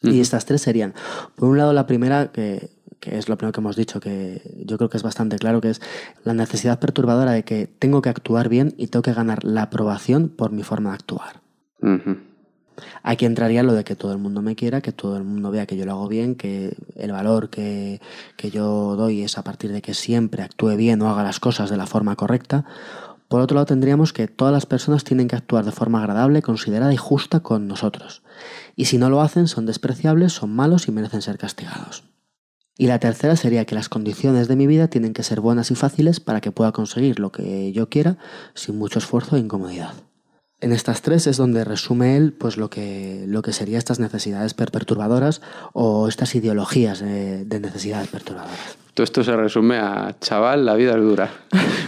Y 0.02 0.20
estas 0.20 0.46
tres 0.46 0.62
serían, 0.62 0.94
por 1.34 1.48
un 1.48 1.58
lado, 1.58 1.72
la 1.72 1.86
primera, 1.86 2.30
que, 2.30 2.70
que 3.00 3.18
es 3.18 3.28
lo 3.28 3.36
primero 3.36 3.52
que 3.52 3.60
hemos 3.60 3.74
dicho, 3.74 3.98
que 3.98 4.62
yo 4.64 4.76
creo 4.76 4.88
que 4.88 4.98
es 4.98 5.02
bastante 5.02 5.36
claro, 5.36 5.60
que 5.60 5.70
es 5.70 5.80
la 6.22 6.32
necesidad 6.32 6.78
perturbadora 6.78 7.32
de 7.32 7.42
que 7.42 7.66
tengo 7.66 8.02
que 8.02 8.10
actuar 8.10 8.48
bien 8.48 8.72
y 8.76 8.86
tengo 8.86 9.02
que 9.02 9.12
ganar 9.12 9.42
la 9.42 9.62
aprobación 9.62 10.28
por 10.28 10.52
mi 10.52 10.62
forma 10.62 10.90
de 10.90 10.94
actuar. 10.94 11.42
Aquí 13.02 13.24
entraría 13.24 13.62
lo 13.62 13.72
de 13.72 13.84
que 13.84 13.96
todo 13.96 14.12
el 14.12 14.18
mundo 14.18 14.42
me 14.42 14.54
quiera, 14.54 14.80
que 14.80 14.92
todo 14.92 15.16
el 15.16 15.24
mundo 15.24 15.50
vea 15.50 15.66
que 15.66 15.76
yo 15.76 15.86
lo 15.86 15.92
hago 15.92 16.08
bien, 16.08 16.34
que 16.34 16.76
el 16.94 17.12
valor 17.12 17.48
que, 17.48 18.00
que 18.36 18.50
yo 18.50 18.96
doy 18.96 19.22
es 19.22 19.38
a 19.38 19.44
partir 19.44 19.72
de 19.72 19.82
que 19.82 19.94
siempre 19.94 20.42
actúe 20.42 20.76
bien 20.76 21.00
o 21.02 21.08
haga 21.08 21.22
las 21.22 21.40
cosas 21.40 21.70
de 21.70 21.76
la 21.76 21.86
forma 21.86 22.16
correcta. 22.16 22.64
Por 23.28 23.40
otro 23.40 23.56
lado, 23.56 23.66
tendríamos 23.66 24.12
que 24.12 24.28
todas 24.28 24.52
las 24.52 24.66
personas 24.66 25.04
tienen 25.04 25.26
que 25.26 25.36
actuar 25.36 25.64
de 25.64 25.72
forma 25.72 26.00
agradable, 26.00 26.42
considerada 26.42 26.92
y 26.92 26.96
justa 26.96 27.40
con 27.40 27.66
nosotros. 27.66 28.22
Y 28.76 28.84
si 28.84 28.98
no 28.98 29.10
lo 29.10 29.20
hacen, 29.20 29.48
son 29.48 29.66
despreciables, 29.66 30.32
son 30.32 30.54
malos 30.54 30.86
y 30.86 30.92
merecen 30.92 31.22
ser 31.22 31.38
castigados. 31.38 32.04
Y 32.78 32.86
la 32.86 33.00
tercera 33.00 33.36
sería 33.36 33.64
que 33.64 33.74
las 33.74 33.88
condiciones 33.88 34.48
de 34.48 34.56
mi 34.56 34.66
vida 34.66 34.88
tienen 34.88 35.14
que 35.14 35.22
ser 35.22 35.40
buenas 35.40 35.70
y 35.70 35.74
fáciles 35.74 36.20
para 36.20 36.40
que 36.40 36.52
pueda 36.52 36.72
conseguir 36.72 37.18
lo 37.18 37.32
que 37.32 37.72
yo 37.72 37.88
quiera 37.88 38.18
sin 38.54 38.78
mucho 38.78 38.98
esfuerzo 38.98 39.36
e 39.36 39.40
incomodidad. 39.40 39.94
En 40.60 40.72
estas 40.72 41.02
tres 41.02 41.26
es 41.26 41.36
donde 41.36 41.64
resume 41.64 42.16
él 42.16 42.32
pues 42.32 42.56
lo 42.56 42.70
que, 42.70 43.24
lo 43.28 43.42
que 43.42 43.52
serían 43.52 43.78
estas 43.78 44.00
necesidades 44.00 44.54
per- 44.54 44.70
perturbadoras 44.70 45.42
o 45.74 46.08
estas 46.08 46.34
ideologías 46.34 47.00
de, 47.00 47.44
de 47.44 47.60
necesidades 47.60 48.08
perturbadoras. 48.08 48.78
Todo 48.94 49.04
esto 49.04 49.22
se 49.22 49.36
resume 49.36 49.76
a, 49.76 50.16
chaval, 50.20 50.64
la 50.64 50.74
vida 50.74 50.92
es 50.92 51.02
dura. 51.02 51.30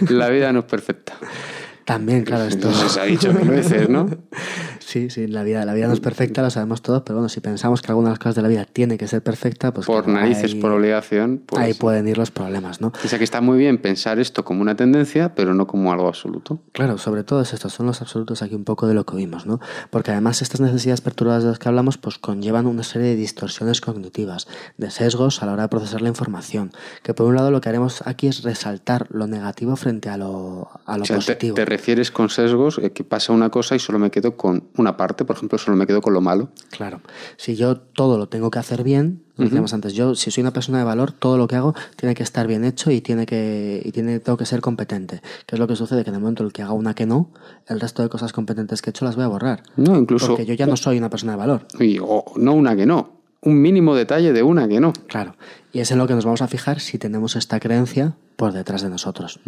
La 0.09 0.29
vida 0.29 0.53
no 0.53 0.59
es 0.59 0.65
perfecta. 0.65 1.13
También, 1.85 2.23
claro, 2.23 2.43
esto... 2.43 2.69
Eso 2.71 2.87
se 2.89 2.99
ha 2.99 3.05
dicho 3.05 3.33
mil 3.33 3.49
veces, 3.49 3.89
¿no? 3.89 4.07
Sí, 4.89 5.11
sí, 5.11 5.27
la 5.27 5.43
vida, 5.43 5.63
la 5.65 5.75
vida 5.75 5.85
no 5.85 5.93
es 5.93 5.99
perfecta, 5.99 6.41
lo 6.41 6.49
sabemos 6.49 6.81
todos, 6.81 7.03
pero 7.03 7.17
bueno, 7.19 7.29
si 7.29 7.41
pensamos 7.41 7.83
que 7.83 7.91
alguna 7.91 8.07
de 8.09 8.13
las 8.13 8.17
cosas 8.19 8.33
de 8.33 8.41
la 8.41 8.47
vida 8.47 8.65
tiene 8.65 8.97
que 8.97 9.07
ser 9.07 9.21
perfecta, 9.21 9.71
pues 9.71 9.85
Por 9.85 10.07
narices, 10.07 10.53
ahí- 10.55 10.59
por 10.59 10.71
obligación. 10.71 11.43
Pues, 11.45 11.61
Ahí 11.61 11.73
pueden 11.75 12.07
ir 12.07 12.17
los 12.17 12.31
problemas, 12.31 12.81
¿no? 12.81 12.87
O 13.05 13.07
sea 13.07 13.19
que 13.19 13.23
está 13.23 13.39
muy 13.39 13.59
bien 13.59 13.77
pensar 13.77 14.17
esto 14.17 14.43
como 14.43 14.63
una 14.63 14.75
tendencia, 14.75 15.35
pero 15.35 15.53
no 15.53 15.67
como 15.67 15.91
algo 15.93 16.07
absoluto. 16.07 16.57
Claro, 16.71 16.97
sobre 16.97 17.23
todo 17.23 17.41
es 17.41 17.53
estos 17.53 17.71
son 17.71 17.85
los 17.85 18.01
absolutos 18.01 18.41
aquí 18.41 18.55
un 18.55 18.63
poco 18.63 18.87
de 18.87 18.95
lo 18.95 19.05
que 19.05 19.15
vimos, 19.15 19.45
¿no? 19.45 19.59
Porque 19.91 20.09
además 20.09 20.41
estas 20.41 20.59
necesidades 20.59 21.01
perturbadas 21.01 21.43
de 21.43 21.49
las 21.49 21.59
que 21.59 21.69
hablamos 21.69 21.99
pues 21.99 22.17
conllevan 22.17 22.65
una 22.65 22.81
serie 22.81 23.09
de 23.09 23.15
distorsiones 23.15 23.81
cognitivas, 23.81 24.47
de 24.77 24.89
sesgos 24.89 25.43
a 25.43 25.45
la 25.45 25.53
hora 25.53 25.61
de 25.63 25.69
procesar 25.69 26.01
la 26.01 26.09
información, 26.09 26.71
que 27.03 27.13
por 27.13 27.27
un 27.27 27.35
lado 27.35 27.51
lo 27.51 27.61
que 27.61 27.69
haremos 27.69 28.01
aquí 28.07 28.25
es 28.25 28.41
resaltar 28.41 29.05
lo 29.11 29.27
negativo 29.27 29.75
frente 29.75 30.09
a 30.09 30.17
lo, 30.17 30.67
a 30.87 30.97
lo 30.97 31.03
O 31.03 31.05
sea, 31.05 31.17
te, 31.19 31.25
positivo. 31.25 31.53
te 31.55 31.65
refieres 31.65 32.09
con 32.09 32.29
sesgos 32.29 32.79
eh, 32.81 32.91
que 32.91 33.03
pasa 33.03 33.33
una 33.33 33.49
cosa 33.51 33.75
y 33.75 33.79
solo 33.79 33.99
me 33.99 34.09
quedo 34.09 34.35
con 34.35 34.63
una 34.79 34.97
parte, 34.97 35.25
por 35.25 35.35
ejemplo, 35.35 35.57
solo 35.57 35.77
me 35.77 35.85
quedo 35.87 36.01
con 36.01 36.13
lo 36.13 36.21
malo. 36.21 36.49
Claro, 36.71 37.01
si 37.37 37.55
yo 37.55 37.77
todo 37.77 38.17
lo 38.17 38.27
tengo 38.29 38.49
que 38.51 38.59
hacer 38.59 38.83
bien, 38.83 39.23
lo 39.37 39.45
decíamos 39.45 39.73
antes, 39.73 39.93
yo 39.93 40.15
si 40.15 40.31
soy 40.31 40.41
una 40.41 40.51
persona 40.51 40.79
de 40.79 40.83
valor, 40.83 41.11
todo 41.13 41.37
lo 41.37 41.47
que 41.47 41.55
hago 41.55 41.73
tiene 41.95 42.13
que 42.15 42.23
estar 42.23 42.45
bien 42.47 42.65
hecho 42.65 42.91
y 42.91 42.99
tiene 43.01 43.25
que 43.25 43.81
y 43.85 43.91
tiene 43.91 44.19
tengo 44.19 44.37
que 44.37 44.45
ser 44.45 44.59
competente. 44.61 45.21
¿Qué 45.45 45.55
es 45.55 45.59
lo 45.59 45.67
que 45.67 45.75
sucede? 45.75 46.03
Que 46.03 46.09
en 46.09 46.15
el 46.15 46.21
momento 46.21 46.43
en 46.43 46.47
el 46.47 46.53
que 46.53 46.61
haga 46.61 46.73
una 46.73 46.93
que 46.93 47.05
no, 47.05 47.31
el 47.67 47.79
resto 47.79 48.01
de 48.03 48.09
cosas 48.09 48.33
competentes 48.33 48.81
que 48.81 48.89
he 48.89 48.91
hecho 48.91 49.05
las 49.05 49.15
voy 49.15 49.25
a 49.25 49.27
borrar. 49.29 49.63
No, 49.77 49.95
incluso. 49.97 50.27
Porque 50.27 50.45
yo 50.45 50.53
ya 50.55 50.65
no 50.65 50.75
soy 50.75 50.97
una 50.97 51.09
persona 51.09 51.33
de 51.33 51.37
valor. 51.37 51.65
y- 51.79 51.99
o 52.01 52.25
no 52.35 52.53
una 52.53 52.75
que 52.75 52.85
no. 52.85 53.19
Un 53.41 53.61
mínimo 53.61 53.95
detalle 53.95 54.33
de 54.33 54.43
una 54.43 54.67
que 54.67 54.81
no. 54.81 54.91
Claro. 55.07 55.35
Y 55.71 55.79
es 55.79 55.91
en 55.91 55.97
lo 55.97 56.07
que 56.07 56.13
nos 56.15 56.25
vamos 56.25 56.41
a 56.41 56.47
fijar 56.49 56.81
si 56.81 56.97
tenemos 56.97 57.37
esta 57.37 57.61
creencia 57.61 58.17
por 58.35 58.51
detrás 58.51 58.81
de 58.81 58.89
nosotros. 58.89 59.39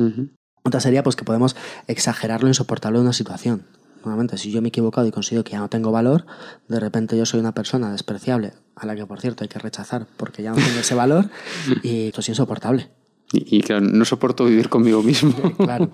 Otra 0.64 0.80
sería 0.80 1.04
pues 1.04 1.16
que 1.18 1.26
podemos 1.26 1.58
exagerar 1.88 2.42
lo 2.44 2.48
insoportable 2.48 3.00
de 3.00 3.04
una 3.04 3.14
situación. 3.14 3.64
Nuevamente, 4.04 4.38
si 4.38 4.52
yo 4.52 4.62
me 4.62 4.68
he 4.68 4.70
equivocado 4.70 5.08
y 5.08 5.12
consigo 5.12 5.44
que 5.44 5.52
ya 5.52 5.60
no 5.60 5.70
tengo 5.70 5.92
valor, 5.92 6.26
de 6.68 6.80
repente 6.80 7.18
yo 7.18 7.26
soy 7.26 7.40
una 7.40 7.54
persona 7.54 7.92
despreciable, 7.92 8.54
a 8.76 8.86
la 8.86 8.96
que 8.96 9.06
por 9.06 9.22
cierto 9.22 9.44
hay 9.44 9.48
que 9.48 9.60
rechazar 9.60 10.08
porque 10.18 10.44
ya 10.44 10.52
no 10.52 10.58
tengo 10.58 10.80
ese 10.80 10.96
valor, 10.96 11.30
y 11.84 12.08
esto 12.08 12.22
es 12.22 12.30
insoportable. 12.30 12.90
Y, 13.34 13.58
y 13.58 13.62
claro, 13.62 13.82
no 13.82 14.04
soporto 14.06 14.46
vivir 14.46 14.70
conmigo 14.70 15.04
mismo. 15.04 15.34
Claro. 15.58 15.92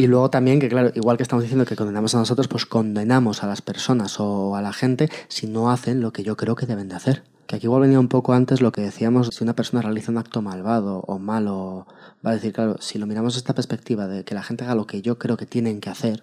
Y 0.00 0.06
luego 0.06 0.30
también 0.30 0.60
que, 0.60 0.70
claro, 0.70 0.90
igual 0.94 1.18
que 1.18 1.22
estamos 1.22 1.42
diciendo 1.42 1.66
que 1.66 1.76
condenamos 1.76 2.14
a 2.14 2.18
nosotros, 2.18 2.48
pues 2.48 2.64
condenamos 2.64 3.42
a 3.42 3.46
las 3.46 3.60
personas 3.60 4.18
o 4.18 4.56
a 4.56 4.62
la 4.62 4.72
gente 4.72 5.10
si 5.28 5.46
no 5.46 5.70
hacen 5.70 6.00
lo 6.00 6.10
que 6.10 6.22
yo 6.22 6.38
creo 6.38 6.54
que 6.54 6.64
deben 6.64 6.88
de 6.88 6.94
hacer. 6.94 7.22
Que 7.46 7.56
aquí 7.56 7.66
igual 7.66 7.82
venía 7.82 8.00
un 8.00 8.08
poco 8.08 8.32
antes 8.32 8.62
lo 8.62 8.72
que 8.72 8.80
decíamos, 8.80 9.28
si 9.32 9.44
una 9.44 9.54
persona 9.54 9.82
realiza 9.82 10.10
un 10.10 10.16
acto 10.16 10.40
malvado 10.40 11.04
o 11.06 11.18
malo, 11.18 11.86
va 12.24 12.30
a 12.30 12.34
decir, 12.34 12.54
claro, 12.54 12.76
si 12.80 12.98
lo 12.98 13.06
miramos 13.06 13.34
desde 13.34 13.40
esta 13.40 13.54
perspectiva 13.54 14.06
de 14.06 14.24
que 14.24 14.34
la 14.34 14.42
gente 14.42 14.64
haga 14.64 14.74
lo 14.74 14.86
que 14.86 15.02
yo 15.02 15.18
creo 15.18 15.36
que 15.36 15.44
tienen 15.44 15.80
que 15.80 15.90
hacer, 15.90 16.22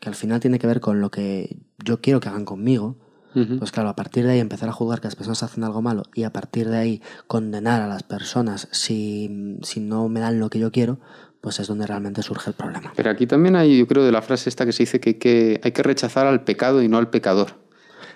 que 0.00 0.08
al 0.08 0.14
final 0.14 0.40
tiene 0.40 0.58
que 0.58 0.66
ver 0.66 0.80
con 0.80 1.00
lo 1.00 1.10
que 1.10 1.58
yo 1.84 2.00
quiero 2.00 2.20
que 2.20 2.28
hagan 2.28 2.44
conmigo, 2.44 2.96
Ujú. 3.34 3.58
pues 3.58 3.70
claro, 3.70 3.88
a 3.90 3.94
partir 3.96 4.24
de 4.26 4.32
ahí 4.32 4.38
empezar 4.40 4.68
a 4.68 4.72
juzgar 4.72 5.00
que 5.00 5.06
las 5.06 5.14
personas 5.14 5.42
hacen 5.44 5.62
algo 5.62 5.82
malo 5.82 6.02
y 6.14 6.24
a 6.24 6.32
partir 6.32 6.68
de 6.68 6.78
ahí 6.78 7.02
condenar 7.28 7.80
a 7.82 7.86
las 7.86 8.02
personas 8.02 8.66
si, 8.72 9.58
si 9.62 9.78
no 9.80 10.08
me 10.08 10.18
dan 10.20 10.40
lo 10.40 10.50
que 10.50 10.58
yo 10.58 10.72
quiero, 10.72 10.98
pues 11.40 11.60
es 11.60 11.68
donde 11.68 11.86
realmente 11.86 12.22
surge 12.22 12.50
el 12.50 12.56
problema. 12.56 12.92
Pero 12.96 13.10
aquí 13.10 13.26
también 13.26 13.54
hay, 13.56 13.78
yo 13.78 13.86
creo, 13.86 14.04
de 14.04 14.10
la 14.12 14.20
frase 14.22 14.48
esta 14.48 14.66
que 14.66 14.72
se 14.72 14.82
dice 14.82 15.00
que 15.00 15.10
hay 15.10 15.14
que, 15.14 15.60
hay 15.62 15.72
que 15.72 15.82
rechazar 15.82 16.26
al 16.26 16.42
pecado 16.44 16.82
y 16.82 16.88
no 16.88 16.98
al 16.98 17.08
pecador. 17.10 17.60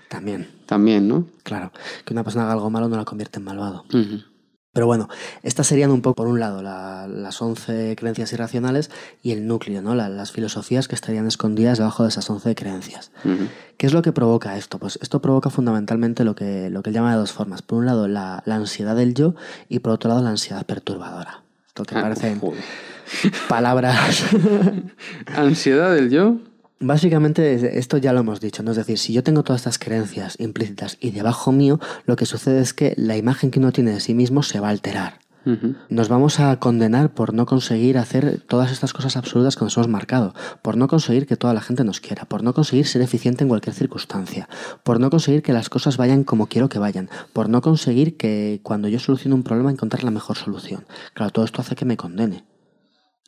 También, 0.08 0.48
También, 0.66 1.08
¿no? 1.08 1.26
claro, 1.42 1.72
que 2.04 2.12
una 2.12 2.24
persona 2.24 2.44
haga 2.44 2.52
algo 2.54 2.70
malo 2.70 2.88
no 2.88 2.96
la 2.96 3.04
convierte 3.04 3.38
en 3.38 3.44
malvado. 3.44 3.84
Ujú. 3.88 4.20
Pero 4.74 4.86
bueno, 4.86 5.08
estas 5.42 5.66
serían 5.66 5.90
un 5.90 6.02
poco, 6.02 6.16
por 6.16 6.26
un 6.26 6.38
lado, 6.40 6.60
la- 6.62 7.06
las 7.08 7.40
11 7.40 7.96
creencias 7.96 8.30
irracionales 8.34 8.90
y 9.22 9.30
el 9.32 9.46
núcleo, 9.46 9.80
¿no? 9.80 9.94
La- 9.94 10.10
las 10.10 10.32
filosofías 10.32 10.86
que 10.88 10.94
estarían 10.94 11.26
escondidas 11.26 11.78
debajo 11.78 12.02
de 12.02 12.10
esas 12.10 12.28
11 12.28 12.54
creencias. 12.54 13.10
¿Qué 13.78 13.86
es 13.86 13.92
lo 13.94 14.02
que 14.02 14.12
provoca 14.12 14.56
esto? 14.58 14.78
Pues 14.78 14.98
esto 15.00 15.22
provoca 15.22 15.48
fundamentalmente 15.48 16.24
lo 16.24 16.34
que, 16.34 16.68
lo 16.70 16.82
que 16.82 16.90
él 16.90 16.94
llama 16.94 17.12
de 17.12 17.18
dos 17.18 17.32
formas. 17.32 17.62
Por 17.62 17.78
un 17.78 17.86
lado, 17.86 18.06
la, 18.08 18.42
la 18.44 18.56
ansiedad 18.56 18.94
del 18.96 19.14
yo 19.14 19.34
y 19.70 19.78
por 19.78 19.92
otro 19.92 20.10
lado, 20.10 20.22
la 20.22 20.30
ansiedad 20.30 20.66
perturbadora. 20.66 21.42
Esto 21.66 21.84
que 21.84 21.96
Ah, 21.96 22.02
parecen 22.02 22.38
joder. 22.40 22.62
palabras. 23.48 24.24
Ansiedad 25.36 25.94
del 25.94 26.10
yo. 26.10 26.36
Básicamente, 26.80 27.54
es- 27.54 27.62
esto 27.62 27.98
ya 27.98 28.12
lo 28.12 28.20
hemos 28.20 28.40
dicho, 28.40 28.62
¿no? 28.62 28.72
Es 28.72 28.76
decir, 28.76 28.98
si 28.98 29.12
yo 29.12 29.22
tengo 29.22 29.42
todas 29.42 29.60
estas 29.60 29.78
creencias 29.78 30.36
implícitas 30.40 30.96
y 31.00 31.10
debajo 31.12 31.52
mío, 31.52 31.78
lo 32.06 32.16
que 32.16 32.26
sucede 32.26 32.60
es 32.60 32.74
que 32.74 32.94
la 32.96 33.16
imagen 33.16 33.50
que 33.50 33.58
uno 33.60 33.72
tiene 33.72 33.92
de 33.92 34.00
sí 34.00 34.12
mismo 34.14 34.42
se 34.42 34.60
va 34.60 34.68
a 34.68 34.70
alterar. 34.70 35.20
Nos 35.90 36.08
vamos 36.08 36.40
a 36.40 36.58
condenar 36.58 37.12
por 37.12 37.34
no 37.34 37.44
conseguir 37.44 37.98
hacer 37.98 38.40
todas 38.48 38.72
estas 38.72 38.94
cosas 38.94 39.18
absolutas 39.18 39.56
que 39.56 39.64
nos 39.64 39.76
hemos 39.76 39.88
marcado, 39.88 40.34
por 40.62 40.78
no 40.78 40.88
conseguir 40.88 41.26
que 41.26 41.36
toda 41.36 41.52
la 41.52 41.60
gente 41.60 41.84
nos 41.84 42.00
quiera, 42.00 42.24
por 42.24 42.42
no 42.42 42.54
conseguir 42.54 42.86
ser 42.86 43.02
eficiente 43.02 43.44
en 43.44 43.48
cualquier 43.50 43.74
circunstancia, 43.74 44.48
por 44.84 45.00
no 45.00 45.10
conseguir 45.10 45.42
que 45.42 45.52
las 45.52 45.68
cosas 45.68 45.98
vayan 45.98 46.24
como 46.24 46.46
quiero 46.46 46.70
que 46.70 46.78
vayan, 46.78 47.10
por 47.34 47.50
no 47.50 47.60
conseguir 47.60 48.16
que 48.16 48.60
cuando 48.62 48.88
yo 48.88 48.98
soluciono 48.98 49.36
un 49.36 49.42
problema 49.42 49.70
encontrar 49.70 50.02
la 50.02 50.10
mejor 50.10 50.38
solución. 50.38 50.86
Claro, 51.12 51.30
todo 51.30 51.44
esto 51.44 51.60
hace 51.60 51.74
que 51.76 51.84
me 51.84 51.98
condene. 51.98 52.44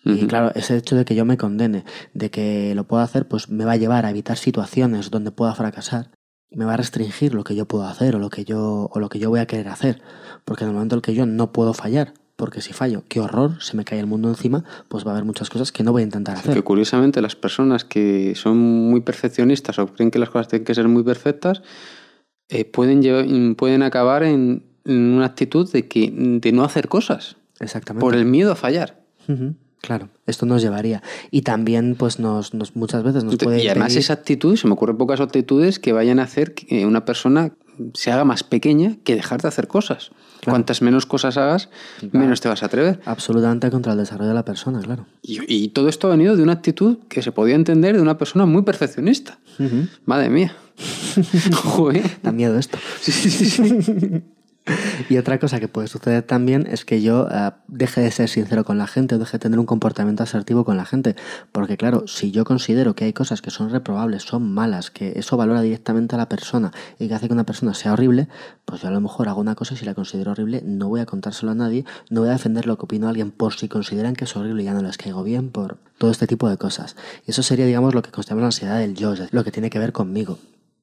Y 0.08 0.26
claro, 0.26 0.52
ese 0.54 0.76
hecho 0.76 0.94
de 0.96 1.04
que 1.04 1.14
yo 1.14 1.24
me 1.24 1.36
condene, 1.36 1.84
de 2.14 2.30
que 2.30 2.74
lo 2.74 2.84
puedo 2.84 3.02
hacer, 3.02 3.26
pues 3.26 3.48
me 3.50 3.64
va 3.64 3.72
a 3.72 3.76
llevar 3.76 4.06
a 4.06 4.10
evitar 4.10 4.36
situaciones 4.38 5.10
donde 5.10 5.32
pueda 5.32 5.54
fracasar. 5.54 6.10
Me 6.50 6.64
va 6.64 6.74
a 6.74 6.76
restringir 6.76 7.34
lo 7.34 7.42
que 7.42 7.56
yo 7.56 7.66
puedo 7.66 7.84
hacer 7.86 8.14
o 8.14 8.18
lo 8.20 8.30
que 8.30 8.44
yo, 8.44 8.88
o 8.92 9.00
lo 9.00 9.08
que 9.08 9.18
yo 9.18 9.30
voy 9.30 9.40
a 9.40 9.46
querer 9.46 9.68
hacer. 9.68 10.00
Porque 10.44 10.62
en 10.64 10.70
el 10.70 10.74
momento 10.74 10.94
en 10.94 10.98
el 10.98 11.02
que 11.02 11.14
yo 11.14 11.26
no 11.26 11.52
puedo 11.52 11.74
fallar, 11.74 12.14
porque 12.36 12.60
si 12.60 12.72
fallo, 12.72 13.02
qué 13.08 13.18
horror, 13.18 13.60
se 13.62 13.76
me 13.76 13.84
cae 13.84 13.98
el 13.98 14.06
mundo 14.06 14.28
encima, 14.28 14.62
pues 14.88 15.04
va 15.04 15.10
a 15.10 15.14
haber 15.14 15.24
muchas 15.24 15.50
cosas 15.50 15.72
que 15.72 15.82
no 15.82 15.90
voy 15.90 16.02
a 16.02 16.04
intentar 16.04 16.34
Que 16.40 16.50
hacer. 16.50 16.62
curiosamente 16.62 17.20
las 17.20 17.34
personas 17.34 17.84
que 17.84 18.34
son 18.36 18.58
muy 18.58 19.00
perfeccionistas 19.00 19.78
o 19.80 19.86
creen 19.88 20.10
que 20.12 20.18
las 20.20 20.30
cosas 20.30 20.46
tienen 20.48 20.64
que 20.64 20.74
ser 20.74 20.86
muy 20.86 21.02
perfectas, 21.02 21.62
eh, 22.48 22.64
pueden, 22.64 23.54
pueden 23.56 23.82
acabar 23.82 24.22
en, 24.22 24.62
en 24.84 25.14
una 25.14 25.26
actitud 25.26 25.68
de, 25.72 25.88
que, 25.88 26.12
de 26.40 26.52
no 26.52 26.62
hacer 26.62 26.86
cosas 26.88 27.36
Exactamente. 27.58 28.02
por 28.02 28.14
el 28.14 28.24
miedo 28.24 28.52
a 28.52 28.56
fallar. 28.56 29.02
Ujú, 29.28 29.54
Claro, 29.86 30.08
esto 30.26 30.46
nos 30.46 30.62
llevaría. 30.62 31.00
Y 31.30 31.42
también, 31.42 31.94
pues, 31.96 32.18
nos, 32.18 32.54
nos 32.54 32.74
muchas 32.74 33.04
veces 33.04 33.22
nos 33.22 33.36
puede 33.36 33.62
y 33.62 33.68
además 33.68 33.94
esa 33.94 34.14
actitud, 34.14 34.56
se 34.56 34.66
me 34.66 34.72
ocurren 34.72 34.96
pocas 34.96 35.20
actitudes 35.20 35.78
que 35.78 35.92
vayan 35.92 36.18
a 36.18 36.24
hacer 36.24 36.54
que 36.54 36.84
una 36.86 37.04
persona 37.04 37.52
se 37.94 38.10
haga 38.10 38.24
más 38.24 38.42
pequeña 38.42 38.96
que 39.04 39.14
dejar 39.14 39.42
de 39.42 39.46
hacer 39.46 39.68
cosas. 39.68 40.10
Cuantas 40.44 40.82
menos 40.82 41.06
cosas 41.06 41.36
hagas, 41.36 41.68
menos 42.10 42.40
te 42.40 42.48
vas 42.48 42.64
a 42.64 42.66
atrever. 42.66 43.00
Absolutamente 43.04 43.70
contra 43.70 43.92
el 43.92 43.98
desarrollo 43.98 44.30
de 44.30 44.34
la 44.34 44.44
persona, 44.44 44.80
claro. 44.80 45.06
Y, 45.22 45.68
todo 45.68 45.88
esto 45.88 46.08
ha 46.08 46.10
venido 46.10 46.36
de 46.36 46.42
una 46.42 46.54
actitud 46.54 46.98
que 47.08 47.22
se 47.22 47.30
podía 47.30 47.54
entender 47.54 47.94
de 47.94 48.02
una 48.02 48.18
persona 48.18 48.44
muy 48.44 48.62
perfeccionista. 48.62 49.38
Madre 50.04 50.30
mía. 50.30 50.56
Joder. 51.54 52.18
Da 52.24 52.32
miedo 52.32 52.58
esto. 52.58 52.76
sí, 53.00 53.12
sí, 53.12 53.30
sí. 53.30 54.22
Y 55.08 55.18
otra 55.18 55.38
cosa 55.38 55.60
que 55.60 55.68
puede 55.68 55.88
suceder 55.88 56.22
también 56.22 56.66
es 56.70 56.84
que 56.84 57.02
yo 57.02 57.28
eh, 57.30 57.50
deje 57.68 58.00
de 58.00 58.10
ser 58.10 58.28
sincero 58.28 58.64
con 58.64 58.78
la 58.78 58.86
gente 58.86 59.14
o 59.14 59.18
deje 59.18 59.32
de 59.32 59.38
tener 59.38 59.58
un 59.58 59.66
comportamiento 59.66 60.22
asertivo 60.22 60.64
con 60.64 60.76
la 60.76 60.84
gente. 60.84 61.16
Porque 61.52 61.76
claro, 61.76 62.06
si 62.06 62.30
yo 62.30 62.44
considero 62.44 62.94
que 62.94 63.04
hay 63.04 63.12
cosas 63.12 63.42
que 63.42 63.50
son 63.50 63.70
reprobables, 63.70 64.22
son 64.22 64.52
malas, 64.52 64.90
que 64.90 65.18
eso 65.18 65.36
valora 65.36 65.60
directamente 65.60 66.14
a 66.14 66.18
la 66.18 66.28
persona 66.28 66.72
y 66.98 67.08
que 67.08 67.14
hace 67.14 67.28
que 67.28 67.34
una 67.34 67.44
persona 67.44 67.74
sea 67.74 67.92
horrible, 67.92 68.28
pues 68.64 68.82
yo 68.82 68.88
a 68.88 68.90
lo 68.90 69.00
mejor 69.00 69.28
hago 69.28 69.40
una 69.40 69.54
cosa 69.54 69.74
y 69.74 69.76
si 69.76 69.84
la 69.84 69.94
considero 69.94 70.32
horrible 70.32 70.62
no 70.64 70.88
voy 70.88 71.00
a 71.00 71.06
contárselo 71.06 71.52
a 71.52 71.54
nadie, 71.54 71.84
no 72.10 72.20
voy 72.20 72.30
a 72.30 72.32
defender 72.32 72.66
lo 72.66 72.76
que 72.76 72.84
opino 72.84 73.06
a 73.06 73.10
alguien 73.10 73.30
por 73.30 73.54
si 73.54 73.68
consideran 73.68 74.14
que 74.14 74.24
es 74.24 74.36
horrible 74.36 74.62
y 74.62 74.66
ya 74.66 74.74
no 74.74 74.82
les 74.82 74.96
caigo 74.98 75.22
bien, 75.22 75.50
por 75.50 75.78
todo 75.98 76.10
este 76.10 76.26
tipo 76.26 76.48
de 76.48 76.56
cosas. 76.56 76.96
Y 77.26 77.30
eso 77.30 77.42
sería, 77.42 77.66
digamos, 77.66 77.94
lo 77.94 78.02
que 78.02 78.10
consideramos 78.10 78.42
la 78.42 78.46
ansiedad 78.46 78.78
del 78.78 78.94
yo, 78.94 79.14
lo 79.30 79.44
que 79.44 79.52
tiene 79.52 79.70
que 79.70 79.78
ver 79.78 79.92
conmigo. 79.92 80.38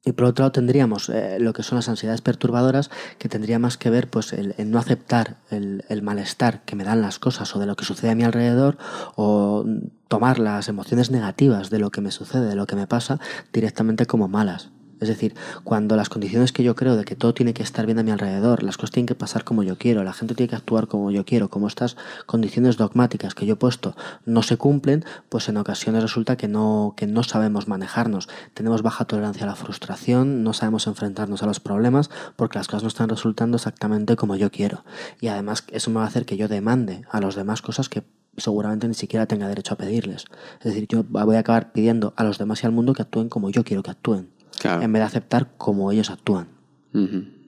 Y 0.05 0.11
por 0.11 0.25
otro 0.25 0.43
lado 0.43 0.51
tendríamos 0.51 1.07
eh, 1.07 1.37
lo 1.39 1.53
que 1.53 1.63
son 1.63 1.77
las 1.77 1.87
ansiedades 1.87 2.21
perturbadoras, 2.21 2.91
que 3.19 3.29
tendría 3.29 3.57
más 3.57 3.77
que 3.77 3.89
ver 3.89 4.09
pues 4.09 4.33
el, 4.33 4.53
no 4.65 4.77
aceptar 4.77 5.37
el, 5.49 5.85
el, 5.87 6.01
malestar 6.01 6.61
que 6.65 6.75
me 6.75 6.83
dan 6.83 7.01
las 7.01 7.19
cosas 7.19 7.55
o 7.55 7.59
de 7.59 7.65
lo 7.65 7.77
que 7.77 7.85
sucede 7.85 8.11
a 8.11 8.15
mi 8.15 8.23
alrededor, 8.23 8.77
o 9.15 9.65
tomar 10.09 10.39
las 10.39 10.67
emociones 10.67 11.09
negativas 11.09 11.69
de 11.69 11.79
lo 11.79 11.89
que 11.89 12.01
me 12.01 12.11
sucede, 12.11 12.47
de 12.47 12.55
lo 12.55 12.67
que 12.67 12.75
me 12.75 12.85
pasa, 12.85 13.19
directamente 13.53 14.05
como 14.05 14.27
malas. 14.27 14.72
Es 15.03 15.09
decir, 15.09 15.35
cuando 15.65 15.97
las 15.97 16.07
condiciones 16.07 16.53
que 16.53 16.63
yo 16.63 16.75
creo 16.75 16.95
de 16.95 17.03
que 17.03 17.15
todo 17.15 17.33
tiene 17.33 17.53
que 17.53 17.61
estar 17.61 17.85
bien 17.85 17.99
a 17.99 18.03
mi 18.03 18.11
alrededor, 18.11 18.63
las 18.63 18.77
cosas 18.77 18.91
tienen 18.91 19.07
que 19.07 19.15
pasar 19.15 19.43
como 19.43 19.61
yo 19.61 19.77
quiero, 19.77 20.03
la 20.03 20.13
gente 20.13 20.33
tiene 20.33 20.49
que 20.49 20.55
actuar 20.55 20.87
como 20.87 21.11
yo 21.11 21.25
quiero, 21.25 21.49
como 21.49 21.67
estas 21.67 21.97
condiciones 22.25 22.77
dogmáticas 22.77 23.35
que 23.35 23.45
yo 23.45 23.55
he 23.55 23.57
puesto 23.57 23.95
no 24.25 24.43
se 24.43 24.55
cumplen, 24.55 25.03
pues 25.27 25.49
en 25.49 25.57
ocasiones 25.57 26.01
resulta 26.01 26.37
que 26.37 26.47
no, 26.47 26.93
que 26.95 27.05
no 27.05 27.23
sabemos 27.23 27.67
manejarnos. 27.67 28.29
Tenemos 28.53 28.81
baja 28.81 29.03
tolerancia 29.03 29.43
a 29.43 29.47
la 29.47 29.55
frustración, 29.55 30.43
no 30.43 30.53
sabemos 30.53 30.87
enfrentarnos 30.87 31.43
a 31.43 31.45
los 31.45 31.59
problemas 31.59 32.09
porque 32.37 32.57
las 32.57 32.67
cosas 32.67 32.83
no 32.83 32.87
están 32.87 33.09
resultando 33.09 33.57
exactamente 33.57 34.15
como 34.15 34.37
yo 34.37 34.51
quiero. 34.51 34.85
Y 35.19 35.27
además 35.27 35.65
eso 35.71 35.89
me 35.91 35.97
va 35.97 36.05
a 36.05 36.07
hacer 36.07 36.25
que 36.25 36.37
yo 36.37 36.47
demande 36.47 37.01
a 37.11 37.19
los 37.19 37.35
demás 37.35 37.61
cosas 37.61 37.89
que 37.89 38.03
seguramente 38.37 38.87
ni 38.87 38.93
siquiera 38.93 39.27
tenga 39.27 39.47
derecho 39.47 39.73
a 39.73 39.77
pedirles. 39.77 40.25
Es 40.59 40.65
decir, 40.65 40.87
yo 40.87 41.03
voy 41.03 41.35
a 41.35 41.39
acabar 41.39 41.71
pidiendo 41.71 42.13
a 42.15 42.23
los 42.23 42.37
demás 42.37 42.63
y 42.63 42.65
al 42.65 42.71
mundo 42.71 42.93
que 42.93 43.01
actúen 43.01 43.29
como 43.29 43.49
yo 43.49 43.63
quiero 43.63 43.83
que 43.83 43.91
actúen 43.91 44.32
en 44.63 44.93
vez 44.93 45.01
de 45.01 45.05
aceptar 45.05 45.49
cómo 45.57 45.91
ellos 45.91 46.09
actúan. 46.09 46.47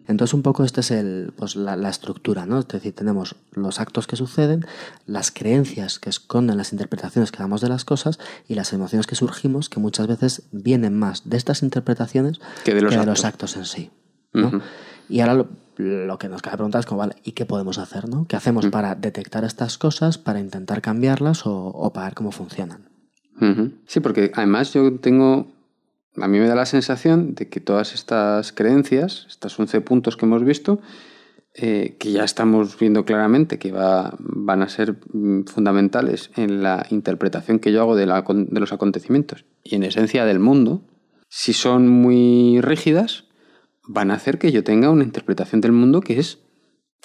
Entonces 0.08 0.34
un 0.34 0.43
poco 0.43 0.64
esta 0.64 0.82
es 0.82 0.91
el, 0.91 1.34
pues, 1.36 1.56
la, 1.56 1.89
estructura, 1.89 2.45
¿no? 2.45 2.60
Es 2.60 2.68
decir, 2.68 2.93
tenemos 2.93 3.36
los 3.53 3.80
actos 3.80 4.06
que 4.08 4.16
suceden, 4.16 4.66
las 5.08 5.32
creencias 5.32 5.99
que 5.99 6.10
esconden 6.10 6.58
las 6.58 6.74
interpretaciones 6.74 7.32
que 7.32 7.39
damos 7.39 7.62
de 7.62 7.70
las 7.70 7.86
cosas 7.86 8.20
y 8.47 8.56
las 8.56 8.72
emociones 8.74 9.08
que 9.08 9.16
surgimos 9.16 9.70
que 9.70 9.80
muchas 9.80 10.08
veces 10.08 10.43
vienen 10.51 10.97
más 10.97 11.28
de 11.28 11.38
estas 11.38 11.64
interpretaciones 11.64 12.39
que 12.64 12.76
de 12.76 12.82
los, 12.82 13.26
actos. 13.26 13.56
en 13.56 13.66
sí. 13.66 13.89
Y 15.10 15.22
ahora 15.22 15.45
lo, 15.78 16.18
que 16.20 16.30
nos 16.30 16.41
cabe 16.41 16.58
preguntar 16.58 16.80
es 16.80 16.86
como, 16.86 16.99
vale, 16.99 17.16
¿y 17.24 17.32
qué 17.32 17.45
podemos 17.45 17.78
hacer? 17.78 18.08
¿no? 18.08 18.28
¿Qué 18.28 18.36
hacemos 18.36 18.68
para 18.68 18.95
detectar 18.95 19.43
estas 19.43 19.78
cosas, 19.78 20.18
para 20.18 20.39
intentar 20.39 20.82
cambiarlas 20.82 21.45
o, 21.47 21.68
o 21.68 21.93
para 21.93 22.08
ver 22.08 22.16
cómo 22.16 22.32
funcionan? 22.32 22.89
Sí, 23.88 23.99
porque 23.99 24.32
además 24.34 24.74
yo 24.74 24.97
tengo 24.99 25.55
a 26.18 26.28
mí 26.28 26.39
me 26.39 26.47
da 26.47 26.55
la 26.55 26.66
sensación 26.66 27.36
de 27.36 27.49
que 27.49 27.59
todas 27.59 27.93
estas 27.93 28.51
creencias, 28.51 29.26
estos 29.30 29.59
11 29.59 29.82
puntos 29.82 30.18
que 30.18 30.26
hemos 30.26 30.43
visto, 30.43 30.80
eh, 31.53 31.95
que 31.99 32.11
ya 32.11 32.24
estamos 32.24 32.78
viendo 32.78 33.05
claramente 33.05 33.57
que 33.57 33.72
va, 33.72 34.16
van 34.20 34.61
a 34.61 34.68
ser 34.68 34.97
mm, 35.13 35.45
fundamentales 35.45 36.32
en 36.36 36.61
la 36.61 36.86
interpretación 36.89 37.59
que 37.59 37.72
yo 37.72 37.82
hago 37.82 37.95
de, 37.95 38.05
de 38.05 38.59
los 38.59 38.74
acontecimientos 38.74 39.45
y 39.63 39.76
en 39.76 39.84
esencia 39.84 40.26
del 40.26 40.39
mundo, 40.39 40.82
si 41.30 41.53
son 41.53 41.88
muy 41.88 42.59
rígidas, 42.61 43.26
van 43.88 44.11
a 44.11 44.16
hacer 44.16 44.38
que 44.38 44.51
yo 44.51 44.63
tenga 44.63 44.89
una 44.89 45.03
interpretación 45.03 45.61
del 45.61 45.72
mundo 45.72 46.01
que 46.01 46.20
es 46.20 46.39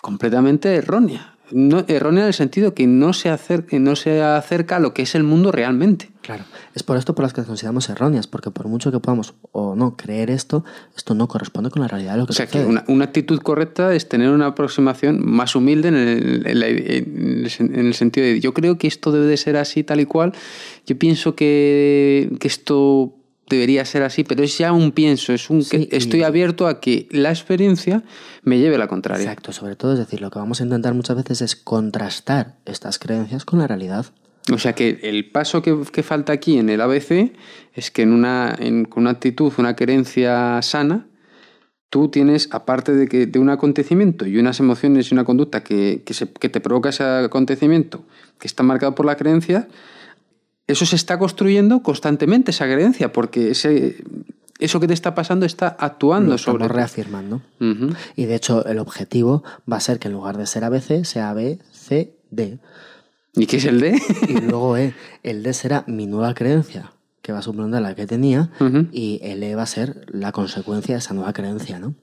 completamente 0.03 0.75
errónea 0.75 1.39
no, 1.53 1.85
errónea 1.89 2.23
en 2.23 2.29
el 2.29 2.35
sentido 2.35 2.75
que 2.75 2.87
no 2.87 3.13
se, 3.13 3.29
acerca, 3.29 3.79
no 3.79 3.97
se 3.97 4.23
acerca 4.23 4.77
a 4.77 4.79
lo 4.81 4.95
que 4.95 5.03
es 5.03 5.15
el 5.15 5.23
mundo 5.23 5.53
realmente. 5.53 6.11
Claro, 6.23 6.45
es 6.75 6.83
por 6.83 6.97
esto 6.97 7.15
por 7.15 7.25
las 7.25 7.33
que 7.33 7.43
consideramos 7.43 7.89
erróneas, 7.89 8.27
porque 8.27 8.51
por 8.51 8.69
mucho 8.69 8.93
que 8.93 9.01
podamos 9.01 9.35
o 9.53 9.75
no 9.75 9.97
creer 9.97 10.31
esto, 10.31 10.65
esto 10.97 11.15
no 11.15 11.29
corresponde 11.29 11.71
con 11.71 11.83
la 11.83 11.89
realidad 11.89 12.13
de 12.13 12.19
lo 12.19 12.27
que 12.27 12.33
O 12.33 12.35
sea, 12.35 12.47
que 12.47 12.65
una, 12.65 13.05
actitud 13.05 13.41
correcta 13.41 13.95
es 13.95 14.09
tener 14.09 14.31
una 14.31 14.47
aproximación 14.47 15.21
más 15.25 15.57
humilde 15.57 15.89
en 15.89 15.97
el, 15.97 16.63
en, 16.63 17.87
el, 17.87 17.95
sentido 17.95 18.27
de 18.27 18.41
yo 18.41 18.55
creo 18.55 18.79
que 18.79 18.87
esto 18.87 19.13
debe 19.13 19.27
de 19.27 19.37
ser 19.37 19.57
así 19.57 19.83
tal 19.83 20.01
y 20.01 20.07
cual, 20.07 20.33
yo 20.87 20.99
pienso 20.99 21.35
que, 21.35 22.31
que 22.39 22.49
esto 22.49 23.15
debería 23.51 23.85
ser 23.85 24.03
así, 24.03 24.25
pero 24.25 24.43
es 24.43 24.57
ya 24.57 24.73
un 24.73 24.93
pienso, 24.93 25.35
es 25.35 25.51
un 25.51 25.65
que 25.65 25.89
estoy 25.91 26.23
abierto 26.23 26.67
a 26.67 26.81
que 26.81 27.07
la 27.11 27.31
experiencia 27.31 28.03
me 28.43 28.59
lleve 28.59 28.77
a 28.77 28.79
la 28.79 28.89
contraria. 28.89 29.25
Exacto, 29.25 29.53
sobre 29.53 29.77
todo 29.77 29.93
es 29.93 29.99
decir, 29.99 30.21
lo 30.23 30.31
que 30.31 30.39
vamos 30.39 30.61
a 30.61 30.65
intentar 30.65 30.95
muchas 30.95 31.17
veces 31.17 31.43
es 31.43 31.57
contrastar 31.57 32.57
estas 32.65 32.99
creencias 32.99 33.45
con 33.45 33.59
la 33.59 33.67
realidad. 33.67 34.07
O 34.53 34.59
sea 34.59 34.73
que 34.73 35.01
el 35.03 35.31
paso 35.31 35.61
que, 35.63 36.03
falta 36.03 36.33
aquí 36.33 36.59
en 36.59 36.71
el 36.71 36.81
ABC 36.81 37.33
es 37.75 37.91
que 37.91 38.03
en 38.03 38.13
una, 38.13 38.57
con 38.89 39.03
una 39.03 39.11
actitud, 39.11 39.53
una 39.59 39.77
creencia 39.77 40.63
sana, 40.63 41.07
tú 41.91 42.09
tienes, 42.09 42.49
aparte 42.53 42.95
de, 42.95 43.09
que, 43.09 43.27
de 43.27 43.39
un 43.39 43.51
acontecimiento 43.51 44.27
y 44.27 44.39
unas 44.39 44.59
emociones 44.61 45.11
y 45.11 45.15
una 45.15 45.25
conducta 45.25 45.63
que, 45.63 46.03
que 46.05 46.49
te 46.49 46.61
provoca 46.61 46.89
ese 46.89 47.05
acontecimiento, 47.05 48.07
que 48.39 48.47
está 48.47 48.63
marcado 48.63 48.95
por 48.95 49.05
la 49.05 49.17
creencia, 49.17 49.69
eso 50.71 50.87
se 50.87 50.97
está 50.97 51.19
construyendo 51.19 51.83
constantemente, 51.83 52.51
esa 52.51 52.65
creencia, 52.67 53.13
porque 53.13 53.51
ese, 53.51 54.03
eso 54.59 54.81
que 54.81 54.87
te 54.87 54.95
está 54.95 55.15
pasando 55.15 55.47
está 55.47 55.69
actuando 55.69 56.33
Lo 56.33 56.39
sobre. 56.39 56.69
reafirmando. 56.69 57.43
Y 58.17 58.25
de 58.25 58.35
hecho, 58.35 58.65
el 58.67 58.79
objetivo 58.79 59.43
va 59.71 59.77
a 59.77 59.81
ser 59.81 59.99
que 59.99 60.09
en 60.09 60.15
lugar 60.15 60.37
de 60.37 60.47
ser 60.47 60.65
ABC, 60.65 61.05
sea 61.05 61.33
B, 61.35 61.59
C, 61.73 62.15
D. 62.31 62.59
¿Y 63.35 63.47
qué 63.47 63.59
es 63.59 63.65
el 63.65 63.81
D? 63.81 64.01
y 64.29 64.41
luego 64.41 64.77
E. 64.77 64.95
El 65.23 65.43
D 65.43 65.53
será 65.53 65.85
mi 65.87 66.07
nueva 66.07 66.35
creencia, 66.35 66.93
que 67.23 67.33
va 67.33 67.39
a 67.39 67.43
suplantar 67.43 67.81
la 67.83 67.95
que 67.95 68.07
tenía, 68.07 68.51
y 68.93 69.21
el 69.23 69.43
E 69.43 69.55
va 69.55 69.63
a 69.63 69.67
ser 69.67 70.07
la 70.09 70.33
consecuencia 70.33 70.95
de 70.95 70.99
esa 70.99 71.15
nueva 71.15 71.33
creencia, 71.33 71.79
¿no? 71.79 71.95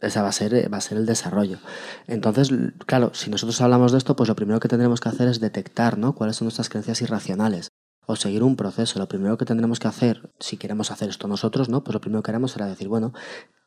Esa 0.00 0.22
va 0.22 0.28
a, 0.28 0.32
ser, 0.32 0.72
va 0.72 0.78
a 0.78 0.80
ser 0.80 0.96
el 0.96 1.06
desarrollo. 1.06 1.58
Entonces, 2.06 2.50
claro, 2.86 3.10
si 3.14 3.30
nosotros 3.30 3.60
hablamos 3.60 3.90
de 3.92 3.98
esto, 3.98 4.14
pues 4.14 4.28
lo 4.28 4.36
primero 4.36 4.60
que 4.60 4.68
tendremos 4.68 5.00
que 5.00 5.08
hacer 5.08 5.28
es 5.28 5.40
detectar 5.40 5.98
¿no? 5.98 6.14
cuáles 6.14 6.36
son 6.36 6.46
nuestras 6.46 6.68
creencias 6.68 7.02
irracionales 7.02 7.68
o 8.06 8.16
seguir 8.16 8.42
un 8.42 8.56
proceso. 8.56 8.98
Lo 8.98 9.08
primero 9.08 9.36
que 9.36 9.44
tendremos 9.44 9.80
que 9.80 9.88
hacer, 9.88 10.32
si 10.38 10.56
queremos 10.56 10.90
hacer 10.90 11.10
esto 11.10 11.28
nosotros, 11.28 11.68
¿no? 11.68 11.84
Pues 11.84 11.92
lo 11.92 12.00
primero 12.00 12.22
que 12.22 12.30
haremos 12.30 12.52
será 12.52 12.66
decir, 12.66 12.88
bueno, 12.88 13.12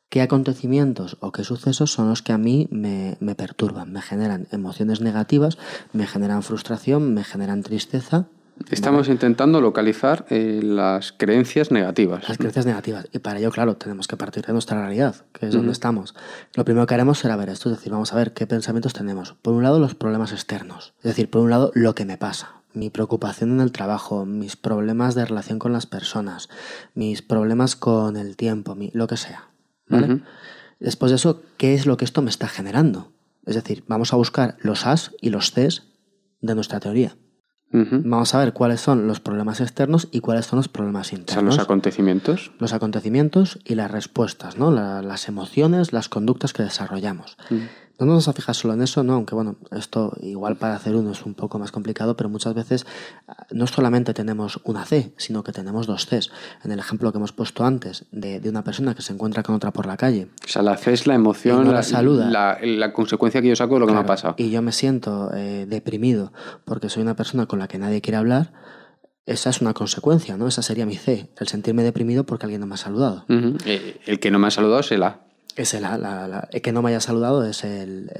¿qué 0.09 0.21
acontecimientos 0.21 1.17
o 1.19 1.31
qué 1.31 1.43
sucesos 1.43 1.91
son 1.91 2.09
los 2.09 2.23
que 2.23 2.33
a 2.33 2.39
mí 2.39 2.67
me, 2.71 3.17
me 3.19 3.35
perturban, 3.35 3.91
me 3.91 4.01
generan 4.01 4.47
emociones 4.51 4.99
negativas, 4.99 5.59
me 5.93 6.07
generan 6.07 6.41
frustración, 6.41 7.13
me 7.13 7.23
generan 7.23 7.61
tristeza? 7.61 8.29
Estamos 8.69 9.07
intentando 9.07 9.61
localizar 9.61 10.25
eh, 10.29 10.61
las 10.63 11.11
creencias 11.11 11.71
negativas. 11.71 12.27
Las 12.27 12.37
creencias 12.37 12.65
negativas. 12.65 13.07
Y 13.11 13.19
para 13.19 13.39
ello, 13.39 13.51
claro, 13.51 13.75
tenemos 13.75 14.07
que 14.07 14.17
partir 14.17 14.45
de 14.45 14.53
nuestra 14.53 14.79
realidad, 14.79 15.15
que 15.33 15.47
es 15.47 15.53
donde 15.53 15.71
estamos. 15.71 16.13
Lo 16.55 16.65
primero 16.65 16.85
que 16.85 16.93
haremos 16.93 17.19
será 17.19 17.35
ver 17.35 17.49
esto, 17.49 17.69
es 17.69 17.77
decir, 17.77 17.91
vamos 17.91 18.13
a 18.13 18.15
ver 18.15 18.33
qué 18.33 18.47
pensamientos 18.47 18.93
tenemos. 18.93 19.33
Por 19.41 19.53
un 19.53 19.63
lado, 19.63 19.79
los 19.79 19.95
problemas 19.95 20.31
externos. 20.31 20.93
Es 20.99 21.05
decir, 21.05 21.29
por 21.29 21.41
un 21.41 21.49
lado, 21.49 21.71
lo 21.73 21.95
que 21.95 22.05
me 22.05 22.17
pasa 22.17 22.61
mi 22.73 22.89
preocupación 22.89 23.51
en 23.51 23.59
el 23.59 23.71
trabajo, 23.71 24.25
mis 24.25 24.55
problemas 24.55 25.15
de 25.15 25.25
relación 25.25 25.59
con 25.59 25.73
las 25.73 25.85
personas, 25.85 26.49
mis 26.93 27.21
problemas 27.21 27.75
con 27.75 28.17
el 28.17 28.37
tiempo, 28.37 28.77
lo 28.93 29.07
que 29.07 29.17
sea. 29.17 29.49
Después 30.79 31.11
de 31.11 31.17
eso, 31.17 31.43
¿qué 31.57 31.73
es 31.73 31.85
lo 31.85 31.97
que 31.97 32.05
esto 32.05 32.21
me 32.21 32.29
está 32.29 32.47
generando? 32.47 33.11
Es 33.45 33.55
decir, 33.55 33.83
vamos 33.87 34.13
a 34.13 34.15
buscar 34.15 34.57
los 34.59 34.85
As 34.85 35.11
y 35.21 35.29
los 35.29 35.51
Cs 35.51 35.83
de 36.41 36.55
nuestra 36.55 36.79
teoría. 36.79 37.15
Vamos 37.73 38.35
a 38.35 38.39
ver 38.39 38.53
cuáles 38.53 38.81
son 38.81 39.07
los 39.07 39.19
problemas 39.19 39.61
externos 39.61 40.07
y 40.11 40.19
cuáles 40.19 40.45
son 40.45 40.57
los 40.57 40.67
problemas 40.67 41.13
internos. 41.13 41.35
¿Son 41.35 41.45
los 41.45 41.59
acontecimientos? 41.59 42.51
Los 42.59 42.73
acontecimientos 42.73 43.59
y 43.63 43.75
las 43.75 43.89
respuestas, 43.89 44.57
¿no? 44.57 44.71
las 44.71 45.27
emociones, 45.27 45.93
las 45.93 46.09
conductas 46.09 46.53
que 46.53 46.63
desarrollamos. 46.63 47.37
No 48.05 48.13
nos 48.13 48.25
vamos 48.25 48.27
a 48.29 48.33
fijar 48.33 48.55
solo 48.55 48.73
en 48.73 48.81
eso, 48.81 49.03
no, 49.03 49.13
aunque 49.13 49.35
bueno, 49.35 49.57
esto 49.71 50.13
igual 50.21 50.55
para 50.55 50.75
hacer 50.75 50.95
uno 50.95 51.11
es 51.11 51.25
un 51.25 51.33
poco 51.33 51.59
más 51.59 51.71
complicado, 51.71 52.17
pero 52.17 52.29
muchas 52.29 52.53
veces 52.53 52.85
ah, 53.27 53.45
no 53.51 53.67
solamente 53.67 54.13
tenemos 54.13 54.59
una 54.63 54.85
C, 54.85 55.13
sino 55.17 55.43
que 55.43 55.51
tenemos 55.51 55.87
dos 55.87 56.07
Cs. 56.07 56.31
En 56.63 56.71
el 56.71 56.79
ejemplo 56.79 57.11
que 57.11 57.19
hemos 57.19 57.31
puesto 57.31 57.63
antes 57.63 58.05
de, 58.11 58.39
de 58.39 58.49
una 58.49 58.63
persona 58.63 58.95
que 58.95 59.01
se 59.01 59.13
encuentra 59.13 59.43
con 59.43 59.55
otra 59.55 59.71
por 59.71 59.85
la 59.85 59.97
calle. 59.97 60.29
O 60.43 60.47
sea, 60.47 60.61
la 60.61 60.77
C 60.77 60.93
es 60.93 61.05
la 61.05 61.15
emoción, 61.15 61.71
la, 61.71 61.83
saluda. 61.83 62.29
La, 62.29 62.93
consecuencia 62.93 63.41
que 63.41 63.49
yo 63.49 63.55
saco 63.55 63.75
de 63.75 63.81
lo 63.81 63.87
que 63.87 63.93
me 63.93 63.99
ha 63.99 64.05
pasado. 64.05 64.35
Y 64.37 64.49
yo 64.49 64.61
me 64.61 64.71
siento 64.71 65.31
eh, 65.33 65.65
deprimido 65.67 66.33
porque 66.65 66.89
soy 66.89 67.03
una 67.03 67.15
persona 67.15 67.45
con 67.45 67.59
la 67.59 67.67
que 67.67 67.77
nadie 67.77 68.01
quiere 68.01 68.17
hablar 68.17 68.51
esa 69.25 69.51
es 69.51 69.61
una 69.61 69.73
consecuencia, 69.73 70.35
¿no? 70.35 70.47
Esa 70.47 70.61
sería 70.61 70.85
mi 70.85 70.95
C, 70.95 71.29
el 71.39 71.47
sentirme 71.47 71.83
deprimido 71.83 72.25
porque 72.25 72.45
alguien 72.45 72.61
no 72.61 72.67
me 72.67 72.73
ha 72.73 72.77
saludado. 72.77 73.25
Eh, 73.29 73.99
el 74.05 74.19
que 74.19 74.31
no 74.31 74.39
me 74.39 74.47
ha 74.47 74.51
saludado 74.51 74.79
es 74.79 74.91
el 74.91 75.03
A. 75.03 75.21
es 75.55 75.73
el, 75.73 75.85
que 76.61 76.71
no 76.71 76.81
me 76.81 76.89
haya 76.89 77.01
saludado 77.01 77.45
es 77.45 77.63
el, 77.63 78.11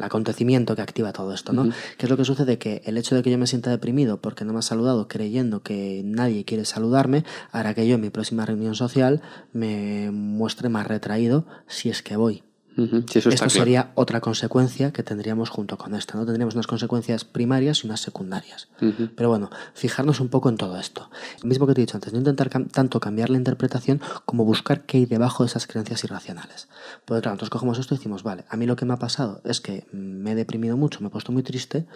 acontecimiento 0.00 0.76
que 0.76 0.82
activa 0.82 1.12
todo 1.12 1.32
esto, 1.32 1.52
¿no? 1.52 1.70
¿Qué 1.96 2.06
es 2.06 2.10
lo 2.10 2.16
que 2.16 2.24
sucede? 2.24 2.58
Que 2.58 2.82
el 2.84 2.96
hecho 2.98 3.14
de 3.14 3.22
que 3.22 3.30
yo 3.30 3.38
me 3.38 3.46
sienta 3.46 3.70
deprimido 3.70 4.20
porque 4.20 4.44
no 4.44 4.52
me 4.52 4.60
ha 4.60 4.62
saludado 4.62 5.08
creyendo 5.08 5.62
que 5.62 6.02
nadie 6.04 6.44
quiere 6.44 6.64
saludarme 6.64 7.24
hará 7.52 7.74
que 7.74 7.86
yo 7.86 7.96
en 7.96 8.00
mi 8.00 8.10
próxima 8.10 8.46
reunión 8.46 8.74
social 8.74 9.22
me 9.52 10.10
muestre 10.10 10.68
más 10.68 10.86
retraído 10.86 11.46
si 11.66 11.90
es 11.90 12.02
que 12.02 12.16
voy. 12.16 12.47
Esto 12.78 13.50
sería 13.50 13.90
otra 13.94 14.20
consecuencia 14.20 14.92
que 14.92 15.02
tendríamos 15.02 15.50
junto 15.50 15.76
con 15.76 15.94
esta, 15.94 16.16
¿no? 16.16 16.24
Tendríamos 16.24 16.54
unas 16.54 16.66
consecuencias 16.66 17.24
primarias 17.24 17.82
y 17.82 17.86
unas 17.86 18.00
secundarias. 18.00 18.68
Pero 19.16 19.28
bueno, 19.28 19.50
fijarnos 19.74 20.20
un 20.20 20.28
poco 20.28 20.48
en 20.48 20.56
todo 20.56 20.78
esto. 20.78 21.10
Lo 21.42 21.48
mismo 21.48 21.66
que 21.66 21.74
te 21.74 21.80
he 21.80 21.84
dicho 21.84 21.96
antes, 21.96 22.12
no 22.12 22.18
intentar 22.18 22.48
tanto 22.48 23.00
cambiar 23.00 23.30
la 23.30 23.38
interpretación 23.38 24.00
como 24.24 24.44
buscar 24.44 24.86
qué 24.86 24.98
hay 24.98 25.06
debajo 25.06 25.42
de 25.42 25.48
esas 25.48 25.66
creencias 25.66 26.04
irracionales. 26.04 26.68
Porque 27.04 27.22
claro, 27.22 27.34
nosotros 27.34 27.50
cogemos 27.50 27.78
esto 27.78 27.94
y 27.94 27.98
decimos, 27.98 28.22
vale, 28.22 28.44
a 28.48 28.56
mí 28.56 28.66
lo 28.66 28.76
que 28.76 28.84
me 28.84 28.94
ha 28.94 28.98
pasado 28.98 29.40
es 29.44 29.60
que 29.60 29.86
me 29.92 30.32
he 30.32 30.34
deprimido 30.34 30.76
mucho, 30.76 31.00
me 31.00 31.08
he 31.08 31.10
puesto 31.10 31.32
muy 31.32 31.42
triste 31.42 31.86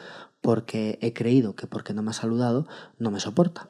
porque 0.40 0.98
he 1.00 1.12
creído 1.12 1.54
que 1.54 1.66
porque 1.66 1.94
no 1.94 2.02
me 2.02 2.10
ha 2.10 2.14
saludado 2.14 2.66
no 2.98 3.10
me 3.10 3.20
soporta. 3.20 3.68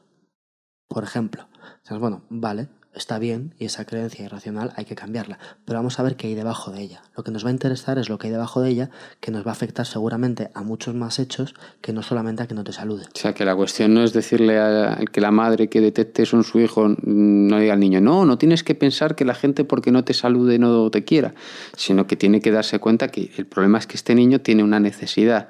Por 0.88 1.04
ejemplo, 1.04 1.48
bueno, 1.90 2.22
vale, 2.28 2.68
está 2.95 3.18
bien 3.18 3.55
y 3.59 3.64
esa 3.64 3.84
creencia 3.84 4.24
irracional 4.24 4.72
hay 4.76 4.84
que 4.84 4.95
cambiarla, 4.95 5.38
pero 5.64 5.78
vamos 5.78 5.99
a 5.99 6.03
ver 6.03 6.16
qué 6.16 6.26
hay 6.28 6.34
debajo 6.34 6.70
de 6.70 6.82
ella. 6.82 7.03
Lo 7.16 7.24
que 7.24 7.30
nos 7.30 7.45
va 7.45 7.49
a 7.49 7.53
interesar 7.53 7.99
es 7.99 8.09
lo 8.09 8.18
que 8.18 8.26
hay 8.26 8.32
debajo 8.32 8.61
de 8.61 8.70
ella, 8.70 8.90
que 9.20 9.30
nos 9.30 9.47
va 9.47 9.51
a 9.51 9.53
afectar 9.53 9.86
seguramente 9.86 10.51
a 10.55 10.62
muchos 10.62 10.95
más 10.95 11.18
hechos 11.18 11.55
que 11.80 11.93
no 11.93 12.03
solamente 12.03 12.43
a 12.43 12.47
que 12.47 12.55
no 12.55 12.64
te 12.64 12.72
salude. 12.72 13.05
O 13.14 13.18
sea, 13.18 13.34
que 13.34 13.45
la 13.45 13.57
cuestión 13.57 13.95
no 13.95 14.05
es 14.05 14.12
decirle 14.12 14.59
a 14.59 14.99
que 15.11 15.20
la 15.20 15.30
madre 15.30 15.68
que 15.68 15.80
detecte 15.80 16.26
son 16.26 16.45
su 16.45 16.61
hijo 16.61 16.95
no 17.03 17.59
diga 17.59 17.72
al 17.74 17.80
niño, 17.80 18.01
no, 18.01 18.24
no 18.24 18.38
tienes 18.38 18.62
que 18.62 18.74
pensar 18.74 19.14
que 19.14 19.24
la 19.24 19.34
gente 19.34 19.64
porque 19.64 19.90
no 19.90 20.05
te 20.05 20.14
salude 20.14 20.59
no 20.59 20.90
te 20.90 21.05
quiera, 21.05 21.34
sino 21.76 22.07
que 22.07 22.16
tiene 22.16 22.40
que 22.40 22.51
darse 22.51 22.78
cuenta 22.78 23.09
que 23.09 23.30
el 23.36 23.47
problema 23.47 23.78
es 23.78 23.86
que 23.86 23.97
este 23.97 24.14
niño 24.14 24.40
tiene 24.40 24.62
una 24.62 24.80
necesidad 24.80 25.49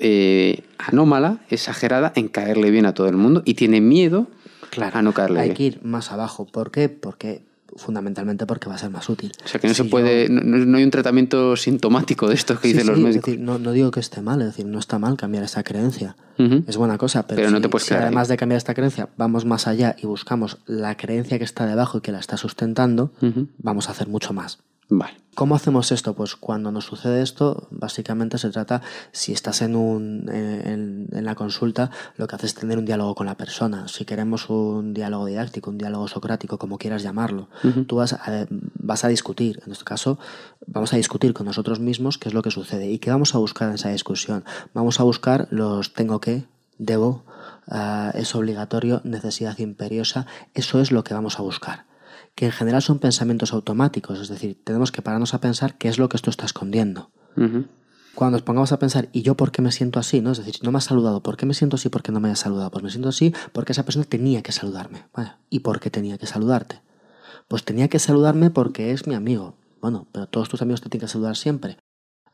eh, 0.00 0.62
anómala, 0.78 1.40
exagerada, 1.50 2.12
en 2.14 2.28
caerle 2.28 2.70
bien 2.70 2.86
a 2.86 2.94
todo 2.94 3.08
el 3.08 3.16
mundo 3.16 3.42
y 3.44 3.54
tiene 3.54 3.80
miedo 3.80 4.28
Claro, 4.70 5.02
no 5.02 5.12
Hay 5.38 5.54
que 5.54 5.62
ir 5.64 5.80
más 5.82 6.12
abajo. 6.12 6.46
¿Por 6.46 6.70
qué? 6.70 6.88
Porque 6.88 7.42
fundamentalmente 7.76 8.46
porque 8.46 8.68
va 8.68 8.74
a 8.74 8.78
ser 8.78 8.90
más 8.90 9.08
útil. 9.08 9.32
O 9.44 9.48
sea, 9.48 9.60
que 9.60 9.68
no 9.68 9.74
se 9.74 9.84
puede, 9.84 10.28
no, 10.28 10.76
hay 10.76 10.84
un 10.84 10.90
tratamiento 10.90 11.56
sintomático 11.56 12.28
de 12.28 12.34
esto 12.34 12.58
que 12.58 12.68
dicen 12.68 12.86
los 12.86 12.98
médicos. 12.98 13.28
Es 13.28 13.38
decir, 13.38 13.40
no, 13.40 13.72
digo 13.72 13.90
que 13.90 14.00
esté 14.00 14.20
mal, 14.22 14.40
es 14.40 14.48
decir, 14.48 14.66
no 14.66 14.78
está 14.78 14.98
mal 14.98 15.16
cambiar 15.16 15.44
esa 15.44 15.62
creencia. 15.62 16.16
Es 16.66 16.76
buena 16.76 16.98
cosa, 16.98 17.26
pero, 17.26 17.50
no 17.50 17.60
te 17.60 17.68
puedes 17.68 17.88
si 17.88 17.94
además 17.94 18.28
de 18.28 18.36
cambiar 18.36 18.58
esta 18.58 18.72
creencia 18.72 19.08
vamos 19.16 19.44
más 19.44 19.66
allá 19.66 19.96
y 20.00 20.06
buscamos 20.06 20.58
la 20.66 20.96
creencia 20.96 21.36
que 21.38 21.44
está 21.44 21.66
debajo 21.66 21.98
y 21.98 22.00
que 22.00 22.12
la 22.12 22.20
está 22.20 22.36
sustentando, 22.36 23.12
vamos 23.58 23.88
a 23.88 23.92
hacer 23.92 24.08
mucho 24.08 24.32
más. 24.32 24.58
¿Cómo 25.38 25.54
hacemos 25.54 25.92
esto? 25.92 26.14
Pues 26.14 26.34
cuando 26.34 26.72
nos 26.72 26.86
sucede 26.86 27.22
esto, 27.22 27.68
básicamente 27.70 28.38
se 28.38 28.50
trata, 28.50 28.82
si 29.12 29.30
estás 29.30 29.62
en, 29.62 29.76
un, 29.76 30.28
en, 30.28 31.24
la 31.24 31.36
consulta, 31.36 31.92
lo 32.16 32.26
que 32.26 32.34
haces 32.34 32.54
es 32.54 32.54
tener 32.56 32.76
un 32.76 32.84
diálogo 32.84 33.14
con 33.14 33.26
la 33.26 33.36
persona. 33.36 33.86
Si 33.86 34.04
queremos 34.04 34.50
un 34.50 34.94
diálogo 34.94 35.26
didáctico, 35.26 35.70
un 35.70 35.78
diálogo 35.78 36.08
socrático, 36.08 36.58
como 36.58 36.76
quieras 36.76 37.04
llamarlo, 37.04 37.48
tú 37.86 37.94
vas 37.94 38.14
a, 38.14 38.48
vas 38.50 39.04
a 39.04 39.08
discutir. 39.08 39.62
En 39.64 39.70
este 39.70 39.84
caso, 39.84 40.18
vamos 40.66 40.92
a 40.92 40.96
discutir 40.96 41.34
con 41.34 41.46
nosotros 41.46 41.78
mismos 41.78 42.18
qué 42.18 42.30
es 42.30 42.34
lo 42.34 42.42
que 42.42 42.50
sucede 42.50 42.90
y 42.90 42.98
qué 42.98 43.12
vamos 43.12 43.36
a 43.36 43.38
buscar 43.38 43.68
en 43.68 43.76
esa 43.76 43.90
discusión. 43.90 44.44
Vamos 44.74 44.98
a 44.98 45.04
buscar 45.04 45.46
los 45.52 45.94
tengo 45.94 46.20
que, 46.20 46.46
debo, 46.78 47.22
ah, 47.68 48.10
es 48.12 48.34
obligatorio, 48.34 49.02
necesidad 49.04 49.56
imperiosa. 49.58 50.26
Eso 50.54 50.80
es 50.80 50.90
lo 50.90 51.04
que 51.04 51.14
vamos 51.14 51.38
a 51.38 51.42
buscar 51.42 51.87
que 52.38 52.46
en 52.46 52.52
general 52.52 52.82
son 52.82 53.00
pensamientos 53.00 53.52
automáticos, 53.52 54.20
es 54.20 54.28
decir, 54.28 54.62
tenemos 54.62 54.92
que 54.92 55.02
pararnos 55.02 55.34
a 55.34 55.40
pensar 55.40 55.76
qué 55.76 55.88
es 55.88 55.98
lo 55.98 56.08
que 56.08 56.16
esto 56.16 56.30
está 56.30 56.46
escondiendo. 56.46 57.10
Cuando 58.14 58.36
nos 58.36 58.42
pongamos 58.42 58.70
a 58.70 58.78
pensar, 58.78 59.08
¿y 59.12 59.22
yo 59.22 59.36
por 59.36 59.50
qué 59.50 59.60
me 59.60 59.72
siento 59.72 59.98
así? 59.98 60.20
¿no? 60.20 60.30
Es 60.30 60.38
decir, 60.38 60.54
si 60.54 60.62
no 60.62 60.70
me 60.70 60.78
ha 60.78 60.80
saludado, 60.80 61.20
¿por 61.20 61.36
qué 61.36 61.46
me 61.46 61.54
siento 61.54 61.74
así 61.74 61.88
porque 61.88 62.12
no 62.12 62.20
me 62.20 62.28
haya 62.28 62.36
saludado? 62.36 62.70
Pues 62.70 62.84
me 62.84 62.90
siento 62.90 63.08
así 63.08 63.34
porque 63.52 63.72
esa 63.72 63.84
persona 63.84 64.04
tenía 64.04 64.44
que 64.44 64.52
saludarme. 64.52 65.04
¿Y 65.50 65.60
por 65.60 65.80
qué 65.80 65.90
tenía 65.90 66.16
que 66.16 66.28
saludarte? 66.28 66.80
Pues 67.48 67.64
tenía 67.64 67.88
que 67.88 67.98
saludarme 67.98 68.50
porque 68.50 68.92
es 68.92 69.08
mi 69.08 69.16
amigo. 69.16 69.56
Bueno, 69.80 70.06
pero 70.12 70.28
todos 70.28 70.48
tus 70.48 70.62
amigos 70.62 70.80
te 70.80 70.88
tienen 70.90 71.08
que 71.08 71.12
saludar 71.12 71.34
siempre. 71.34 71.78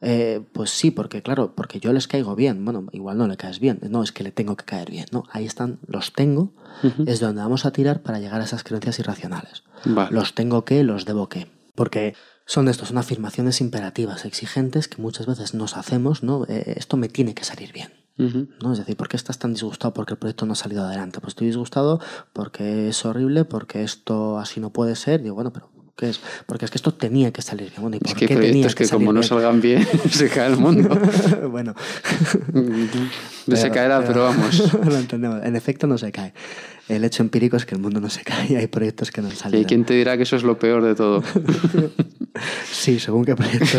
Eh, 0.06 0.42
pues 0.52 0.70
sí, 0.70 0.90
porque 0.90 1.22
claro, 1.22 1.54
porque 1.54 1.80
yo 1.80 1.92
les 1.92 2.06
caigo 2.06 2.36
bien. 2.36 2.64
Bueno, 2.64 2.86
igual 2.92 3.16
no 3.16 3.26
le 3.26 3.36
caes 3.36 3.58
bien. 3.58 3.80
No, 3.88 4.02
es 4.02 4.12
que 4.12 4.22
le 4.22 4.32
tengo 4.32 4.54
que 4.54 4.64
caer 4.64 4.90
bien. 4.90 5.06
No, 5.12 5.24
ahí 5.30 5.46
están, 5.46 5.78
los 5.86 6.12
tengo, 6.12 6.52
es 7.06 7.20
donde 7.20 7.40
vamos 7.40 7.64
a 7.64 7.72
tirar 7.72 8.02
para 8.02 8.20
llegar 8.20 8.40
a 8.40 8.44
esas 8.44 8.62
creencias 8.62 8.98
irracionales. 8.98 9.64
Los 10.10 10.34
tengo 10.34 10.64
que, 10.64 10.84
los 10.84 11.06
debo 11.06 11.28
que. 11.28 11.48
Porque 11.74 12.14
son 12.44 12.68
estos, 12.68 12.88
son 12.88 12.98
afirmaciones 12.98 13.60
imperativas, 13.60 14.26
exigentes 14.26 14.88
que 14.88 15.00
muchas 15.00 15.26
veces 15.26 15.54
nos 15.54 15.76
hacemos, 15.76 16.22
¿no? 16.22 16.44
Eh, 16.48 16.74
esto 16.76 16.96
me 16.96 17.08
tiene 17.08 17.34
que 17.34 17.44
salir 17.44 17.72
bien. 17.72 17.92
¿no? 18.16 18.72
Es 18.72 18.78
decir, 18.78 18.96
¿por 18.96 19.08
qué 19.08 19.16
estás 19.16 19.38
tan 19.38 19.54
disgustado 19.54 19.92
porque 19.92 20.12
el 20.12 20.18
proyecto 20.18 20.46
no 20.46 20.52
ha 20.52 20.56
salido 20.56 20.84
adelante? 20.84 21.18
Pues 21.20 21.32
estoy 21.32 21.48
disgustado 21.48 22.00
porque 22.32 22.88
es 22.88 23.04
horrible, 23.04 23.44
porque 23.44 23.82
esto 23.82 24.38
así 24.38 24.60
no 24.60 24.70
puede 24.70 24.94
ser. 24.94 25.22
Digo, 25.22 25.34
bueno, 25.34 25.52
pero 25.52 25.68
es, 26.00 26.20
porque 26.46 26.64
es 26.64 26.70
que 26.70 26.78
esto 26.78 26.92
tenía 26.92 27.32
que 27.32 27.42
salir 27.42 27.72
bien. 27.76 28.00
es 28.04 28.14
que 28.14 28.28
proyectos 28.28 28.74
que, 28.74 28.88
como 28.88 29.12
no 29.12 29.22
salgan 29.22 29.60
bien, 29.60 29.86
se 30.10 30.28
cae 30.28 30.48
el 30.48 30.56
mundo. 30.56 30.98
bueno. 31.50 31.74
se 33.52 33.70
caerá, 33.70 34.04
pero, 34.04 34.24
vamos. 34.24 34.72
lo 34.84 34.96
entendemos. 34.96 35.44
En 35.44 35.56
efecto, 35.56 35.86
no 35.86 35.98
se 35.98 36.10
cae. 36.12 36.34
El 36.88 37.04
hecho 37.04 37.22
empírico 37.22 37.56
es 37.56 37.64
que 37.64 37.74
el 37.74 37.80
mundo 37.80 38.00
no 38.00 38.10
se 38.10 38.22
cae 38.22 38.52
y 38.52 38.56
hay 38.56 38.66
proyectos 38.66 39.10
que 39.10 39.22
no 39.22 39.30
salen. 39.30 39.60
¿Y 39.60 39.64
quién 39.64 39.84
te 39.84 39.94
dirá 39.94 40.16
que 40.16 40.24
eso 40.24 40.36
es 40.36 40.42
lo 40.42 40.58
peor 40.58 40.82
de 40.82 40.94
todo? 40.94 41.22
sí, 42.70 42.98
según 42.98 43.24
qué 43.24 43.34
proyecto 43.34 43.78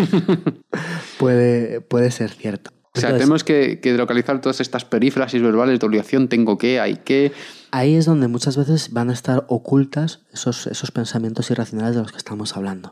puede, 1.20 1.82
puede 1.82 2.09
ser 2.09 2.32
cierto. 2.32 2.74
O 2.95 2.99
sea, 2.99 3.13
tenemos 3.13 3.43
que, 3.43 3.79
que, 3.79 3.93
localizar 3.93 4.41
todas 4.41 4.61
estas 4.61 4.85
perífrasis 4.85 5.41
verbales 5.41 5.79
de 5.79 5.85
obligación, 5.85 6.27
tengo 6.27 6.57
que, 6.57 6.79
hay 6.79 6.95
que. 6.97 7.31
Ahí 7.71 7.95
es 7.95 8.05
donde 8.05 8.27
muchas 8.27 8.55
veces 8.55 8.93
van 8.93 9.09
a 9.09 9.13
estar 9.13 9.45
ocultas 9.47 10.21
esos, 10.31 10.67
esos 10.67 10.91
pensamientos 10.91 11.51
irracionales 11.51 11.95
de 11.95 12.01
los 12.01 12.11
que 12.11 12.17
estamos 12.17 12.55
hablando. 12.55 12.91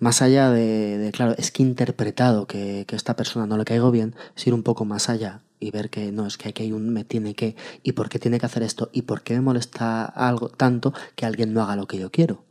Más 0.00 0.22
allá 0.22 0.50
de, 0.50 1.10
claro, 1.14 1.34
es 1.38 1.52
que 1.52 1.62
interpretado 1.62 2.46
que, 2.46 2.84
que 2.88 2.96
esta 2.96 3.14
persona 3.14 3.46
no 3.46 3.56
le 3.56 3.64
caigo 3.64 3.90
bien, 3.90 4.14
es 4.36 4.46
ir 4.46 4.54
un 4.54 4.62
poco 4.62 4.84
más 4.84 5.08
allá 5.08 5.42
y 5.60 5.70
ver 5.70 5.90
que 5.90 6.12
no, 6.12 6.26
es 6.26 6.36
que 6.38 6.48
aquí 6.48 6.64
hay 6.64 6.72
un 6.72 6.90
me 6.90 7.04
tiene 7.04 7.34
que, 7.34 7.56
y 7.82 7.92
por 7.92 8.08
qué 8.08 8.18
tiene 8.18 8.38
que 8.38 8.46
hacer 8.46 8.62
esto, 8.62 8.90
y 8.92 9.02
por 9.02 9.22
qué 9.22 9.34
me 9.34 9.40
molesta 9.40 10.04
algo 10.04 10.48
tanto 10.48 10.92
que 11.14 11.26
alguien 11.26 11.52
no 11.52 11.62
haga 11.62 11.76
lo 11.76 11.86
que 11.86 11.98
yo 11.98 12.10
quiero. 12.10 12.44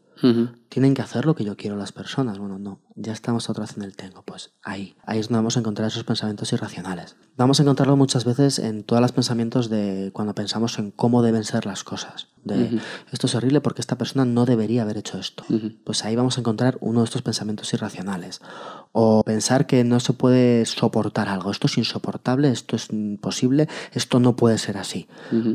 Tienen 0.69 0.95
que 0.95 1.03
hacer 1.03 1.27
lo 1.27 1.35
que 1.35 1.43
yo 1.43 1.55
quiero 1.55 1.75
las 1.75 1.91
personas. 1.91 2.39
Bueno, 2.39 2.57
no, 2.57 2.79
ya 2.97 3.13
estamos 3.13 3.49
otra 3.49 3.61
vez 3.63 3.77
en 3.77 3.83
el 3.83 3.95
tengo. 3.95 4.23
Pues 4.23 4.51
ahí, 4.63 4.95
ahí 5.05 5.19
es 5.19 5.27
donde 5.27 5.37
vamos 5.37 5.55
a 5.55 5.59
encontrar 5.59 5.87
esos 5.87 6.03
pensamientos 6.03 6.51
irracionales. 6.51 7.15
Vamos 7.37 7.59
a 7.59 7.63
encontrarlo 7.63 7.95
muchas 7.95 8.25
veces 8.25 8.57
en 8.57 8.83
todos 8.83 9.01
los 9.01 9.11
pensamientos 9.11 9.69
de 9.69 10.09
cuando 10.13 10.33
pensamos 10.33 10.79
en 10.79 10.89
cómo 10.91 11.21
deben 11.21 11.43
ser 11.43 11.65
las 11.67 11.83
cosas. 11.83 12.27
De 12.43 12.79
esto 13.11 13.27
es 13.27 13.35
horrible 13.35 13.59
porque 13.61 13.81
esta 13.81 13.97
persona 13.97 14.23
no 14.23 14.45
debería 14.45 14.83
haber 14.83 14.97
hecho 14.97 15.19
esto. 15.19 15.43
Pues 15.83 16.05
ahí 16.05 16.15
vamos 16.15 16.37
a 16.37 16.39
encontrar 16.39 16.77
uno 16.79 17.01
de 17.01 17.05
estos 17.05 17.21
pensamientos 17.21 17.73
irracionales. 17.73 18.41
O 18.93 19.21
pensar 19.23 19.67
que 19.67 19.83
no 19.83 19.99
se 19.99 20.13
puede 20.13 20.65
soportar 20.65 21.27
algo. 21.27 21.51
Esto 21.51 21.67
es 21.67 21.77
insoportable, 21.77 22.49
esto 22.49 22.75
es 22.75 22.89
imposible, 22.89 23.67
esto 23.91 24.19
no 24.19 24.35
puede 24.35 24.57
ser 24.57 24.77
así. 24.77 25.07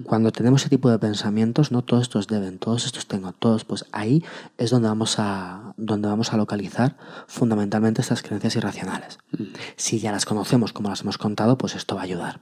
Cuando 0.04 0.32
tenemos 0.32 0.62
ese 0.62 0.70
tipo 0.70 0.90
de 0.90 0.98
pensamientos, 0.98 1.72
no 1.72 1.82
todos 1.82 2.02
estos 2.02 2.26
deben, 2.26 2.58
todos 2.58 2.84
estos 2.84 3.06
tengo, 3.06 3.32
todos, 3.32 3.64
pues 3.64 3.86
ahí 3.90 4.22
es 4.58 4.70
donde 4.70 4.88
vamos 4.88 5.18
a, 5.18 5.74
donde 5.78 6.08
vamos 6.08 6.32
a 6.32 6.36
localizar 6.36 6.96
fundamentalmente 7.32 8.02
estas 8.02 8.22
creencias 8.22 8.56
irracionales. 8.56 9.18
Si 9.76 9.98
ya 9.98 10.12
las 10.12 10.26
conocemos 10.26 10.72
como 10.74 10.90
las 10.90 11.00
hemos 11.00 11.16
contado, 11.16 11.56
pues 11.56 11.74
esto 11.74 11.94
va 11.94 12.02
a 12.02 12.04
ayudar. 12.04 12.40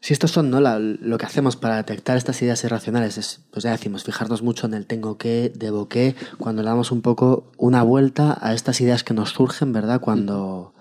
Si 0.00 0.12
estos 0.12 0.30
son 0.30 0.50
¿no? 0.50 0.60
lo 0.60 1.18
que 1.18 1.26
hacemos 1.26 1.56
para 1.56 1.76
detectar 1.76 2.16
estas 2.16 2.40
ideas 2.40 2.64
irracionales, 2.64 3.18
es, 3.18 3.40
pues 3.50 3.64
ya 3.64 3.72
decimos, 3.72 4.04
fijarnos 4.04 4.42
mucho 4.42 4.66
en 4.66 4.74
el 4.74 4.86
tengo 4.86 5.18
que, 5.18 5.52
debo 5.54 5.88
que, 5.88 6.16
cuando 6.38 6.62
le 6.62 6.68
damos 6.68 6.92
un 6.92 7.02
poco 7.02 7.52
una 7.58 7.82
vuelta 7.82 8.38
a 8.40 8.54
estas 8.54 8.80
ideas 8.80 9.04
que 9.04 9.12
nos 9.12 9.30
surgen, 9.30 9.72
¿verdad? 9.74 10.00
Cuando, 10.00 10.72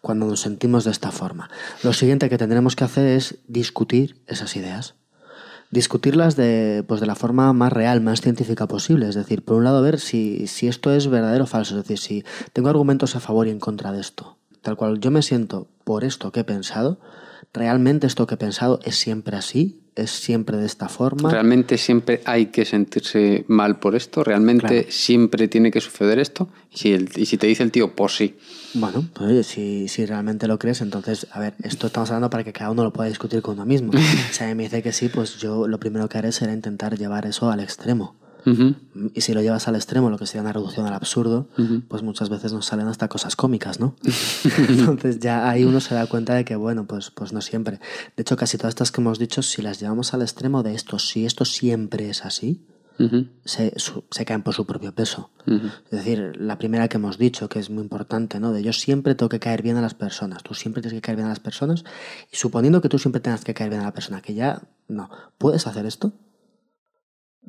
cuando 0.00 0.26
nos 0.26 0.40
sentimos 0.40 0.84
de 0.84 0.92
esta 0.92 1.10
forma. 1.10 1.50
Lo 1.82 1.92
siguiente 1.92 2.30
que 2.30 2.38
tendremos 2.38 2.76
que 2.76 2.84
hacer 2.84 3.06
es 3.06 3.38
discutir 3.48 4.22
esas 4.28 4.54
ideas 4.54 4.94
discutirlas 5.72 6.36
de, 6.36 6.84
pues 6.86 7.00
de 7.00 7.06
la 7.06 7.16
forma 7.16 7.52
más 7.52 7.72
real, 7.72 8.00
más 8.00 8.20
científica 8.20 8.68
posible. 8.68 9.08
Es 9.08 9.16
decir, 9.16 9.42
por 9.42 9.56
un 9.56 9.64
lado, 9.64 9.82
ver 9.82 9.98
si, 9.98 10.46
si 10.46 10.68
esto 10.68 10.92
es 10.92 11.08
verdadero 11.08 11.44
o 11.44 11.46
falso. 11.48 11.76
Es 11.76 11.88
decir, 11.88 11.98
si 11.98 12.24
tengo 12.52 12.68
argumentos 12.68 13.16
a 13.16 13.20
favor 13.20 13.48
y 13.48 13.50
en 13.50 13.58
contra 13.58 13.90
de 13.90 14.00
esto. 14.00 14.36
Tal 14.60 14.76
cual 14.76 15.00
yo 15.00 15.10
me 15.10 15.22
siento 15.22 15.66
por 15.82 16.04
esto 16.04 16.30
que 16.30 16.40
he 16.40 16.44
pensado, 16.44 17.00
¿realmente 17.52 18.06
esto 18.06 18.26
que 18.28 18.34
he 18.34 18.38
pensado 18.38 18.78
es 18.84 18.96
siempre 18.96 19.36
así? 19.36 19.80
¿Es 19.96 20.10
siempre 20.10 20.56
de 20.56 20.66
esta 20.66 20.88
forma? 20.88 21.30
¿Realmente 21.30 21.76
siempre 21.76 22.20
hay 22.24 22.46
que 22.46 22.64
sentirse 22.64 23.44
mal 23.48 23.78
por 23.78 23.94
esto? 23.94 24.22
¿Realmente 24.24 24.86
siempre 24.90 25.48
tiene 25.48 25.70
que 25.70 25.80
suceder 25.80 26.18
esto? 26.18 26.48
Y 26.70 26.78
si, 26.78 27.06
y 27.16 27.26
si 27.26 27.36
te 27.36 27.46
dice 27.46 27.62
el 27.62 27.72
tío, 27.72 27.96
pues 27.96 28.14
sí. 28.16 28.36
Bueno, 28.74 29.04
pues 29.12 29.46
si, 29.46 29.88
si 29.88 30.06
realmente 30.06 30.46
lo 30.46 30.58
crees, 30.58 30.80
entonces, 30.80 31.26
a 31.30 31.40
ver, 31.40 31.54
esto 31.62 31.86
estamos 31.86 32.10
hablando 32.10 32.30
para 32.30 32.44
que 32.44 32.52
cada 32.52 32.70
uno 32.70 32.84
lo 32.84 32.92
pueda 32.92 33.08
discutir 33.08 33.42
con 33.42 33.54
uno 33.54 33.66
mismo. 33.66 33.92
si 34.30 34.44
a 34.44 34.46
mí 34.46 34.54
me 34.54 34.64
dice 34.64 34.82
que 34.82 34.92
sí, 34.92 35.08
pues 35.08 35.38
yo 35.38 35.68
lo 35.68 35.78
primero 35.78 36.08
que 36.08 36.18
haré 36.18 36.32
será 36.32 36.52
intentar 36.52 36.96
llevar 36.98 37.26
eso 37.26 37.50
al 37.50 37.60
extremo. 37.60 38.16
Y 39.14 39.20
si 39.20 39.34
lo 39.34 39.40
llevas 39.40 39.68
al 39.68 39.76
extremo, 39.76 40.10
lo 40.10 40.18
que 40.18 40.26
sería 40.26 40.42
una 40.42 40.52
reducción 40.52 40.86
al 40.86 40.94
absurdo, 40.94 41.48
pues 41.88 42.02
muchas 42.02 42.28
veces 42.28 42.52
nos 42.52 42.66
salen 42.66 42.88
hasta 42.88 43.08
cosas 43.08 43.36
cómicas, 43.36 43.78
¿no? 43.78 43.94
Entonces 44.68 45.20
ya 45.20 45.48
ahí 45.48 45.64
uno 45.64 45.80
se 45.80 45.94
da 45.94 46.06
cuenta 46.06 46.34
de 46.34 46.44
que, 46.44 46.56
bueno, 46.56 46.86
pues, 46.86 47.10
pues 47.10 47.32
no 47.32 47.40
siempre. 47.40 47.78
De 48.16 48.22
hecho, 48.22 48.36
casi 48.36 48.56
todas 48.56 48.70
estas 48.70 48.90
que 48.90 49.00
hemos 49.00 49.18
dicho, 49.20 49.42
si 49.42 49.62
las 49.62 49.78
llevamos 49.78 50.12
al 50.12 50.22
extremo 50.22 50.62
de 50.64 50.74
esto, 50.74 50.98
si 50.98 51.24
esto 51.24 51.44
siempre 51.44 52.10
es 52.10 52.24
así, 52.24 52.66
se, 53.44 53.72
se, 53.76 54.24
caen 54.24 54.42
por 54.42 54.54
su 54.54 54.66
propio 54.66 54.94
peso. 54.94 55.30
Es 55.46 55.90
decir, 55.90 56.36
la 56.38 56.58
primera 56.58 56.88
que 56.88 56.96
hemos 56.96 57.18
dicho, 57.18 57.48
que 57.48 57.58
es 57.58 57.70
muy 57.70 57.82
importante, 57.82 58.40
¿no? 58.40 58.52
De 58.52 58.62
yo 58.62 58.72
siempre 58.72 59.14
tengo 59.14 59.28
que 59.28 59.40
caer 59.40 59.62
bien 59.62 59.76
a 59.76 59.82
las 59.82 59.94
personas, 59.94 60.42
tú 60.42 60.54
siempre 60.54 60.82
tienes 60.82 60.98
que 60.98 61.02
caer 61.02 61.16
bien 61.16 61.26
a 61.26 61.30
las 61.30 61.40
personas, 61.40 61.84
y 62.30 62.36
suponiendo 62.36 62.80
que 62.80 62.88
tú 62.88 62.98
siempre 62.98 63.20
tengas 63.20 63.44
que 63.44 63.54
caer 63.54 63.70
bien 63.70 63.82
a 63.82 63.86
la 63.86 63.94
persona, 63.94 64.20
que 64.20 64.34
ya 64.34 64.62
no, 64.88 65.10
¿puedes 65.38 65.66
hacer 65.66 65.86
esto? 65.86 66.12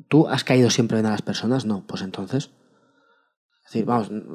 ¿Tú 0.08 0.28
has 0.28 0.44
caído 0.44 0.70
siempre 0.70 0.98
bien 0.98 1.06
a 1.06 1.10
las 1.10 1.22
personas? 1.22 1.64
No, 1.66 1.84
pues 1.86 2.02
entonces 2.02 2.50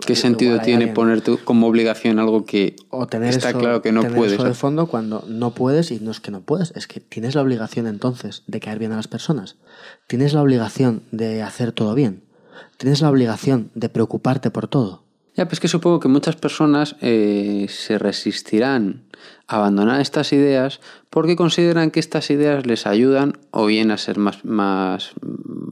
¿Qué 0.05 0.15
sentido 0.15 0.59
tiene 0.59 0.87
ponerte 0.87 1.37
como 1.37 1.67
obligación 1.67 2.19
algo 2.19 2.45
que 2.45 2.75
está 3.21 3.53
claro 3.53 3.81
que 3.81 3.91
no 3.91 4.03
puedes? 4.03 4.33
Eso 4.33 4.43
de 4.43 4.53
fondo 4.53 4.87
cuando 4.87 5.23
no 5.27 5.51
puedes 5.51 5.91
y 5.91 5.99
no 5.99 6.11
es 6.11 6.19
que 6.19 6.31
no 6.31 6.41
puedes, 6.41 6.71
es 6.75 6.87
que 6.87 6.99
tienes 6.99 7.35
la 7.35 7.41
obligación 7.41 7.87
entonces 7.87 8.43
de 8.47 8.59
caer 8.59 8.79
bien 8.79 8.91
a 8.91 8.97
las 8.97 9.07
personas. 9.07 9.55
Tienes 10.07 10.33
la 10.33 10.41
obligación 10.41 11.03
de 11.11 11.41
hacer 11.41 11.71
todo 11.71 11.95
bien. 11.95 12.23
Tienes 12.77 13.01
la 13.01 13.09
obligación 13.09 13.71
de 13.75 13.89
preocuparte 13.89 14.51
por 14.51 14.67
todo. 14.67 15.03
Ya, 15.39 15.47
pues 15.47 15.61
que 15.61 15.69
supongo 15.69 16.01
que 16.01 16.09
muchas 16.09 16.35
personas 16.35 16.97
eh, 16.99 17.67
se 17.69 17.97
resistirán 17.97 19.03
a 19.47 19.55
abandonar 19.55 20.01
estas 20.01 20.33
ideas 20.33 20.81
porque 21.09 21.37
consideran 21.37 21.91
que 21.91 22.01
estas 22.01 22.29
ideas 22.29 22.65
les 22.65 22.85
ayudan 22.85 23.37
o 23.51 23.65
bien 23.65 23.89
a 23.91 23.97
ser 23.97 24.17
más, 24.17 24.43
más 24.43 25.11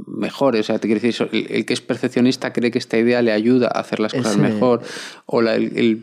mejores. 0.08 0.62
O 0.62 0.64
sea, 0.64 0.80
te 0.80 0.88
quiero 0.88 1.02
decir, 1.02 1.30
el, 1.34 1.66
que 1.66 1.74
es 1.74 1.82
perfeccionista 1.82 2.54
cree 2.54 2.72
que 2.72 2.78
esta 2.78 2.98
idea 2.98 3.22
le 3.22 3.34
ayuda 3.34 3.68
a 3.68 3.82
hacer 3.82 4.00
las 4.00 4.14
cosas 4.14 4.38
mejor. 4.38 4.84
O 5.26 5.42
la, 5.42 5.58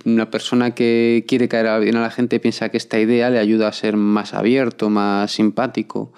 una 0.04 0.30
persona 0.30 0.74
que 0.74 1.24
quiere 1.26 1.48
caer 1.48 1.80
bien 1.80 1.96
a 1.96 2.02
la 2.02 2.10
gente 2.10 2.40
piensa 2.40 2.68
que 2.68 2.76
esta 2.76 3.00
idea 3.00 3.30
le 3.30 3.38
ayuda 3.38 3.68
a 3.68 3.72
ser 3.72 3.96
más 3.96 4.34
abierto, 4.34 4.90
más 4.90 5.32
simpático. 5.32 6.12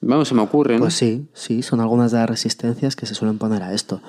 Vamos, 0.00 0.28
se 0.28 0.34
me 0.34 0.40
ocurre, 0.40 0.76
¿no? 0.76 0.80
Pues 0.84 0.94
sí, 0.94 1.28
sí, 1.34 1.60
son 1.60 1.80
algunas 1.80 2.12
de 2.12 2.18
las 2.20 2.30
resistencias 2.30 2.96
que 2.96 3.04
se 3.04 3.14
suelen 3.14 3.36
poner 3.36 3.62
a 3.62 3.74
esto. 3.74 4.00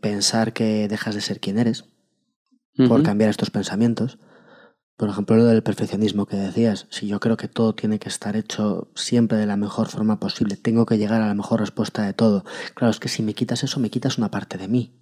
Pensar 0.00 0.52
que 0.52 0.86
dejas 0.86 1.16
de 1.16 1.22
ser 1.22 1.40
quien 1.40 1.58
eres 1.58 1.89
por 2.88 3.02
cambiar 3.02 3.30
estos 3.30 3.50
pensamientos. 3.50 4.18
Por 4.96 5.08
ejemplo, 5.08 5.36
lo 5.36 5.46
del 5.46 5.62
perfeccionismo 5.62 6.26
que 6.26 6.36
decías, 6.36 6.86
si 6.90 7.06
yo 7.06 7.20
creo 7.20 7.38
que 7.38 7.48
todo 7.48 7.74
tiene 7.74 7.98
que 7.98 8.10
estar 8.10 8.36
hecho 8.36 8.90
siempre 8.94 9.38
de 9.38 9.46
la 9.46 9.56
mejor 9.56 9.88
forma 9.88 10.20
posible, 10.20 10.56
tengo 10.56 10.84
que 10.84 10.98
llegar 10.98 11.22
a 11.22 11.26
la 11.26 11.34
mejor 11.34 11.60
respuesta 11.60 12.02
de 12.02 12.12
todo. 12.12 12.44
Claro, 12.74 12.90
es 12.90 13.00
que 13.00 13.08
si 13.08 13.22
me 13.22 13.32
quitas 13.32 13.64
eso, 13.64 13.80
me 13.80 13.88
quitas 13.88 14.18
una 14.18 14.30
parte 14.30 14.58
de 14.58 14.68
mí. 14.68 14.92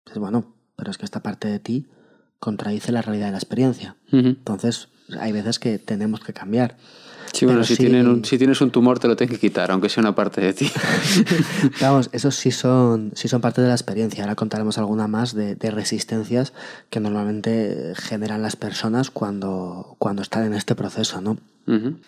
Entonces, 0.00 0.20
bueno, 0.20 0.54
pero 0.76 0.90
es 0.90 0.98
que 0.98 1.06
esta 1.06 1.22
parte 1.22 1.48
de 1.48 1.58
ti 1.60 1.86
contradice 2.38 2.92
la 2.92 3.02
realidad 3.02 3.26
de 3.26 3.32
la 3.32 3.38
experiencia. 3.38 3.96
Entonces, 4.12 4.88
hay 5.18 5.32
veces 5.32 5.58
que 5.58 5.78
tenemos 5.78 6.20
que 6.20 6.32
cambiar. 6.32 6.76
Sí, 7.32 7.46
bueno, 7.46 7.64
si, 7.64 7.76
si 7.76 8.38
tienes 8.38 8.60
un 8.60 8.70
tumor 8.70 8.98
te 8.98 9.08
lo 9.08 9.16
tienes 9.16 9.38
que 9.38 9.48
quitar, 9.48 9.70
aunque 9.70 9.88
sea 9.88 10.00
una 10.00 10.14
parte 10.14 10.40
de 10.40 10.52
ti. 10.52 10.70
Vamos, 11.80 12.10
esos 12.12 12.34
sí 12.34 12.50
son, 12.50 13.12
sí 13.14 13.28
son 13.28 13.40
parte 13.40 13.62
de 13.62 13.68
la 13.68 13.74
experiencia. 13.74 14.24
Ahora 14.24 14.34
contaremos 14.34 14.78
alguna 14.78 15.08
más 15.08 15.34
de, 15.34 15.56
resistencias 15.70 16.52
que 16.90 17.00
normalmente 17.00 17.92
generan 17.94 18.42
las 18.42 18.56
personas 18.56 19.10
cuando, 19.10 19.96
cuando 19.98 20.22
están 20.22 20.44
en 20.44 20.54
este 20.54 20.74
proceso, 20.74 21.20
¿no? 21.20 21.36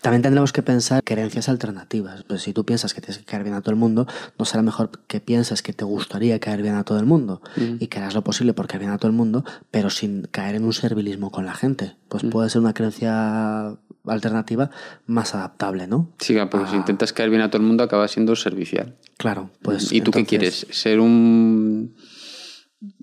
También 0.01 0.23
tendremos 0.23 0.53
que 0.53 0.63
pensar 0.63 1.03
creencias 1.05 1.49
alternativas. 1.51 2.23
Pues 2.23 2.43
si 2.43 2.55
tú 2.55 2.65
piensas 2.65 2.95
que 2.95 3.03
tienes 3.03 3.19
que 3.19 3.25
caer 3.25 3.43
bien 3.43 3.55
a 3.55 3.61
todo 3.61 3.73
el 3.73 3.77
mundo, 3.77 4.07
no 4.39 4.45
será 4.47 4.63
mejor 4.63 4.91
que 5.07 5.21
pienses 5.21 5.63
que 5.63 5.75
te 5.75 5.85
gustaría 5.85 6.39
caer 6.41 6.63
bien 6.63 6.77
a 6.77 6.85
todo 6.85 6.99
el 6.99 7.05
mundo 7.07 7.43
y 7.57 7.89
que 7.89 7.99
harás 7.99 8.15
lo 8.15 8.25
posible 8.25 8.55
por 8.55 8.67
caer 8.67 8.81
bien 8.81 8.93
a 8.93 8.99
todo 8.99 9.11
el 9.11 9.17
mundo, 9.17 9.45
pero 9.71 9.91
sin 9.91 10.23
caer 10.23 10.55
en 10.55 10.65
un 10.65 10.73
servilismo 10.73 11.31
con 11.31 11.45
la 11.45 11.55
gente. 11.55 11.97
Pues 12.09 12.25
puede 12.25 12.49
ser 12.49 12.63
una 12.63 12.73
creencia 12.73 13.77
alternativa 14.07 14.71
más 15.07 15.35
adaptable, 15.35 15.87
¿no? 15.87 16.11
Sí, 16.19 16.37
porque 16.51 16.71
si 16.71 16.77
intentas 16.77 17.13
caer 17.13 17.29
bien 17.29 17.43
a 17.43 17.51
todo 17.51 17.61
el 17.61 17.69
mundo 17.69 17.85
acaba 17.85 18.09
siendo 18.09 18.35
servicial. 18.37 18.97
Claro, 19.19 19.51
pues. 19.63 19.93
¿Y 19.93 20.01
tú 20.01 20.11
qué 20.11 20.25
quieres? 20.25 20.67
¿Ser 20.71 21.01
un, 21.01 21.95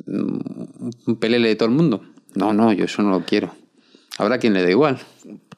un 0.07 1.15
pelele 1.19 1.49
de 1.49 1.55
todo 1.55 1.69
el 1.69 1.75
mundo? 1.75 2.01
No, 2.33 2.53
no, 2.53 2.73
yo 2.73 2.85
eso 2.85 3.03
no 3.03 3.11
lo 3.11 3.25
quiero. 3.25 3.53
Habrá 4.17 4.39
quien 4.39 4.53
le 4.53 4.63
da 4.63 4.71
igual. 4.71 4.97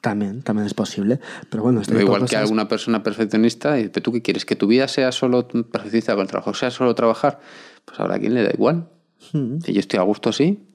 También, 0.00 0.42
también 0.42 0.66
es 0.66 0.74
posible. 0.74 1.20
Pero 1.50 1.62
bueno, 1.62 1.80
esto 1.82 1.98
igual 2.00 2.26
que 2.26 2.36
alguna 2.36 2.68
persona 2.68 3.02
perfeccionista, 3.02 3.78
y 3.78 3.88
¿tú 3.88 4.12
qué 4.12 4.22
quieres? 4.22 4.44
¿Que 4.44 4.56
tu 4.56 4.66
vida 4.66 4.88
sea 4.88 5.12
solo 5.12 5.46
perfeccionista 5.46 6.14
con 6.14 6.22
el 6.22 6.28
trabajo, 6.28 6.54
sea 6.54 6.70
solo 6.70 6.94
trabajar? 6.94 7.40
Pues 7.84 8.00
habrá 8.00 8.18
quien 8.18 8.34
le 8.34 8.44
da 8.44 8.50
igual. 8.50 8.88
Hmm. 9.32 9.60
Si 9.60 9.72
yo 9.74 9.80
estoy 9.80 9.98
a 9.98 10.02
gusto 10.02 10.30
así, 10.30 10.66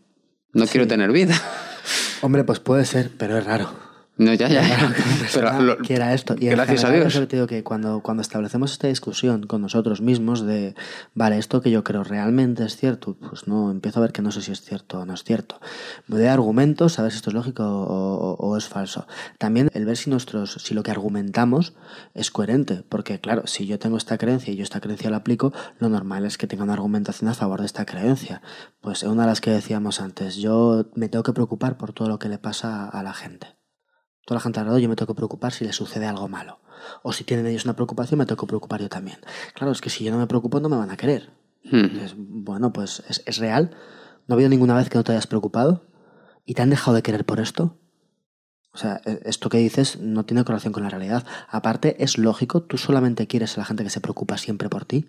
no 0.53 0.67
quiero 0.67 0.87
tener 0.87 1.11
vida. 1.11 1.35
Hombre, 2.21 2.43
pues 2.43 2.59
puede 2.59 2.85
ser, 2.85 3.11
pero 3.17 3.37
es 3.37 3.45
raro. 3.45 3.69
No, 4.17 4.33
ya, 4.33 4.47
ya. 4.47 4.63
Pero 5.33 5.77
era 5.89 6.13
esto. 6.13 6.35
Y 6.39 6.47
gracias 6.47 6.85
a 6.85 6.91
Dios. 6.91 7.19
que 7.47 7.63
cuando, 7.63 7.99
cuando 8.01 8.21
establecemos 8.21 8.71
esta 8.71 8.87
discusión 8.87 9.43
con 9.43 9.61
nosotros 9.61 9.99
mismos 9.99 10.45
de, 10.45 10.73
vale, 11.13 11.37
esto 11.37 11.61
que 11.61 11.69
yo 11.69 11.83
creo 11.83 12.03
realmente 12.03 12.63
es 12.63 12.77
cierto, 12.77 13.17
pues 13.17 13.45
no, 13.47 13.71
empiezo 13.71 13.99
a 13.99 14.03
ver 14.03 14.13
que 14.13 14.21
no 14.21 14.31
sé 14.31 14.41
si 14.41 14.53
es 14.53 14.61
cierto 14.61 14.99
o 14.99 15.05
no 15.05 15.13
es 15.13 15.25
cierto. 15.25 15.59
Voy 16.07 16.21
de 16.21 16.29
argumentos, 16.29 16.97
a 16.97 17.03
ver 17.03 17.11
si 17.11 17.17
esto 17.17 17.29
es 17.29 17.33
lógico 17.33 17.63
o, 17.65 18.57
es 18.57 18.67
falso. 18.67 19.05
También 19.37 19.69
el 19.73 19.85
ver 19.85 19.97
si, 19.97 20.09
nuestros, 20.09 20.53
si 20.63 20.73
lo 20.73 20.83
que 20.83 20.91
argumentamos 20.91 21.73
es 22.13 22.31
coherente, 22.31 22.83
porque 22.87 23.19
claro, 23.19 23.47
si 23.47 23.65
yo 23.65 23.79
tengo 23.79 23.97
esta 23.97 24.17
creencia 24.17 24.53
y 24.53 24.55
yo 24.55 24.63
esta 24.63 24.79
creencia 24.79 25.09
la 25.09 25.17
aplico, 25.17 25.51
lo 25.79 25.89
normal 25.89 26.25
es 26.25 26.37
que 26.37 26.47
tenga 26.47 26.63
una 26.63 26.73
argumentación 26.73 27.29
a 27.29 27.33
favor 27.33 27.59
de 27.59 27.65
esta 27.65 27.85
creencia. 27.85 28.41
Pues 28.79 29.03
una 29.03 29.23
de 29.23 29.27
las 29.27 29.41
que 29.41 29.51
decíamos 29.51 29.99
antes, 29.99 30.37
yo 30.37 30.85
me 30.95 31.09
tengo 31.09 31.23
que 31.23 31.33
preocupar 31.33 31.77
por 31.77 31.91
todo 31.91 32.07
lo 32.07 32.17
que 32.17 32.29
le 32.29 32.37
pasa 32.37 32.87
a 32.87 33.03
la 33.03 33.13
gente. 33.13 33.55
Toda 34.25 34.37
la 34.39 34.41
gente 34.41 34.59
alrededor 34.59 34.81
yo 34.81 34.89
me 34.89 34.95
tengo 34.95 35.13
que 35.13 35.17
preocupar 35.17 35.53
si 35.53 35.65
le 35.65 35.71
sucede 35.71 36.07
algo 36.07 36.27
malo. 36.27 36.59
O 37.03 37.13
si 37.13 37.23
tienen 37.23 37.45
ellos 37.45 37.65
una 37.65 37.75
preocupación, 37.75 38.17
me 38.17 38.25
tengo 38.25 38.41
que 38.41 38.47
preocupar 38.47 38.81
yo 38.81 38.89
también. 38.89 39.19
Claro, 39.53 39.71
es 39.71 39.81
que 39.81 39.91
si 39.91 40.03
yo 40.03 40.11
no 40.11 40.17
me 40.17 40.27
preocupo, 40.27 40.59
no 40.59 40.67
me 40.67 40.77
van 40.77 40.89
a 40.89 40.97
querer. 40.97 41.31
bueno, 42.17 42.73
pues 42.73 43.03
es, 43.07 43.37
real. 43.37 43.71
¿No 44.27 44.33
ha 44.33 44.35
habido 44.35 44.49
ninguna 44.49 44.75
vez 44.75 44.89
que 44.89 44.97
no 44.97 45.03
te 45.03 45.11
hayas 45.11 45.27
preocupado? 45.27 45.85
¿Y 46.43 46.55
te 46.55 46.63
han 46.63 46.71
dejado 46.71 46.95
de 46.95 47.03
querer 47.03 47.25
por 47.25 47.39
esto? 47.39 47.77
O 48.73 48.77
sea, 48.77 49.01
e, 49.05 49.21
esto 49.25 49.49
que 49.49 49.59
dices 49.59 49.99
no 49.99 50.25
tiene 50.25 50.43
correlación 50.43 50.73
con 50.73 50.83
la 50.83 50.89
realidad. 50.89 51.25
Aparte, 51.47 52.03
es 52.03 52.17
lógico, 52.17 52.63
tú 52.63 52.77
solamente 52.77 53.27
quieres 53.27 53.55
a 53.57 53.61
la 53.61 53.65
gente 53.65 53.83
que 53.83 53.89
se 53.91 54.01
preocupa 54.01 54.37
siempre 54.37 54.69
por 54.69 54.85
ti. 54.85 55.07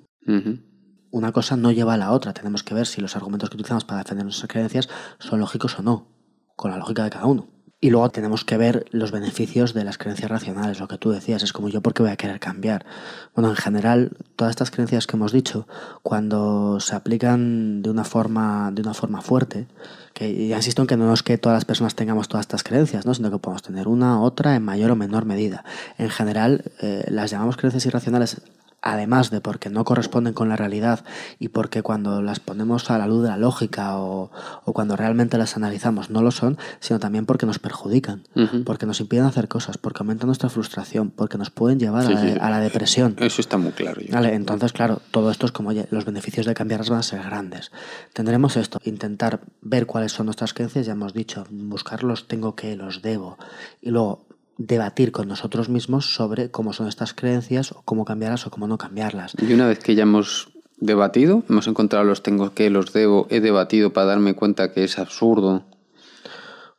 Una 1.10 1.32
cosa 1.32 1.56
no 1.56 1.72
lleva 1.72 1.94
a 1.94 1.96
la 1.96 2.12
otra. 2.12 2.34
Tenemos 2.34 2.62
que 2.62 2.74
ver 2.74 2.86
si 2.86 3.00
los 3.00 3.16
argumentos 3.16 3.48
que 3.48 3.56
utilizamos 3.56 3.84
para 3.84 4.02
defender 4.02 4.24
nuestras 4.24 4.50
creencias 4.50 4.90
son 5.18 5.40
lógicos 5.40 5.78
o 5.78 5.82
no, 5.82 6.08
con 6.56 6.70
la 6.70 6.76
lógica 6.76 7.04
de 7.04 7.10
cada 7.10 7.26
uno. 7.26 7.55
Y 7.78 7.90
luego 7.90 8.08
tenemos 8.08 8.42
que 8.44 8.56
ver 8.56 8.86
los 8.90 9.12
beneficios 9.12 9.74
de 9.74 9.84
las 9.84 9.98
creencias 9.98 10.30
racionales, 10.30 10.80
lo 10.80 10.88
que 10.88 10.96
tú 10.96 11.10
decías, 11.10 11.42
es 11.42 11.52
como 11.52 11.68
yo 11.68 11.82
porque 11.82 12.02
voy 12.02 12.10
a 12.10 12.16
querer 12.16 12.40
cambiar. 12.40 12.86
Bueno, 13.34 13.50
en 13.50 13.56
general, 13.56 14.12
todas 14.34 14.52
estas 14.52 14.70
creencias 14.70 15.06
que 15.06 15.16
hemos 15.16 15.30
dicho, 15.30 15.68
cuando 16.02 16.80
se 16.80 16.94
aplican 16.96 17.82
de 17.82 17.90
una 17.90 18.04
forma, 18.04 18.70
de 18.72 18.80
una 18.80 18.94
forma 18.94 19.20
fuerte, 19.20 19.66
que 20.14 20.30
insisto 20.30 20.80
en 20.80 20.88
que 20.88 20.96
no 20.96 21.12
es 21.12 21.22
que 21.22 21.36
todas 21.36 21.56
las 21.56 21.66
personas 21.66 21.94
tengamos 21.94 22.28
todas 22.28 22.44
estas 22.44 22.62
creencias, 22.62 23.04
¿no? 23.04 23.12
sino 23.12 23.30
que 23.30 23.38
podemos 23.38 23.62
tener 23.62 23.88
una, 23.88 24.22
otra 24.22 24.56
en 24.56 24.62
mayor 24.62 24.92
o 24.92 24.96
menor 24.96 25.26
medida. 25.26 25.62
En 25.98 26.08
general, 26.08 26.64
eh, 26.80 27.04
las 27.08 27.30
llamamos 27.30 27.58
creencias 27.58 27.84
irracionales 27.84 28.40
además 28.86 29.30
de 29.30 29.40
porque 29.40 29.68
no 29.68 29.84
corresponden 29.84 30.32
con 30.32 30.48
la 30.48 30.56
realidad 30.56 31.04
y 31.38 31.48
porque 31.48 31.82
cuando 31.82 32.22
las 32.22 32.40
ponemos 32.40 32.90
a 32.90 32.98
la 32.98 33.06
luz 33.06 33.22
de 33.22 33.28
la 33.28 33.36
lógica 33.36 33.98
o, 33.98 34.30
cuando 34.64 34.96
realmente 34.96 35.38
las 35.38 35.56
analizamos 35.56 36.10
no 36.10 36.22
lo 36.22 36.30
son, 36.30 36.58
sino 36.80 37.00
también 37.00 37.26
porque 37.26 37.46
nos 37.46 37.58
perjudican, 37.58 38.22
porque 38.64 38.86
nos 38.86 39.00
impiden 39.00 39.24
hacer 39.24 39.48
cosas, 39.48 39.78
porque 39.78 39.98
aumentan 40.00 40.28
nuestra 40.28 40.48
frustración, 40.48 41.10
porque 41.10 41.38
nos 41.38 41.50
pueden 41.50 41.80
llevar 41.80 42.06
a, 42.06 42.50
la 42.50 42.60
depresión. 42.60 43.16
Eso 43.18 43.40
está 43.40 43.56
muy 43.56 43.72
claro. 43.72 44.00
Vale, 44.10 44.34
entonces, 44.34 44.72
claro, 44.72 45.00
todo 45.10 45.30
esto 45.30 45.46
es 45.46 45.52
como, 45.52 45.70
oye, 45.70 45.86
los 45.90 46.04
beneficios 46.04 46.46
de 46.46 46.54
cambiarlas 46.54 46.90
van 46.90 47.00
a 47.00 47.02
ser 47.02 47.22
grandes. 47.22 47.72
Tendremos 48.12 48.56
esto, 48.56 48.80
intentar 48.84 49.40
ver 49.62 49.86
cuáles 49.86 50.12
son 50.12 50.26
nuestras 50.26 50.54
creencias, 50.54 50.86
ya 50.86 50.92
hemos 50.92 51.12
dicho, 51.12 51.44
buscarlos 51.50 52.28
tengo 52.28 52.54
que, 52.54 52.76
los 52.76 53.02
debo, 53.02 53.38
y 53.80 53.90
luego 53.90 54.25
debatir 54.58 55.12
con 55.12 55.28
nosotros 55.28 55.68
mismos 55.68 56.14
sobre 56.14 56.50
cómo 56.50 56.72
son 56.72 56.88
estas 56.88 57.14
creencias 57.14 57.72
o 57.72 57.82
cómo 57.84 58.04
cambiarlas 58.04 58.46
o 58.46 58.50
cómo 58.50 58.66
no 58.66 58.78
cambiarlas. 58.78 59.34
Y 59.40 59.52
una 59.52 59.66
vez 59.66 59.78
que 59.78 59.94
ya 59.94 60.04
hemos 60.04 60.48
debatido, 60.78 61.42
hemos 61.48 61.66
encontrado 61.66 62.04
los 62.04 62.22
tengo 62.22 62.52
que, 62.54 62.70
los 62.70 62.92
debo, 62.92 63.26
he 63.30 63.40
debatido 63.40 63.92
para 63.92 64.06
darme 64.06 64.34
cuenta 64.34 64.72
que 64.72 64.84
es 64.84 64.98
absurdo. 64.98 65.64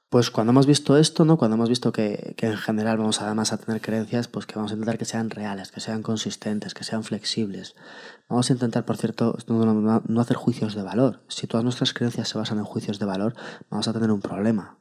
Pues 0.09 0.31
cuando 0.31 0.51
hemos 0.51 0.65
visto 0.65 0.95
esto, 0.95 1.25
¿no? 1.25 1.37
Cuando 1.37 1.55
hemos 1.55 1.67
visto 1.67 1.91
que, 1.91 2.33
que, 2.37 2.47
en 2.47 2.55
general 2.55 2.97
vamos 2.97 3.21
además 3.21 3.51
a 3.51 3.57
tener 3.57 3.81
creencias, 3.81 4.29
pues 4.29 4.45
que 4.45 4.55
vamos 4.55 4.71
a 4.71 4.75
intentar 4.75 4.97
que 4.97 5.03
sean 5.03 5.29
reales, 5.29 5.69
que 5.69 5.81
sean 5.81 6.01
consistentes, 6.01 6.73
que 6.73 6.85
sean 6.85 7.03
flexibles. 7.03 7.75
Vamos 8.29 8.49
a 8.49 8.53
intentar, 8.53 8.85
por 8.85 8.95
cierto, 8.95 9.37
no, 9.47 10.01
no 10.07 10.21
hacer 10.21 10.37
juicios 10.37 10.75
de 10.75 10.83
valor. 10.83 11.19
Si 11.27 11.45
todas 11.45 11.65
nuestras 11.65 11.93
creencias 11.93 12.29
se 12.29 12.37
basan 12.37 12.59
en 12.59 12.63
juicios 12.63 12.99
de 12.99 13.05
valor, 13.05 13.35
vamos 13.69 13.89
a 13.89 13.93
tener 13.93 14.09
un 14.11 14.21
problema 14.21 14.77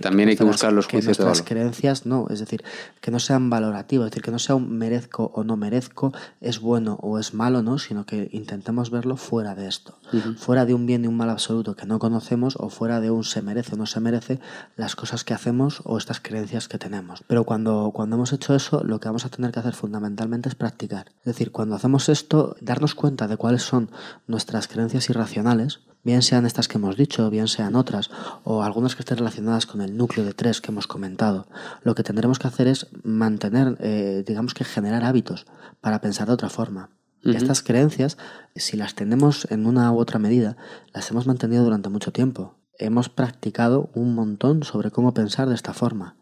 También 0.00 0.28
hay 0.28 0.36
que 0.36 0.44
buscar 0.44 0.72
los 0.72 0.86
juicios 0.86 1.16
que 1.16 1.24
nuestras 1.24 1.46
creencias 1.46 2.06
no, 2.06 2.26
es 2.30 2.40
decir, 2.40 2.62
que 3.00 3.10
no 3.10 3.18
sean 3.18 3.50
valorativos, 3.50 4.06
es 4.06 4.10
decir, 4.10 4.22
que 4.22 4.30
no 4.30 4.38
sea 4.38 4.54
un 4.54 4.76
merezco 4.76 5.30
o 5.34 5.44
no 5.44 5.56
merezco, 5.56 6.12
es 6.40 6.60
bueno 6.60 6.98
o 7.02 7.18
es 7.18 7.34
malo, 7.34 7.62
¿no? 7.62 7.78
Sino 7.78 8.06
que 8.06 8.28
intentemos 8.32 8.90
verlo 8.90 9.16
fuera 9.16 9.54
de 9.54 9.68
esto, 9.68 9.98
fuera 10.38 10.66
de 10.66 10.74
un 10.74 10.86
bien 10.86 11.04
y 11.04 11.08
un 11.08 11.16
mal 11.16 11.30
absoluto 11.30 11.74
que 11.74 11.86
no 11.86 11.98
conocemos 11.98 12.56
o 12.58 12.68
fuera 12.68 13.00
de 13.00 13.10
un 13.10 13.24
se 13.24 13.42
merece 13.42 13.74
o 13.74 13.78
no 13.78 13.86
se 13.86 14.00
merece 14.00 14.40
las 14.76 14.96
cosas 14.96 15.24
que 15.24 15.34
hacemos 15.34 15.80
o 15.84 15.98
estas 15.98 16.20
creencias 16.20 16.68
que 16.68 16.78
tenemos. 16.78 17.24
Pero 17.26 17.44
cuando, 17.44 17.90
cuando 17.94 18.16
hemos 18.16 18.32
hecho 18.32 18.54
eso, 18.54 18.84
lo 18.84 19.00
que 19.00 19.08
vamos 19.08 19.24
a 19.24 19.30
tener 19.30 19.50
que 19.50 19.60
hacer 19.60 19.74
fundamentalmente 19.74 20.48
es 20.48 20.54
practicar. 20.54 21.06
Es 21.20 21.24
decir, 21.24 21.50
cuando 21.50 21.74
hacemos 21.74 22.08
esto, 22.08 22.56
darnos 22.60 22.94
cuenta 22.94 23.28
de 23.28 23.36
cuáles 23.36 23.62
son 23.62 23.90
nuestras 24.26 24.68
creencias 24.68 25.08
irracionales, 25.10 25.80
bien 26.06 26.22
sean 26.22 26.46
estas 26.46 26.68
que 26.68 26.78
hemos 26.78 26.96
dicho, 26.96 27.28
bien 27.30 27.48
sean 27.48 27.74
otras, 27.74 28.10
o 28.44 28.62
algunas 28.62 28.94
que 28.94 29.02
estén 29.02 29.18
relacionadas 29.18 29.66
con 29.66 29.80
el 29.80 29.96
núcleo 29.96 30.24
de 30.24 30.34
tres 30.34 30.60
que 30.60 30.70
hemos 30.70 30.86
comentado, 30.86 31.48
lo 31.82 31.96
que 31.96 32.04
tendremos 32.04 32.38
que 32.38 32.46
hacer 32.46 32.68
es 32.68 32.86
mantener, 33.02 33.76
eh, 33.80 34.22
digamos 34.24 34.54
que 34.54 34.64
generar 34.64 35.02
hábitos 35.04 35.46
para 35.80 36.00
pensar 36.00 36.28
de 36.28 36.34
otra 36.34 36.48
forma. 36.48 36.90
Y 37.22 37.34
estas 37.34 37.60
creencias, 37.60 38.18
si 38.54 38.76
las 38.76 38.94
tenemos 38.94 39.48
en 39.50 39.66
una 39.66 39.90
u 39.90 39.98
otra 39.98 40.20
medida, 40.20 40.56
las 40.94 41.10
hemos 41.10 41.26
mantenido 41.26 41.64
durante 41.64 41.88
mucho 41.88 42.12
tiempo. 42.12 42.54
Hemos 42.78 43.08
practicado 43.08 43.90
un 43.92 44.14
montón 44.14 44.62
sobre 44.62 44.92
cómo 44.92 45.12
pensar 45.12 45.48
de 45.48 45.56
esta 45.56 45.74
forma. 45.74 46.14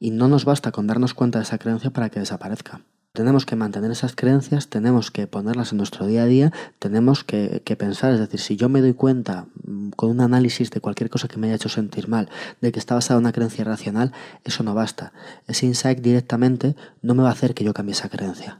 Y 0.00 0.10
no 0.10 0.26
nos 0.26 0.44
basta 0.44 0.72
con 0.72 0.88
darnos 0.88 1.14
cuenta 1.14 1.38
de 1.38 1.44
esa 1.44 1.58
creencia 1.58 1.90
para 1.92 2.08
que 2.10 2.18
desaparezca. 2.18 2.80
Tenemos 3.14 3.44
que 3.44 3.56
mantener 3.56 3.90
esas 3.90 4.16
creencias, 4.16 4.68
tenemos 4.68 5.10
que 5.10 5.26
ponerlas 5.26 5.72
en 5.72 5.76
nuestro 5.76 6.06
día 6.06 6.22
a 6.22 6.26
día, 6.26 6.50
tenemos 6.78 7.24
que, 7.24 7.60
pensar, 7.78 8.14
es 8.14 8.20
decir, 8.20 8.40
si 8.40 8.56
yo 8.56 8.70
me 8.70 8.80
doy 8.80 8.94
cuenta 8.94 9.48
mm, 9.64 9.90
con 9.90 10.08
un 10.08 10.22
análisis 10.22 10.70
de 10.70 10.80
cualquier 10.80 11.10
cosa 11.10 11.28
que 11.28 11.36
me 11.36 11.48
haya 11.48 11.56
hecho 11.56 11.68
sentir 11.68 12.08
mal, 12.08 12.30
de 12.62 12.72
que 12.72 12.78
está 12.78 12.94
basada 12.94 13.18
en 13.18 13.24
una 13.24 13.32
creencia 13.32 13.64
racional, 13.64 14.12
eso 14.44 14.62
no 14.62 14.72
basta. 14.72 15.12
Ese 15.46 15.66
insight 15.66 16.00
directamente 16.00 16.74
no 17.02 17.14
me 17.14 17.22
va 17.22 17.28
a 17.28 17.32
hacer 17.32 17.52
que 17.52 17.64
yo 17.64 17.74
cambie 17.74 17.92
esa 17.92 18.08
creencia. 18.08 18.58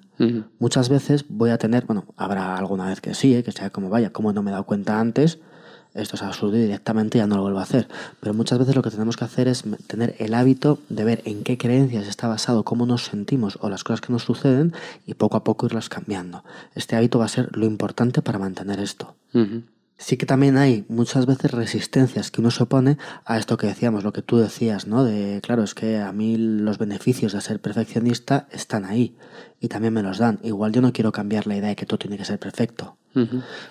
Muchas 0.58 0.90
veces 0.90 1.24
voy 1.30 1.48
a 1.48 1.56
tener, 1.56 1.86
bueno, 1.86 2.04
habrá 2.16 2.54
alguna 2.54 2.86
vez 2.86 3.00
que 3.00 3.14
sí, 3.14 3.34
¿eh? 3.34 3.42
que 3.42 3.52
sea 3.52 3.70
como 3.70 3.88
vaya, 3.88 4.10
como 4.10 4.34
no 4.34 4.42
me 4.42 4.50
he 4.50 4.52
dado 4.52 4.66
cuenta 4.66 5.00
antes, 5.00 5.40
esto 5.94 6.16
es 6.16 6.22
absurdo 6.22 6.56
y 6.56 6.62
directamente 6.62 7.18
ya 7.18 7.26
no 7.26 7.36
lo 7.36 7.42
vuelvo 7.42 7.58
a 7.58 7.62
hacer. 7.62 7.88
Pero 8.20 8.34
muchas 8.34 8.58
veces 8.58 8.74
lo 8.74 8.82
que 8.82 8.90
tenemos 8.90 9.16
que 9.16 9.24
hacer 9.24 9.48
es 9.48 9.64
tener 9.86 10.14
el 10.18 10.34
hábito 10.34 10.78
de 10.88 11.04
ver 11.04 11.22
en 11.24 11.42
qué 11.42 11.58
creencias 11.58 12.06
está 12.06 12.28
basado, 12.28 12.64
cómo 12.64 12.86
nos 12.86 13.04
sentimos 13.04 13.58
o 13.60 13.68
las 13.68 13.84
cosas 13.84 14.00
que 14.00 14.12
nos 14.12 14.22
suceden 14.22 14.72
y 15.06 15.14
poco 15.14 15.36
a 15.36 15.44
poco 15.44 15.66
irlas 15.66 15.88
cambiando. 15.88 16.44
Este 16.74 16.96
hábito 16.96 17.18
va 17.18 17.26
a 17.26 17.28
ser 17.28 17.56
lo 17.56 17.66
importante 17.66 18.22
para 18.22 18.38
mantener 18.38 18.80
esto. 18.80 19.14
Sí 19.98 20.16
que 20.16 20.26
también 20.26 20.56
hay 20.56 20.84
muchas 20.88 21.26
veces 21.26 21.52
resistencias 21.52 22.32
que 22.32 22.40
uno 22.40 22.50
se 22.50 22.64
opone 22.64 22.98
a 23.24 23.38
esto 23.38 23.56
que 23.56 23.68
decíamos, 23.68 24.02
lo 24.02 24.12
que 24.12 24.20
tú 24.20 24.36
decías, 24.38 24.88
¿no? 24.88 25.04
De, 25.04 25.40
claro, 25.42 25.62
es 25.62 25.74
que 25.74 26.00
a 26.00 26.10
mí 26.12 26.36
los 26.36 26.78
beneficios 26.78 27.32
de 27.32 27.40
ser 27.40 27.60
perfeccionista 27.60 28.48
están 28.50 28.84
ahí 28.84 29.14
y 29.60 29.68
también 29.68 29.94
me 29.94 30.02
los 30.02 30.18
dan. 30.18 30.40
Igual 30.42 30.72
yo 30.72 30.80
no 30.80 30.92
quiero 30.92 31.12
cambiar 31.12 31.46
la 31.46 31.56
idea 31.56 31.68
de 31.68 31.76
que 31.76 31.86
todo 31.86 31.98
tiene 31.98 32.18
que 32.18 32.24
ser 32.24 32.40
perfecto. 32.40 32.96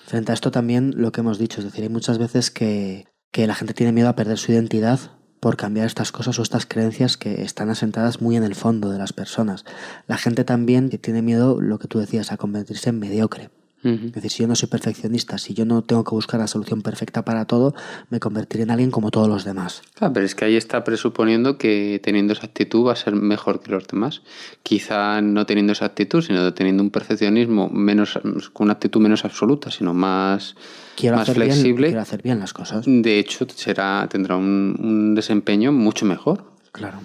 Frente 0.05 0.31
a 0.31 0.35
esto 0.35 0.51
también 0.51 0.93
lo 0.97 1.11
que 1.11 1.21
hemos 1.21 1.39
dicho, 1.39 1.59
es 1.59 1.65
decir, 1.65 1.83
hay 1.83 1.89
muchas 1.89 2.17
veces 2.17 2.51
que, 2.51 3.07
que 3.31 3.47
la 3.47 3.55
gente 3.55 3.73
tiene 3.73 3.91
miedo 3.91 4.09
a 4.09 4.15
perder 4.15 4.37
su 4.37 4.51
identidad 4.51 4.99
por 5.39 5.57
cambiar 5.57 5.87
estas 5.87 6.11
cosas 6.11 6.37
o 6.37 6.43
estas 6.43 6.67
creencias 6.67 7.17
que 7.17 7.41
están 7.41 7.69
asentadas 7.69 8.21
muy 8.21 8.37
en 8.37 8.43
el 8.43 8.53
fondo 8.53 8.91
de 8.91 8.99
las 8.99 9.11
personas. 9.11 9.65
La 10.07 10.17
gente 10.17 10.43
también 10.43 10.89
tiene 10.89 11.23
miedo, 11.23 11.59
lo 11.59 11.79
que 11.79 11.87
tú 11.87 11.99
decías, 11.99 12.31
a 12.31 12.37
convertirse 12.37 12.89
en 12.89 12.99
mediocre. 12.99 13.49
Es 13.83 14.13
decir, 14.13 14.29
si 14.29 14.43
yo 14.43 14.47
no 14.47 14.55
soy 14.55 14.69
perfeccionista, 14.69 15.37
si 15.39 15.53
yo 15.53 15.65
no 15.65 15.81
tengo 15.81 16.03
que 16.03 16.11
buscar 16.11 16.39
la 16.39 16.47
solución 16.47 16.83
perfecta 16.83 17.25
para 17.25 17.45
todo, 17.45 17.73
me 18.09 18.19
convertiré 18.19 18.63
en 18.63 18.71
alguien 18.71 18.91
como 18.91 19.09
todos 19.09 19.27
los 19.27 19.43
demás. 19.43 19.81
Claro, 19.95 20.13
pero 20.13 20.25
es 20.25 20.35
que 20.35 20.45
ahí 20.45 20.55
está 20.55 20.83
presuponiendo 20.83 21.57
que 21.57 21.99
teniendo 22.03 22.33
esa 22.33 22.45
actitud 22.45 22.87
va 22.87 22.93
a 22.93 22.95
ser 22.95 23.15
mejor 23.15 23.61
que 23.61 23.71
los 23.71 23.87
demás. 23.87 24.21
Quizá 24.61 25.21
no 25.21 25.45
teniendo 25.47 25.73
esa 25.73 25.85
actitud, 25.85 26.21
sino 26.21 26.53
teniendo 26.53 26.83
un 26.83 26.91
perfeccionismo 26.91 27.69
menos, 27.69 28.19
con 28.53 28.65
una 28.65 28.73
actitud 28.73 29.01
menos 29.01 29.25
absoluta, 29.25 29.71
sino 29.71 29.93
más, 29.93 30.55
más 31.03 31.31
flexible. 31.31 31.87
quiero 31.87 32.01
hacer 32.01 32.21
bien 32.21 32.39
las 32.39 32.53
cosas. 32.53 32.85
De 32.85 33.17
hecho, 33.17 33.47
será, 33.49 34.07
tendrá 34.09 34.35
un, 34.35 34.75
un 34.79 35.15
desempeño 35.15 35.71
mucho 35.71 36.05
mejor. 36.05 36.45
Claro 36.71 36.99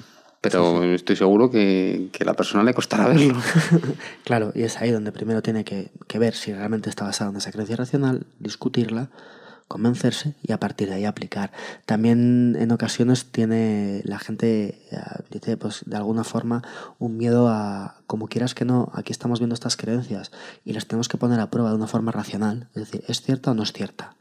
pero 0.51 0.85
estoy 0.85 1.17
seguro 1.17 1.51
que, 1.51 2.09
que, 2.13 2.23
a 2.23 2.27
la 2.27 2.35
persona 2.35 2.63
le 2.63 2.75
costará 2.75 3.09
verlo. 3.09 3.35
claro, 4.25 4.53
y 4.55 4.63
es 4.63 4.77
ahí 4.79 4.91
donde 4.91 5.13
primero 5.13 5.43
tiene 5.43 5.65
que, 5.65 5.91
que, 6.07 6.19
ver 6.19 6.35
si 6.35 6.53
realmente 6.53 6.91
está 6.91 7.05
basado 7.05 7.31
en 7.31 7.37
esa 7.37 7.53
creencia 7.53 7.77
racional, 7.77 8.27
discutirla, 8.39 9.11
convencerse 9.69 10.35
y 10.43 10.53
a 10.53 10.61
partir 10.61 10.89
de 10.89 10.95
ahí 10.95 11.05
aplicar. 11.05 11.53
También 11.85 12.57
en 12.59 12.71
ocasiones 12.73 13.27
tiene 13.27 14.03
la 14.05 14.19
gente, 14.19 14.81
eh, 14.91 15.01
dice, 15.31 15.57
pues 15.57 15.83
de 15.87 15.97
alguna 15.97 16.25
forma 16.25 16.63
un 16.99 17.17
miedo 17.17 17.49
a, 17.49 17.97
como 18.07 18.29
quieras 18.29 18.55
que 18.55 18.65
no, 18.65 18.91
aquí 18.95 19.13
estamos 19.13 19.41
viendo 19.41 19.55
estas 19.55 19.77
creencias 19.77 20.31
y 20.65 20.73
las 20.73 20.87
tenemos 20.87 21.09
que 21.09 21.19
poner 21.19 21.41
a 21.41 21.51
prueba 21.51 21.71
de 21.71 21.77
una 21.77 21.89
forma 21.89 22.13
racional, 22.13 22.69
es 22.75 22.91
decir, 22.91 23.05
¿es 23.09 23.23
cierta 23.23 23.51
o 23.51 23.55
no 23.55 23.63
es 23.63 23.73
cierta? 23.73 24.17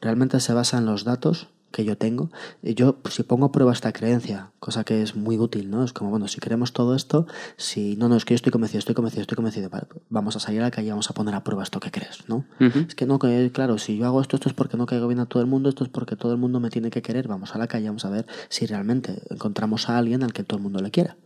¿Realmente 0.00 0.38
se 0.40 0.52
basa 0.52 0.78
en 0.78 0.86
los 0.86 1.04
datos 1.04 1.48
que 1.74 1.84
yo 1.84 1.98
tengo, 1.98 2.30
yo 2.62 2.96
pues, 3.02 3.14
si 3.14 3.24
pongo 3.24 3.46
a 3.46 3.52
prueba 3.52 3.72
esta 3.72 3.92
creencia, 3.92 4.52
cosa 4.60 4.84
que 4.84 5.02
es 5.02 5.16
muy 5.16 5.36
útil, 5.38 5.70
¿no? 5.70 5.82
Es 5.82 5.92
como, 5.92 6.10
bueno, 6.10 6.28
si 6.28 6.40
queremos 6.40 6.72
todo 6.72 6.94
esto, 6.94 7.26
si 7.56 7.96
no, 7.96 8.08
no, 8.08 8.16
es 8.16 8.24
que 8.24 8.34
yo 8.34 8.36
estoy 8.36 8.52
convencido, 8.52 8.78
estoy 8.78 8.94
convencido, 8.94 9.22
estoy 9.22 9.34
convencido, 9.34 9.68
vamos 10.08 10.36
a 10.36 10.40
salir 10.40 10.60
a 10.60 10.64
la 10.64 10.70
calle 10.70 10.86
y 10.86 10.90
vamos 10.90 11.10
a 11.10 11.14
poner 11.14 11.34
a 11.34 11.42
prueba 11.42 11.64
esto 11.64 11.80
que 11.80 11.90
crees, 11.90 12.28
¿no? 12.28 12.44
Es 12.60 12.94
que 12.94 13.06
no, 13.06 13.18
que 13.18 13.50
claro, 13.52 13.78
si 13.78 13.96
yo 13.96 14.06
hago 14.06 14.20
esto, 14.20 14.36
esto 14.36 14.48
es 14.48 14.54
porque 14.54 14.76
no 14.76 14.86
caigo 14.86 15.08
bien 15.08 15.18
a 15.18 15.26
todo 15.26 15.42
el 15.42 15.48
mundo, 15.48 15.68
esto 15.68 15.82
es 15.82 15.90
porque 15.90 16.14
todo 16.14 16.32
el 16.32 16.38
mundo 16.38 16.60
me 16.60 16.70
tiene 16.70 16.90
que 16.90 17.02
querer, 17.02 17.26
vamos 17.26 17.56
a 17.56 17.58
la 17.58 17.66
calle, 17.66 17.88
vamos 17.88 18.04
a 18.04 18.10
ver 18.10 18.26
si 18.48 18.66
realmente 18.66 19.22
encontramos 19.30 19.90
a 19.90 19.98
alguien 19.98 20.22
al 20.22 20.32
que 20.32 20.44
todo 20.44 20.58
el 20.58 20.62
mundo 20.62 20.80
le 20.80 20.92
quiera 20.92 21.16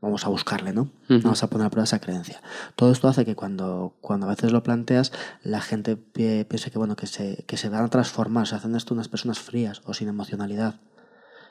vamos 0.00 0.24
a 0.24 0.28
buscarle, 0.28 0.72
¿no? 0.72 0.90
Vamos 1.08 1.42
a 1.42 1.50
poner 1.50 1.66
a 1.66 1.70
prueba 1.70 1.84
esa 1.84 2.00
creencia. 2.00 2.40
Todo 2.76 2.92
esto 2.92 3.08
hace 3.08 3.24
que 3.24 3.34
cuando, 3.34 3.94
cuando 4.00 4.26
a 4.26 4.30
veces 4.30 4.52
lo 4.52 4.62
planteas, 4.62 5.12
la 5.42 5.60
gente 5.60 5.96
piense 5.96 6.70
que, 6.70 6.78
bueno, 6.78 6.96
que 6.96 7.06
se, 7.06 7.44
que 7.46 7.56
se 7.56 7.68
van 7.68 7.84
a 7.84 7.88
transformar, 7.88 8.46
se 8.46 8.54
hacen 8.54 8.76
esto 8.76 8.94
unas 8.94 9.08
personas 9.08 9.38
frías 9.40 9.82
o 9.84 9.94
sin 9.94 10.08
emocionalidad. 10.08 10.76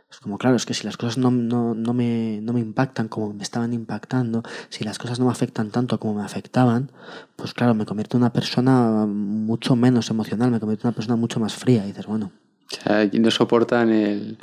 Es 0.09 0.19
como, 0.19 0.37
claro, 0.37 0.55
es 0.55 0.65
que 0.65 0.73
si 0.73 0.85
las 0.85 0.95
cosas 0.95 1.17
no, 1.17 1.31
no, 1.31 1.75
no, 1.75 1.93
me, 1.93 2.39
no 2.41 2.53
me 2.53 2.61
impactan 2.61 3.09
como 3.09 3.33
me 3.33 3.43
estaban 3.43 3.73
impactando, 3.73 4.41
si 4.69 4.85
las 4.85 4.97
cosas 4.99 5.19
no 5.19 5.25
me 5.25 5.31
afectan 5.31 5.69
tanto 5.69 5.99
como 5.99 6.13
me 6.13 6.23
afectaban, 6.23 6.91
pues 7.35 7.53
claro, 7.53 7.73
me 7.73 7.85
convierto 7.85 8.15
en 8.15 8.23
una 8.23 8.31
persona 8.31 9.05
mucho 9.05 9.75
menos 9.75 10.09
emocional, 10.09 10.49
me 10.49 10.61
convierto 10.61 10.87
en 10.87 10.89
una 10.89 10.95
persona 10.95 11.17
mucho 11.17 11.41
más 11.41 11.55
fría. 11.55 11.83
Y 11.83 11.87
dices, 11.87 12.05
bueno, 12.05 12.31
o 12.71 12.75
sea, 12.75 13.09
no 13.19 13.31
soportan 13.31 13.89
el, 13.89 14.37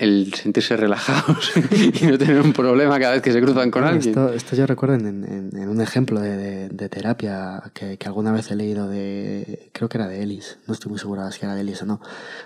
el 0.00 0.32
sentirse 0.32 0.78
relajados 0.78 1.52
y 2.00 2.06
no 2.06 2.16
tener 2.16 2.40
un 2.40 2.54
problema 2.54 2.98
cada 2.98 3.12
vez 3.12 3.22
que 3.22 3.32
se 3.32 3.40
cruzan 3.42 3.70
con 3.70 3.84
alguien. 3.84 4.08
Esto, 4.08 4.32
esto, 4.32 4.56
yo 4.56 4.66
recuerdo 4.66 4.94
en, 4.94 5.52
en, 5.54 5.68
un 5.68 5.80
ejemplo 5.82 6.20
de, 6.20 6.70
de, 6.70 6.88
terapia 6.88 7.62
que, 7.74 7.98
que, 7.98 8.06
alguna 8.08 8.32
vez 8.32 8.50
he 8.50 8.56
leído 8.56 8.88
de, 8.88 9.68
creo 9.72 9.90
que 9.90 9.98
era 9.98 10.08
de 10.08 10.22
Ellis, 10.22 10.56
no 10.66 10.72
estoy 10.72 10.88
muy 10.88 10.98
segura 10.98 11.30
si 11.30 11.44
era 11.44 11.54
de 11.54 11.60
Ellis 11.60 11.82
o 11.82 11.86
no, 11.86 12.00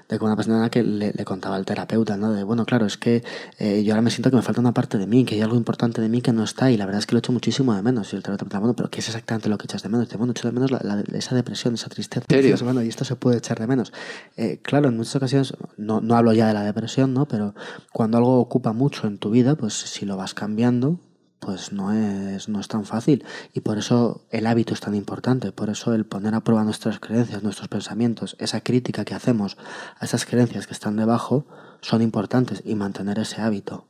de 0.09 0.18
una 0.18 0.34
persona 0.34 0.68
que 0.68 0.82
le, 0.82 1.12
le, 1.12 1.24
contaba 1.24 1.55
al 1.55 1.64
terapeuta, 1.64 2.16
¿no? 2.16 2.32
De, 2.32 2.42
bueno, 2.42 2.66
claro, 2.66 2.86
es 2.86 2.98
que 2.98 3.22
eh, 3.61 3.84
yo 3.84 3.92
ahora 3.92 4.02
me 4.02 4.11
siento 4.11 4.30
que 4.30 4.36
me 4.36 4.42
falta 4.42 4.61
una 4.61 4.74
parte 4.74 4.98
de 4.98 5.07
mí, 5.07 5.24
que 5.24 5.36
hay 5.36 5.42
algo 5.42 5.57
importante 5.57 6.00
de 6.00 6.09
mí 6.09 6.22
que 6.22 6.32
no 6.32 6.42
está 6.42 6.72
y 6.72 6.76
la 6.76 6.86
verdad 6.86 6.98
es 6.98 7.07
que 7.07 7.14
lo 7.14 7.20
echo 7.20 7.30
muchísimo 7.30 7.72
de 7.74 7.82
menos. 7.82 8.12
Y 8.12 8.16
el 8.16 8.24
terapeuta, 8.24 8.59
bueno, 8.59 8.74
pero 8.74 8.90
¿qué 8.90 8.98
es 8.98 9.07
exactamente 9.07 9.48
lo 9.48 9.59
que 9.59 9.66
echas 9.66 9.84
de 9.84 9.88
menos? 9.90 10.09
Dice, 10.09 10.16
bueno, 10.16 10.32
echo 10.32 10.48
de 10.48 10.52
menos 10.52 10.72
la, 10.72 11.05
esa 11.12 11.36
depresión, 11.36 11.74
esa 11.74 11.88
tristeza. 11.88 12.26
¿Serio? 12.28 12.57
Bueno, 12.64 12.82
y 12.82 12.88
esto 12.88 13.05
se 13.05 13.14
puede 13.14 13.38
echar 13.38 13.61
de 13.61 13.68
menos. 13.68 13.92
Eh, 14.36 14.59
claro, 14.61 14.88
en 14.88 14.96
muchas 14.96 15.14
ocasiones, 15.16 15.55
no, 15.76 16.00
no 16.00 16.16
hablo 16.16 16.32
ya 16.32 16.48
de 16.48 16.55
la 16.55 16.62
depresión, 16.62 17.14
¿no? 17.14 17.26
Pero 17.26 17.43
cuando 17.92 18.18
algo 18.18 18.38
ocupa 18.40 18.72
mucho 18.72 19.07
en 19.07 19.18
tu 19.18 19.30
vida, 19.30 19.57
pues 19.57 19.74
si 19.74 20.07
lo 20.07 20.16
vas 20.16 20.34
cambiando, 20.34 21.01
pues 21.45 21.72
no 21.72 21.92
es, 21.92 22.49
no 22.49 22.59
es 22.59 22.68
tan 22.68 22.84
fácil. 22.84 23.24
Y 23.53 23.61
por 23.61 23.78
eso 23.78 24.24
el 24.30 24.47
hábito 24.47 24.72
es 24.72 24.80
tan 24.80 24.95
importante, 24.95 25.53
por 25.53 25.68
eso 25.68 25.92
el 25.95 26.07
poner 26.07 26.34
a 26.34 26.40
prueba 26.40 26.64
nuestras 26.64 27.01
creencias, 27.01 27.42
nuestros 27.42 27.68
pensamientos, 27.68 28.36
esa 28.38 28.62
crítica 28.62 29.05
que 29.05 29.14
hacemos 29.14 29.59
a 29.99 30.05
esas 30.07 30.24
creencias 30.24 30.66
que 30.66 30.72
están 30.72 30.97
debajo, 30.97 31.47
son 31.82 32.01
importantes 32.01 32.62
y 32.64 32.74
mantener 32.76 33.18
ese 33.18 33.42
hábito. 33.42 33.86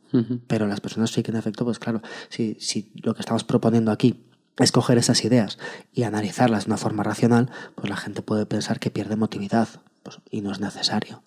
Pero 0.46 0.68
las 0.68 0.80
personas 0.80 1.10
sí 1.10 1.24
que 1.24 1.32
en 1.32 1.36
efecto, 1.36 1.64
pues 1.64 1.80
claro, 1.80 2.00
si, 2.28 2.56
si 2.60 2.92
lo 3.02 3.14
que 3.14 3.20
estamos 3.20 3.42
proponiendo 3.42 3.90
aquí 3.90 4.24
es 4.58 4.70
coger 4.70 4.98
esas 4.98 5.24
ideas 5.24 5.58
y 5.92 6.04
analizarlas 6.04 6.64
de 6.64 6.70
una 6.70 6.76
forma 6.76 7.02
racional, 7.02 7.50
pues 7.74 7.88
la 7.88 7.96
gente 7.96 8.22
puede 8.22 8.46
pensar 8.46 8.78
que 8.78 8.90
pierde 8.90 9.16
motividad 9.16 9.68
pues, 10.04 10.20
y 10.30 10.40
no 10.40 10.52
es 10.52 10.60
necesario. 10.60 11.22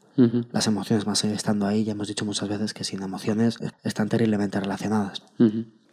Las 0.51 0.65
emociones 0.65 1.05
van 1.05 1.13
a 1.13 1.15
seguir 1.15 1.36
estando 1.36 1.68
ahí. 1.68 1.84
Ya 1.84 1.91
hemos 1.91 2.07
dicho 2.07 2.26
muchas 2.26 2.49
veces 2.49 2.74
que 2.74 2.84
sin 2.84 3.03
emociones 3.03 3.59
están 3.84 4.09
terriblemente 4.09 4.59
relacionadas. 4.59 5.22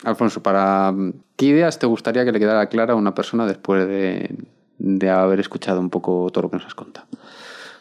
Alfonso, 0.03 0.43
¿para 0.43 0.95
qué 1.37 1.47
ideas 1.47 1.79
te 1.79 1.87
gustaría 1.87 2.25
que 2.25 2.33
le 2.33 2.39
quedara 2.39 2.69
clara 2.69 2.95
a 2.95 2.97
una 2.97 3.15
persona 3.15 3.47
después 3.47 3.87
de, 3.87 4.35
de 4.79 5.11
haber 5.11 5.41
escuchado 5.41 5.81
un 5.81 5.91
poco 5.91 6.29
todo 6.33 6.43
lo 6.43 6.51
que 6.51 6.57
nos 6.57 6.67
has 6.67 6.75
contado? 6.75 7.07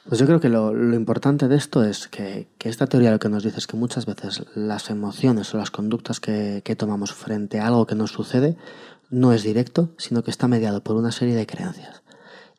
Pues 0.07 0.19
yo 0.19 0.25
creo 0.25 0.41
que 0.41 0.49
lo, 0.49 0.73
lo 0.73 0.95
importante 0.95 1.47
de 1.47 1.55
esto 1.55 1.83
es 1.83 2.09
que, 2.09 2.49
que, 2.57 2.67
esta 2.67 2.87
teoría 2.87 3.11
lo 3.11 3.19
que 3.19 3.29
nos 3.29 3.43
dice 3.43 3.57
es 3.57 3.67
que 3.67 3.77
muchas 3.77 4.05
veces 4.05 4.43
las 4.53 4.89
emociones 4.89 5.53
o 5.53 5.57
las 5.57 5.71
conductas 5.71 6.19
que, 6.19 6.61
que 6.65 6.75
tomamos 6.75 7.13
frente 7.13 7.61
a 7.61 7.67
algo 7.67 7.87
que 7.87 7.95
nos 7.95 8.11
sucede 8.11 8.57
no 9.09 9.31
es 9.31 9.43
directo, 9.43 9.91
sino 9.97 10.21
que 10.23 10.31
está 10.31 10.49
mediado 10.49 10.83
por 10.83 10.97
una 10.97 11.13
serie 11.13 11.35
de 11.35 11.45
creencias 11.45 12.03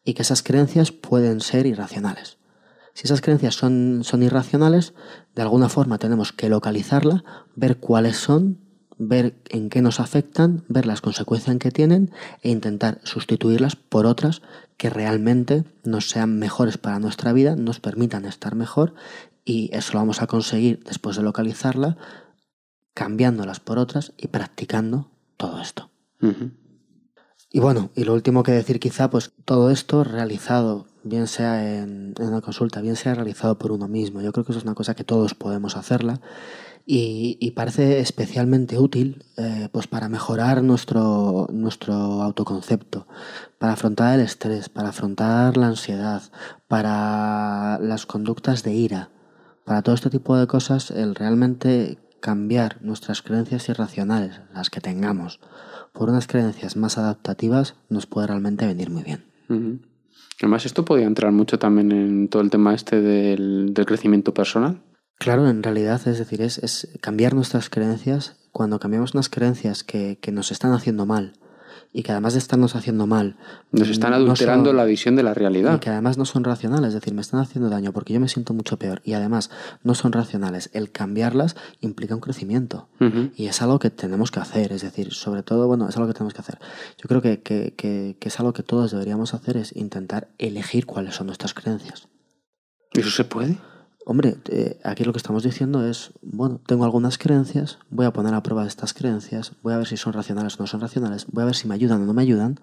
y 0.05 0.15
que 0.15 0.23
esas 0.23 0.43
creencias 0.43 0.93
pueden 0.93 1.41
ser 1.41 1.67
irracionales. 1.67 2.39
Si 2.95 3.07
esas 3.07 3.21
creencias 3.21 3.55
son, 3.55 4.03
son 4.05 4.23
irracionales, 4.23 4.95
de 5.35 5.43
alguna 5.43 5.69
forma 5.69 5.99
tenemos 5.99 6.33
que 6.33 6.49
localizarla, 6.49 7.25
ver 7.57 7.79
cuáles 7.79 8.17
son, 8.17 8.59
ver 8.99 9.37
en 9.51 9.69
qué 9.69 9.83
nos 9.83 10.01
afectan, 10.01 10.65
ver 10.69 10.87
las 10.87 11.01
consecuencias 11.01 11.57
que 11.59 11.71
tienen 11.71 12.13
e 12.43 12.51
intentar 12.51 13.01
sustituirlas 13.03 13.77
por 13.77 14.07
otras 14.07 14.43
que 14.77 14.91
realmente 14.91 15.65
nos 15.83 16.09
sean 16.09 16.39
mejores 16.39 16.79
para 16.79 16.99
nuestra 16.99 17.33
vida, 17.33 17.57
nos 17.57 17.81
permitan 17.81 18.25
estar 18.25 18.55
mejor 18.55 18.95
y 19.45 19.71
eso 19.73 19.93
lo 19.95 19.99
vamos 20.01 20.23
a 20.23 20.27
conseguir 20.27 20.83
después 20.85 21.17
de 21.17 21.23
localizarla, 21.23 21.97
cambiándolas 22.95 23.61
por 23.61 23.79
otras 23.79 24.13
y 24.17 24.29
practicando 24.29 25.11
todo 25.37 25.61
esto. 25.61 25.91
Y 27.55 27.61
bueno, 27.61 27.91
y 27.95 28.03
lo 28.03 28.15
último 28.15 28.43
que 28.43 28.51
decir 28.51 28.81
quizá, 28.81 29.11
pues 29.11 29.31
todo 29.45 29.71
esto 29.71 30.03
realizado, 30.03 30.87
bien 31.05 31.29
sea 31.29 31.79
en, 31.79 32.13
una 32.19 32.41
consulta, 32.41 32.81
bien 32.81 32.97
sea 32.97 33.15
realizado 33.15 33.59
por 33.59 33.71
uno 33.71 33.87
mismo. 33.87 34.21
Yo 34.21 34.33
creo 34.33 34.45
que 34.45 34.51
eso 34.51 34.59
es 34.59 34.65
una 34.65 34.75
cosa 34.75 34.97
que 34.97 35.05
todos 35.05 35.37
podemos 35.37 35.77
hacerla 35.77 36.21
y, 36.85 37.53
parece 37.53 38.01
especialmente 38.01 38.77
útil 38.77 39.25
eh, 39.37 39.69
pues 39.71 39.87
para 39.87 40.09
mejorar 40.09 40.65
nuestro, 40.65 41.47
nuestro 41.53 41.95
autoconcepto, 41.95 43.07
para 43.61 43.75
afrontar 43.75 44.19
el 44.19 44.27
estrés, 44.27 44.69
para 44.69 44.89
afrontar 44.89 45.57
la 45.57 45.69
ansiedad, 45.69 46.23
para 46.67 47.79
las 47.79 48.05
conductas 48.05 48.65
de 48.65 48.75
ira, 48.75 49.11
para 49.65 49.83
todo 49.83 49.95
este 49.95 50.11
tipo 50.11 50.37
de 50.37 50.49
cosas, 50.49 50.91
el 50.91 51.15
realmente 51.15 51.99
cambiar 52.25 52.79
nuestras 52.81 53.21
creencias 53.21 53.69
irracionales, 53.69 54.41
las 54.55 54.71
que 54.71 54.81
tengamos, 54.81 55.41
por 55.93 56.09
unas 56.09 56.27
creencias 56.27 56.75
más 56.75 56.97
adaptativas, 56.97 57.75
nos 57.91 58.07
puede 58.07 58.29
realmente 58.29 58.65
venir 58.67 58.89
muy 58.89 59.03
bien. 59.03 59.27
Además, 60.41 60.65
esto 60.65 60.87
podría 60.87 61.07
entrar 61.07 61.33
mucho 61.33 61.59
también 61.59 61.93
en 61.93 62.29
todo 62.29 62.41
el 62.41 62.49
tema 62.49 62.75
este 62.75 63.03
del, 63.03 63.75
del 63.75 63.85
crecimiento 63.85 64.33
personal. 64.33 64.81
Claro, 65.19 65.47
en 65.51 65.63
realidad, 65.63 66.01
es 66.09 66.19
decir, 66.19 66.41
es, 66.41 66.57
es, 66.57 66.89
cambiar 67.03 67.35
nuestras 67.35 67.69
creencias. 67.69 68.39
Cuando 68.53 68.79
cambiamos 68.79 69.13
unas 69.13 69.29
creencias 69.29 69.85
que, 69.85 70.19
que 70.19 70.33
nos 70.33 70.51
están 70.51 70.73
haciendo 70.73 71.05
mal, 71.05 71.35
y 71.97 72.03
que 72.03 72.11
además 72.11 72.33
de 72.33 72.41
estarnos 72.41 72.75
haciendo 72.75 73.07
mal. 73.07 73.37
Nos 73.71 73.89
están 73.89 74.13
adulterando 74.13 74.73
la 74.73 74.85
visión 74.85 75.15
de 75.15 75.23
la 75.23 75.33
realidad. 75.33 75.77
Y 75.77 75.79
que 75.79 75.91
además 75.91 76.19
no 76.19 76.25
son 76.25 76.43
racionales, 76.43 76.89
es 76.89 76.95
decir, 76.95 77.15
me 77.15 77.21
están 77.21 77.39
haciendo 77.39 77.71
daño 77.71 77.93
porque 77.93 78.13
yo 78.13 78.19
me 78.19 78.29
siento 78.29 78.53
mucho 78.53 78.77
peor 78.81 79.01
y 79.05 79.13
además 79.13 79.49
no 79.85 79.95
son 79.95 80.13
racionales. 80.13 80.71
El 80.73 80.91
cambiarlas 80.91 81.55
implica 81.81 82.17
un 82.17 82.21
crecimiento 82.21 82.89
y 83.37 83.47
es 83.47 83.63
algo 83.63 83.79
que 83.79 83.91
tenemos 83.91 84.33
que 84.33 84.41
hacer, 84.41 84.73
es 84.73 84.83
decir, 84.83 85.15
sobre 85.15 85.45
todo, 85.45 85.69
bueno, 85.69 85.89
es 85.89 85.97
algo 85.97 86.09
que 86.09 86.15
tenemos 86.15 86.35
que 86.35 86.41
hacer. 86.41 86.59
Yo 87.01 87.09
creo 87.09 87.23
que, 87.23 87.43
que, 87.43 87.75
que, 87.77 88.17
que 88.19 88.29
es 88.29 88.41
algo 88.41 88.53
que 88.53 88.65
todos 88.65 88.91
deberíamos 88.91 89.33
hacer, 89.33 89.57
es 89.57 89.75
intentar 89.77 90.29
elegir 90.39 90.87
cuáles 90.87 91.15
son 91.15 91.29
nuestras 91.29 91.55
creencias. 91.55 92.09
¿Eso 92.93 93.11
se 93.11 93.25
puede? 93.25 93.57
Hombre, 94.07 94.37
eh, 94.49 94.79
aquí 94.85 95.05
lo 95.05 95.13
que 95.13 95.19
estamos 95.19 95.43
diciendo 95.43 95.87
es, 95.87 96.13
bueno, 96.21 96.61
tengo 96.67 96.85
algunas 96.85 97.17
creencias, 97.17 97.79
voy 97.89 98.05
a 98.05 98.13
poner 98.13 98.35
a 98.35 98.43
prueba 98.43 98.67
estas 98.67 98.93
creencias, 98.93 99.53
voy 99.63 99.73
a 99.73 99.79
ver 99.79 99.87
si 99.87 99.97
son 99.97 100.13
racionales 100.13 100.59
o 100.59 100.63
no 100.63 100.67
son 100.67 100.83
racionales, 100.83 101.27
voy 101.31 101.43
a 101.43 101.47
ver 101.47 101.55
si 101.55 101.69
me 101.69 101.75
ayudan 101.75 102.03
o 102.03 102.05
no 102.05 102.13
me 102.13 102.23
ayudan. 102.23 102.61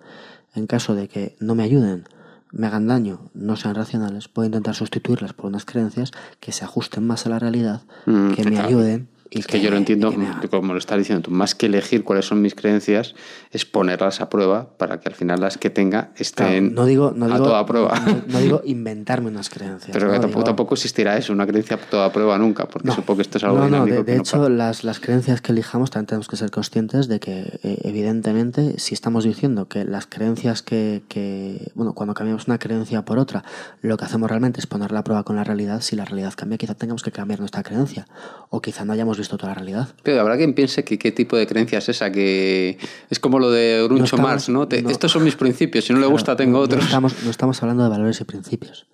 En 0.54 0.68
caso 0.68 0.94
de 0.94 1.08
que 1.08 1.36
no 1.40 1.56
me 1.56 1.64
ayuden, 1.64 2.04
me 2.52 2.68
hagan 2.68 2.88
daño, 2.88 3.32
no 3.34 3.56
sean 3.56 3.74
racionales, 3.74 4.28
puedo 4.28 4.46
intentar 4.46 4.76
sustituirlas 4.76 5.34
por 5.34 5.48
unas 5.48 5.66
creencias 5.66 6.12
que 6.40 6.52
se 6.52 6.64
ajusten 6.64 7.08
más 7.08 7.26
a 7.26 7.30
la 7.30 7.40
realidad, 7.40 7.82
mm, 8.06 8.34
que 8.34 8.44
me 8.44 8.60
ayuden 8.60 9.10
es 9.40 9.48
que, 9.48 9.62
yo 9.62 9.72
lo 9.72 9.78
entiendo, 9.78 10.14
como 10.50 10.74
lo 10.74 10.80
estás 10.80 10.98
diciendo 10.98 11.22
tú, 11.24 11.32
más 11.32 11.56
que 11.56 11.68
elegir 11.68 12.04
cuáles 12.04 12.26
son 12.26 12.42
mis 12.42 12.54
creencias, 12.54 13.16
es 13.52 13.66
ponerlas 13.66 14.20
a 14.20 14.30
prueba 14.30 14.78
para 14.78 15.00
que 15.00 15.08
al 15.08 15.16
final 15.16 15.40
las 15.40 15.58
que 15.58 15.70
tenga 15.70 16.12
estén 16.18 16.74
no 16.74 16.86
digo, 16.86 17.14
no 17.16 17.34
a 17.34 17.38
toda 17.38 17.66
prueba. 17.66 17.94
No, 18.28 18.40
digo 18.40 18.62
inventarme 18.66 19.30
unas 19.30 19.50
creencias. 19.50 19.92
Pero 19.94 20.12
tampoco, 20.20 20.44
tampoco, 20.44 20.74
existirá 20.76 21.18
eso, 21.18 21.32
una 21.32 21.48
creencia 21.48 21.78
a 21.78 21.80
toda 21.80 22.12
prueba 22.12 22.38
nunca, 22.38 22.68
porque 22.68 22.92
supongo 22.92 23.18
que 23.18 23.22
esto 23.22 23.38
es 23.38 23.46
algo 23.46 23.64
dinámico. 23.64 23.98
No, 23.98 24.04
de, 24.04 24.18
hecho, 24.18 24.50
las, 24.50 24.84
las, 24.84 25.00
creencias 25.00 25.40
que 25.40 25.54
elijamos 25.54 25.92
también 25.92 26.08
tenemos 26.08 26.28
que 26.28 26.36
ser 26.36 26.52
conscientes 26.52 27.08
de 27.08 27.22
que, 27.22 27.60
eh, 27.64 27.78
evidentemente, 27.84 28.80
si 28.80 28.94
estamos 28.94 29.24
diciendo 29.24 29.70
que 29.70 29.86
las 29.86 30.08
creencias 30.08 30.62
que, 30.62 31.04
que, 31.08 31.72
bueno, 31.74 31.94
cuando 31.94 32.14
cambiamos 32.14 32.48
una 32.48 32.60
creencia 32.60 33.06
por 33.06 33.18
otra, 33.18 33.46
lo 33.82 33.96
que 33.96 34.04
hacemos 34.04 34.30
realmente 34.30 34.60
es 34.60 34.68
ponerla 34.68 35.00
a 35.00 35.04
prueba 35.06 35.24
con 35.24 35.38
la 35.38 35.46
realidad, 35.46 35.80
si 35.80 35.96
la 35.96 36.04
realidad 36.04 36.34
cambia, 36.36 36.58
quizá 36.58 36.76
tengamos 36.76 37.02
que 37.02 37.12
cambiar 37.12 37.40
nuestra 37.40 37.64
creencia, 37.64 38.08
o 38.50 38.62
quizá 38.62 38.84
no 38.84 38.92
hayamos 38.92 39.21
visto 39.22 39.38
toda 39.38 39.50
la 39.50 39.56
realidad. 39.56 39.90
Pero 40.04 40.22
habrá 40.22 40.38
quien 40.38 40.54
piense 40.54 40.84
que 40.84 40.98
qué 40.98 41.12
tipo 41.12 41.38
de 41.38 41.48
creencia 41.48 41.80
es 41.80 41.90
esa, 41.90 42.12
que 42.12 42.78
es 43.10 43.20
como 43.20 43.40
lo 43.40 43.50
de 43.52 43.84
Gruncho 43.86 44.18
no 44.18 44.24
Marx, 44.24 44.50
¿no? 44.50 44.68
Estos 44.70 45.12
son 45.12 45.24
mis 45.24 45.36
principios, 45.44 45.86
si 45.86 45.94
no 45.94 46.00
le 46.00 46.08
gusta 46.08 46.36
tengo 46.36 46.60
otros. 46.60 46.84
Estamos, 46.84 47.24
no 47.24 47.32
estamos 47.32 47.62
hablando 47.62 47.84
de 47.84 47.90
valores 47.90 48.20
y 48.22 48.24
principios. 48.24 48.86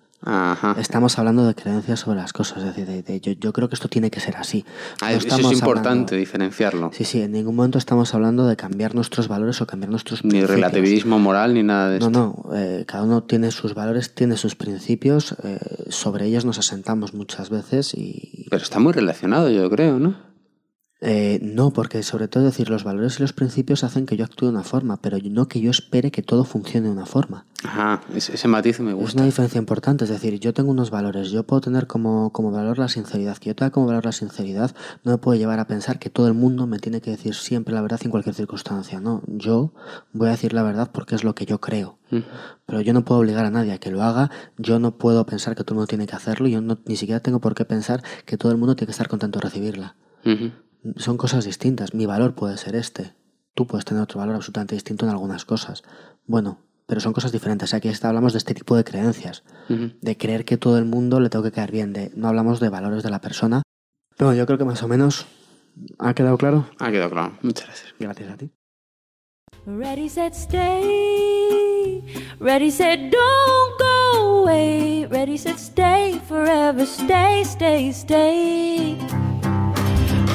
Estamos 0.78 1.16
hablando 1.18 1.46
de 1.46 1.54
creencias 1.54 2.00
sobre 2.00 2.18
las 2.18 2.32
cosas. 2.32 2.64
Es 2.64 2.76
decir, 2.76 3.20
yo, 3.20 3.32
yo, 3.32 3.52
creo 3.52 3.68
que 3.68 3.76
esto 3.76 3.88
tiene 3.88 4.10
que 4.10 4.18
ser 4.18 4.36
así. 4.36 4.64
Ah, 5.00 5.12
eso 5.12 5.28
es 5.28 5.52
importante 5.52 6.16
diferenciarlo. 6.16 6.90
Sí, 6.92 7.04
sí, 7.04 7.22
en 7.22 7.32
ningún 7.32 7.54
momento 7.54 7.78
estamos 7.78 8.14
hablando 8.14 8.46
de 8.46 8.56
cambiar 8.56 8.94
nuestros 8.94 9.28
valores 9.28 9.60
o 9.60 9.66
cambiar 9.66 9.90
nuestros 9.90 10.24
ni 10.24 10.30
principios. 10.30 10.56
Ni 10.56 10.62
relativismo 10.62 11.18
moral 11.18 11.54
ni 11.54 11.62
nada 11.62 11.90
de 11.90 12.00
no, 12.00 12.06
esto. 12.06 12.18
No, 12.18 12.50
no. 12.50 12.56
Eh, 12.56 12.84
cada 12.86 13.04
uno 13.04 13.22
tiene 13.22 13.52
sus 13.52 13.74
valores, 13.74 14.14
tiene 14.14 14.36
sus 14.36 14.56
principios. 14.56 15.36
Eh, 15.44 15.58
sobre 15.88 16.26
ellos 16.26 16.44
nos 16.44 16.58
asentamos 16.58 17.14
muchas 17.14 17.48
veces 17.48 17.94
y. 17.94 18.46
Pero 18.50 18.62
está 18.62 18.80
muy 18.80 18.92
relacionado, 18.92 19.50
yo 19.50 19.70
creo, 19.70 20.00
¿no? 20.00 20.27
Eh, 21.00 21.38
no, 21.42 21.70
porque 21.70 22.02
sobre 22.02 22.26
todo 22.26 22.42
decir 22.42 22.70
los 22.70 22.82
valores 22.82 23.18
y 23.18 23.22
los 23.22 23.32
principios 23.32 23.84
hacen 23.84 24.04
que 24.04 24.16
yo 24.16 24.24
actúe 24.24 24.46
de 24.46 24.52
una 24.52 24.64
forma, 24.64 24.96
pero 24.96 25.16
no 25.30 25.46
que 25.46 25.60
yo 25.60 25.70
espere 25.70 26.10
que 26.10 26.22
todo 26.22 26.44
funcione 26.44 26.88
de 26.88 26.92
una 26.92 27.06
forma. 27.06 27.46
Ajá, 27.62 28.02
ese, 28.14 28.48
matiz 28.48 28.80
me 28.80 28.92
gusta. 28.92 29.10
Es 29.10 29.14
una 29.14 29.24
diferencia 29.24 29.58
importante, 29.58 30.04
es 30.04 30.10
decir, 30.10 30.40
yo 30.40 30.52
tengo 30.52 30.72
unos 30.72 30.90
valores, 30.90 31.30
yo 31.30 31.44
puedo 31.44 31.60
tener 31.60 31.86
como, 31.86 32.32
como 32.32 32.50
valor 32.50 32.78
la 32.78 32.88
sinceridad, 32.88 33.36
que 33.38 33.50
yo 33.50 33.54
tenga 33.54 33.70
como 33.70 33.86
valor 33.86 34.04
la 34.04 34.12
sinceridad 34.12 34.74
no 35.04 35.12
me 35.12 35.18
puede 35.18 35.38
llevar 35.38 35.60
a 35.60 35.66
pensar 35.66 36.00
que 36.00 36.10
todo 36.10 36.26
el 36.26 36.34
mundo 36.34 36.66
me 36.66 36.78
tiene 36.78 37.00
que 37.00 37.10
decir 37.10 37.34
siempre 37.34 37.74
la 37.74 37.80
verdad 37.80 38.00
en 38.02 38.10
cualquier 38.10 38.34
circunstancia, 38.34 39.00
no, 39.00 39.22
yo 39.26 39.72
voy 40.12 40.28
a 40.28 40.32
decir 40.32 40.52
la 40.52 40.62
verdad 40.62 40.90
porque 40.92 41.14
es 41.14 41.22
lo 41.22 41.34
que 41.34 41.46
yo 41.46 41.60
creo, 41.60 41.98
pero 42.66 42.80
yo 42.80 42.92
no 42.92 43.04
puedo 43.04 43.20
obligar 43.20 43.44
a 43.44 43.50
nadie 43.50 43.72
a 43.72 43.78
que 43.78 43.90
lo 43.90 44.02
haga, 44.02 44.30
yo 44.56 44.78
no 44.78 44.98
puedo 44.98 45.26
pensar 45.26 45.54
que 45.54 45.62
todo 45.62 45.74
el 45.74 45.76
mundo 45.76 45.88
tiene 45.88 46.06
que 46.06 46.16
hacerlo, 46.16 46.48
yo 46.48 46.60
no, 46.60 46.78
ni 46.86 46.96
siquiera 46.96 47.20
tengo 47.20 47.40
por 47.40 47.54
qué 47.54 47.64
pensar 47.64 48.02
que 48.24 48.36
todo 48.36 48.50
el 48.50 48.58
mundo 48.58 48.74
tiene 48.74 48.86
que 48.86 48.92
estar 48.92 49.08
contento 49.08 49.38
de 49.38 49.44
recibirla 49.44 49.94
son 50.96 51.16
cosas 51.16 51.44
distintas. 51.44 51.94
Mi 51.94 52.06
valor 52.06 52.34
puede 52.34 52.56
ser 52.56 52.74
este. 52.76 53.14
Tú 53.54 53.66
puedes 53.66 53.84
tener 53.84 54.02
otro 54.02 54.20
valor 54.20 54.36
absolutamente 54.36 54.74
distinto 54.74 55.04
en 55.04 55.10
algunas 55.10 55.44
cosas. 55.44 55.82
Bueno, 56.26 56.58
pero 56.86 57.00
son 57.00 57.12
cosas 57.12 57.32
diferentes. 57.32 57.74
Aquí 57.74 57.88
está, 57.88 58.08
hablamos 58.08 58.32
de 58.32 58.38
este 58.38 58.54
tipo 58.54 58.76
de 58.76 58.84
creencias, 58.84 59.42
de 59.68 60.16
creer 60.16 60.44
que 60.44 60.56
todo 60.56 60.78
el 60.78 60.84
mundo 60.84 61.20
le 61.20 61.28
tengo 61.28 61.42
que 61.44 61.52
caer 61.52 61.70
bien, 61.70 61.92
de 61.92 62.10
no 62.14 62.28
hablamos 62.28 62.60
de 62.60 62.68
valores 62.68 63.02
de 63.02 63.10
la 63.10 63.20
persona. 63.20 63.62
Pero 64.16 64.32
yo 64.34 64.46
creo 64.46 64.58
que 64.58 64.64
más 64.64 64.82
o 64.82 64.88
menos 64.88 65.26
ha 65.98 66.14
quedado 66.14 66.38
claro. 66.38 66.66
Ha 66.78 66.90
quedado 66.90 67.10
claro. 67.10 67.38
Muchas 67.42 67.66
gracias. 67.66 67.94
Gracias 67.98 68.30
a 68.30 68.36
ti. 68.36 68.50
Ready, 69.66 70.08
set, 70.08 70.34
stay. 70.34 72.02
Ready, 72.40 72.70
set, 72.70 73.10
don't 73.10 73.78
go 73.78 74.42
away. 74.42 75.06
Ready, 75.06 75.36
set, 75.36 75.58
stay 75.58 76.20
forever. 76.26 76.86
Stay, 76.86 77.42
stay, 77.44 77.92
stay. 77.92 78.96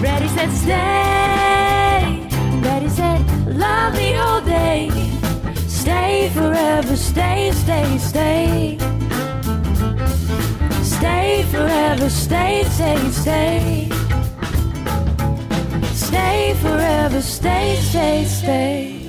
Ready, 0.04 0.28
set, 0.28 0.52
stay. 0.52 2.28
Ready, 2.62 2.90
set, 2.90 3.22
love 3.48 3.96
me 3.96 4.16
all 4.16 4.42
day. 4.42 4.90
Stay 5.66 6.30
forever, 6.34 6.98
stay, 6.98 7.52
stay, 7.54 7.98
stay. 8.00 8.78
Stay 10.84 11.44
forever, 11.52 12.10
stay, 12.10 12.66
stay, 12.66 13.12
stay. 13.12 13.90
Stay 15.94 16.54
forever, 16.62 17.22
stay, 17.22 17.78
stay, 17.82 18.26
stay. 18.26 19.03